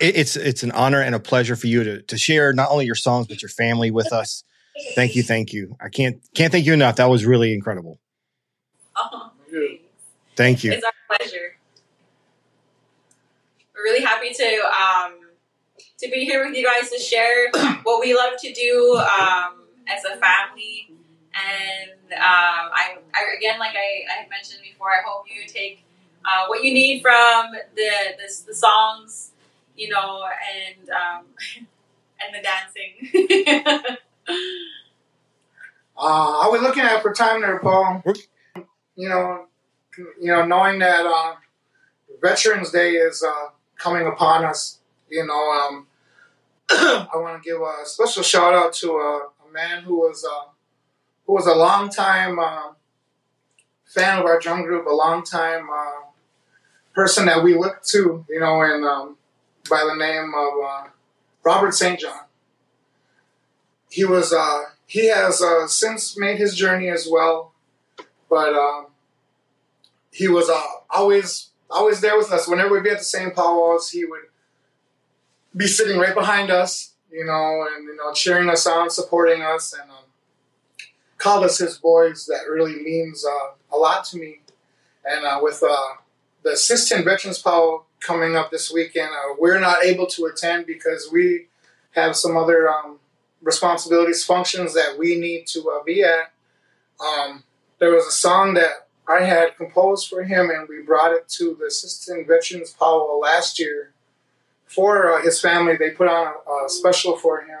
it, 0.00 0.16
it's 0.16 0.36
it's 0.36 0.62
an 0.62 0.72
honor 0.72 1.00
and 1.00 1.14
a 1.14 1.20
pleasure 1.20 1.56
for 1.56 1.66
you 1.66 1.84
to 1.84 2.02
to 2.02 2.18
share 2.18 2.52
not 2.52 2.70
only 2.70 2.86
your 2.86 2.94
songs 2.94 3.26
but 3.26 3.40
your 3.42 3.48
family 3.48 3.90
with 3.90 4.12
us. 4.12 4.42
Thank 4.96 5.14
you, 5.14 5.22
thank 5.22 5.52
you. 5.52 5.76
I 5.80 5.88
can't 5.88 6.20
can't 6.34 6.50
thank 6.50 6.66
you 6.66 6.72
enough. 6.72 6.96
That 6.96 7.08
was 7.08 7.24
really 7.24 7.54
incredible. 7.54 8.00
Oh. 8.96 9.30
Thank 10.36 10.64
you. 10.64 10.72
It's 10.72 10.84
our 10.84 10.92
pleasure. 11.16 11.56
We're 13.72 13.84
really 13.84 14.04
happy 14.04 14.32
to 14.32 14.62
um, 14.66 15.12
to 15.98 16.10
be 16.10 16.24
here 16.24 16.44
with 16.44 16.56
you 16.56 16.66
guys 16.66 16.90
to 16.90 16.98
share 16.98 17.50
what 17.84 18.00
we 18.00 18.14
love 18.14 18.32
to 18.40 18.52
do 18.52 18.96
um, 18.96 19.62
as 19.86 20.02
a 20.04 20.16
family. 20.16 20.90
And 21.34 22.12
um, 22.14 22.70
I, 22.72 22.96
I 23.14 23.36
again, 23.36 23.60
like 23.60 23.74
I, 23.76 24.22
I 24.22 24.28
mentioned 24.28 24.62
before, 24.62 24.90
I 24.90 25.02
hope 25.06 25.26
you 25.28 25.46
take 25.46 25.83
uh, 26.24 26.46
what 26.48 26.64
you 26.64 26.72
need 26.72 27.02
from 27.02 27.52
the 27.76 27.90
the, 28.16 28.42
the 28.48 28.54
songs, 28.54 29.32
you 29.76 29.88
know, 29.88 30.22
and 30.54 30.88
um, 30.90 31.26
and 32.20 32.34
the 32.34 32.42
dancing. 32.42 33.96
Uh, 35.96 36.40
I 36.44 36.48
was 36.48 36.60
looking 36.60 36.82
at 36.82 37.02
for 37.02 37.12
time 37.12 37.40
there, 37.40 37.58
Paul. 37.60 38.02
You 38.96 39.08
know, 39.08 39.46
you 40.20 40.28
know, 40.32 40.44
knowing 40.44 40.78
that 40.80 41.06
uh, 41.06 41.36
Veterans 42.22 42.70
Day 42.70 42.92
is 42.92 43.22
uh, 43.22 43.50
coming 43.78 44.06
upon 44.06 44.44
us. 44.44 44.78
You 45.10 45.26
know, 45.26 45.34
um, 45.34 45.86
I 46.70 47.08
want 47.14 47.42
to 47.42 47.48
give 47.48 47.60
a 47.60 47.86
special 47.86 48.22
shout 48.22 48.54
out 48.54 48.72
to 48.74 48.92
a, 48.92 49.28
a 49.48 49.52
man 49.52 49.82
who 49.84 49.96
was 49.96 50.24
uh, 50.24 50.50
who 51.26 51.34
was 51.34 51.46
a 51.46 51.54
long 51.54 51.90
time 51.90 52.38
uh, 52.38 52.72
fan 53.86 54.18
of 54.18 54.24
our 54.26 54.38
drum 54.38 54.62
group, 54.62 54.86
a 54.86 54.90
long 54.94 55.22
time 55.24 55.68
uh, 55.70 56.03
person 56.94 57.26
that 57.26 57.42
we 57.42 57.56
looked 57.56 57.88
to. 57.90 58.24
You 58.28 58.40
know, 58.40 58.62
and 58.62 58.84
um, 58.84 59.16
by 59.68 59.84
the 59.84 59.96
name 59.96 60.32
of 60.34 60.52
uh, 60.64 60.88
Robert 61.42 61.74
St. 61.74 61.98
John. 61.98 62.20
He 63.90 64.04
was. 64.04 64.32
Uh, 64.32 64.64
he 64.86 65.08
has 65.08 65.40
uh, 65.40 65.66
since 65.66 66.18
made 66.18 66.38
his 66.38 66.54
journey 66.54 66.88
as 66.88 67.08
well, 67.10 67.52
but 68.28 68.54
um, 68.54 68.86
he 70.12 70.28
was 70.28 70.48
uh, 70.48 70.62
always 70.90 71.50
always 71.70 72.00
there 72.00 72.16
with 72.16 72.30
us. 72.32 72.48
Whenever 72.48 72.74
we'd 72.74 72.84
be 72.84 72.90
at 72.90 72.98
the 72.98 73.04
same 73.04 73.30
powwows, 73.30 73.90
he 73.90 74.04
would 74.04 74.22
be 75.56 75.66
sitting 75.66 75.98
right 75.98 76.14
behind 76.14 76.50
us, 76.50 76.94
you 77.10 77.24
know, 77.24 77.66
and 77.74 77.84
you 77.84 77.96
know, 77.96 78.12
cheering 78.12 78.48
us 78.48 78.66
on, 78.66 78.90
supporting 78.90 79.42
us, 79.42 79.72
and 79.72 79.90
um, 79.90 79.96
called 81.18 81.44
us 81.44 81.58
his 81.58 81.78
boys. 81.78 82.26
That 82.26 82.50
really 82.50 82.82
means 82.82 83.24
uh, 83.24 83.54
a 83.72 83.76
lot 83.76 84.04
to 84.06 84.18
me. 84.18 84.40
And 85.04 85.24
uh, 85.24 85.38
with 85.42 85.62
the 86.44 86.50
Sisseton 86.50 87.04
Veterans 87.04 87.38
Powwow 87.38 87.84
coming 88.00 88.36
up 88.36 88.50
this 88.50 88.70
weekend, 88.70 89.10
uh, 89.10 89.34
we're 89.38 89.58
not 89.58 89.82
able 89.82 90.06
to 90.08 90.26
attend 90.26 90.66
because 90.66 91.08
we 91.10 91.46
have 91.92 92.14
some 92.14 92.36
other 92.36 92.68
um, 92.68 92.98
responsibilities, 93.42 94.24
functions 94.24 94.74
that 94.74 94.96
we 94.98 95.18
need 95.18 95.46
to 95.48 95.70
uh, 95.70 95.82
be 95.82 96.02
at. 96.02 96.32
Um, 97.00 97.44
there 97.78 97.90
was 97.90 98.06
a 98.06 98.12
song 98.12 98.54
that 98.54 98.88
I 99.08 99.24
had 99.24 99.56
composed 99.56 100.08
for 100.08 100.22
him, 100.22 100.50
and 100.50 100.68
we 100.68 100.82
brought 100.82 101.12
it 101.12 101.28
to 101.30 101.56
the 101.58 101.66
Sisseton 101.66 102.26
Veterans 102.26 102.74
Powwow 102.78 103.18
last 103.18 103.58
year 103.58 103.92
for 104.66 105.12
uh, 105.12 105.22
his 105.22 105.40
family. 105.40 105.76
They 105.76 105.90
put 105.90 106.08
on 106.08 106.26
a, 106.26 106.66
a 106.66 106.68
special 106.68 107.16
for 107.16 107.40
him, 107.40 107.60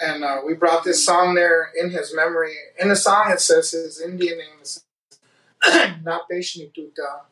and 0.00 0.22
uh, 0.22 0.38
we 0.46 0.54
brought 0.54 0.84
this 0.84 1.04
song 1.04 1.34
there 1.34 1.70
in 1.78 1.90
his 1.90 2.14
memory. 2.14 2.54
In 2.80 2.88
the 2.88 2.96
song, 2.96 3.30
it 3.30 3.40
says 3.40 3.72
his 3.72 4.00
Indian 4.00 4.38
name 4.38 4.60
is 4.62 4.84
Napeshnituta, 5.64 7.22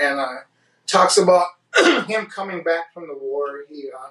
and 0.00 0.18
uh, 0.18 0.40
talks 0.86 1.18
about 1.18 1.46
him 2.06 2.26
coming 2.26 2.62
back 2.62 2.92
from 2.92 3.06
the 3.06 3.16
war. 3.16 3.64
He 3.68 3.90
uh, 3.94 4.10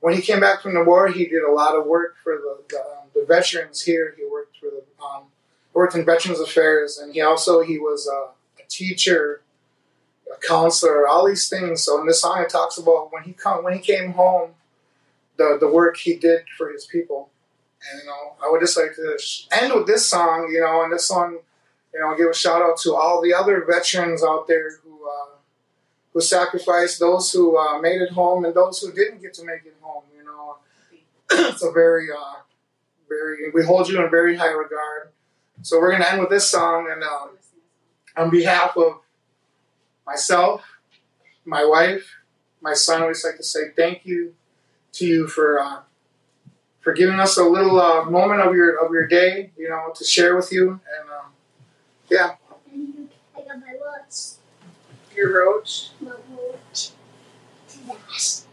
when 0.00 0.14
he 0.14 0.22
came 0.22 0.40
back 0.40 0.62
from 0.62 0.74
the 0.74 0.82
war, 0.82 1.08
he 1.08 1.26
did 1.26 1.42
a 1.42 1.52
lot 1.52 1.76
of 1.76 1.86
work 1.86 2.16
for 2.22 2.34
the 2.34 2.58
the, 2.68 2.80
um, 2.80 3.08
the 3.14 3.24
veterans 3.26 3.82
here. 3.82 4.14
He 4.16 4.24
worked 4.30 4.56
for 4.58 4.66
the 4.66 4.82
um, 5.04 5.24
worked 5.72 5.94
in 5.94 6.04
Veterans 6.04 6.40
Affairs, 6.40 6.98
and 6.98 7.12
he 7.14 7.20
also 7.20 7.62
he 7.62 7.78
was 7.78 8.08
uh, 8.08 8.32
a 8.58 8.68
teacher, 8.68 9.42
a 10.32 10.46
counselor, 10.46 11.06
all 11.06 11.26
these 11.26 11.48
things. 11.48 11.82
So 11.82 12.00
in 12.00 12.06
this 12.06 12.20
song, 12.20 12.44
talks 12.48 12.78
about 12.78 13.12
when 13.12 13.22
he 13.24 13.32
come 13.32 13.64
when 13.64 13.74
he 13.74 13.80
came 13.80 14.12
home, 14.12 14.50
the 15.36 15.56
the 15.58 15.68
work 15.68 15.96
he 15.96 16.16
did 16.16 16.44
for 16.56 16.70
his 16.70 16.84
people. 16.86 17.30
And 17.90 18.00
you 18.02 18.06
know, 18.06 18.32
I 18.44 18.50
would 18.50 18.60
just 18.60 18.76
like 18.76 18.94
to 18.96 19.18
end 19.52 19.72
with 19.74 19.86
this 19.86 20.06
song. 20.06 20.50
You 20.52 20.60
know, 20.60 20.84
and 20.84 20.92
this 20.92 21.06
song, 21.06 21.38
you 21.92 22.00
know, 22.00 22.16
give 22.16 22.28
a 22.28 22.34
shout 22.34 22.62
out 22.62 22.78
to 22.78 22.94
all 22.94 23.20
the 23.22 23.34
other 23.34 23.64
veterans 23.64 24.22
out 24.22 24.46
there 24.46 24.76
who. 24.82 25.06
Uh, 25.06 25.32
who 26.12 26.20
sacrificed, 26.20 27.00
those 27.00 27.32
who 27.32 27.56
uh, 27.56 27.78
made 27.78 28.02
it 28.02 28.10
home, 28.10 28.44
and 28.44 28.54
those 28.54 28.80
who 28.80 28.92
didn't 28.92 29.22
get 29.22 29.34
to 29.34 29.44
make 29.44 29.64
it 29.64 29.76
home. 29.80 30.04
You 30.16 30.24
know, 30.24 30.56
it's 31.48 31.62
a 31.62 31.72
very, 31.72 32.08
uh, 32.10 32.40
very. 33.08 33.50
We 33.52 33.64
hold 33.64 33.88
you 33.88 34.02
in 34.02 34.10
very 34.10 34.36
high 34.36 34.50
regard. 34.50 35.10
So 35.62 35.78
we're 35.78 35.92
gonna 35.92 36.06
end 36.06 36.20
with 36.20 36.30
this 36.30 36.48
song, 36.50 36.90
and 36.92 37.02
um, 37.02 37.30
on 38.16 38.30
behalf 38.30 38.76
of 38.76 39.00
myself, 40.06 40.62
my 41.44 41.64
wife, 41.64 42.16
my 42.60 42.74
son, 42.74 43.00
I 43.00 43.02
always 43.02 43.24
like 43.24 43.36
to 43.36 43.44
say 43.44 43.70
thank 43.76 44.04
you 44.04 44.34
to 44.92 45.06
you 45.06 45.26
for 45.26 45.60
uh, 45.60 45.80
for 46.80 46.92
giving 46.92 47.20
us 47.20 47.38
a 47.38 47.44
little 47.44 47.80
uh, 47.80 48.04
moment 48.04 48.40
of 48.40 48.54
your 48.54 48.84
of 48.84 48.92
your 48.92 49.06
day, 49.06 49.52
you 49.56 49.68
know, 49.68 49.92
to 49.94 50.04
share 50.04 50.36
with 50.36 50.52
you. 50.52 50.68
And 50.70 51.10
um, 51.10 51.31
yeah, 52.10 52.36
I 53.36 53.40
got 53.40 53.58
my 53.60 53.74
watch. 53.80 54.14
Your 55.14 55.34
roach. 55.34 55.90
My. 56.00 56.12
Yes. 57.88 58.46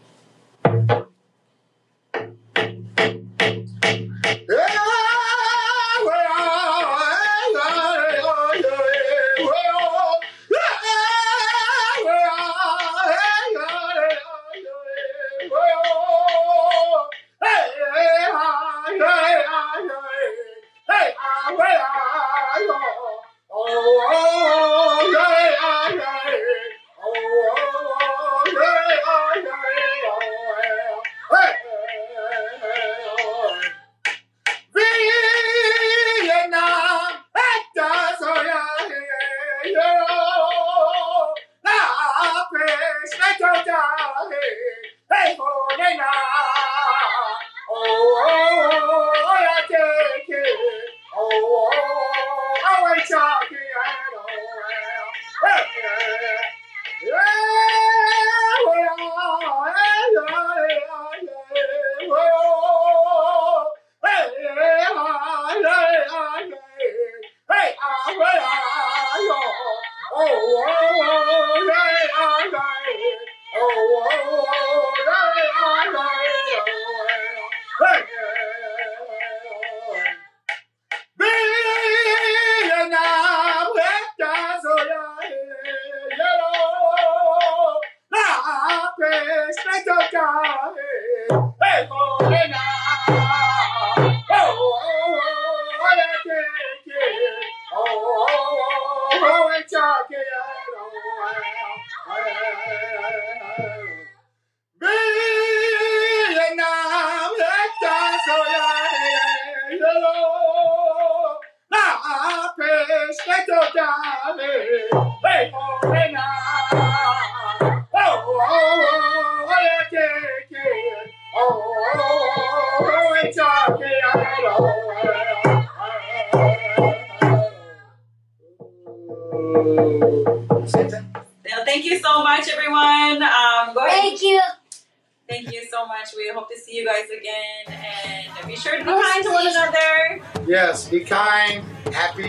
Hey, 70.80 70.86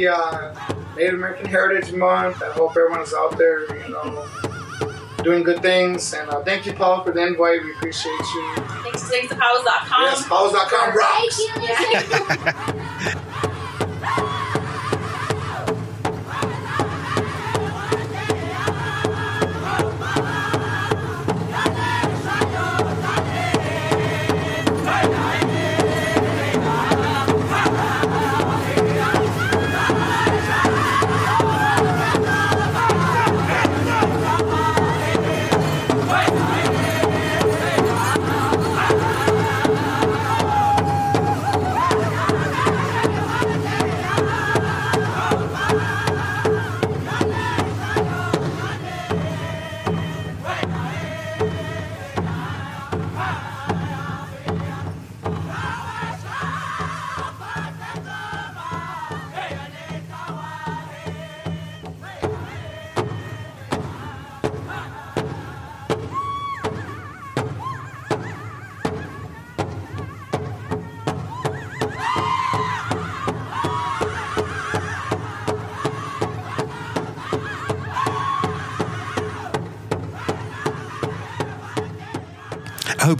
Happy 0.01 0.07
uh, 0.07 0.73
Native 0.95 1.13
American 1.15 1.45
Heritage 1.47 1.93
Month. 1.93 2.41
I 2.41 2.51
hope 2.51 2.71
everyone's 2.71 3.13
out 3.13 3.37
there, 3.37 3.61
you 3.77 3.89
know, 3.89 4.27
doing 5.23 5.43
good 5.43 5.61
things. 5.61 6.13
And 6.13 6.29
uh, 6.29 6.43
thank 6.43 6.65
you, 6.65 6.73
Paul, 6.73 7.03
for 7.03 7.11
the 7.11 7.25
invite. 7.25 7.63
We 7.63 7.71
appreciate 7.73 8.11
you. 8.11 8.53
Thanks, 8.83 9.03
thanks 9.03 9.29
to 9.29 9.35
powwows.com. 9.35 10.03
Yes, 10.03 10.27
powwows.com 10.27 10.97
rocks. 10.97 11.41
Thank 11.55 12.65
you. 12.65 12.67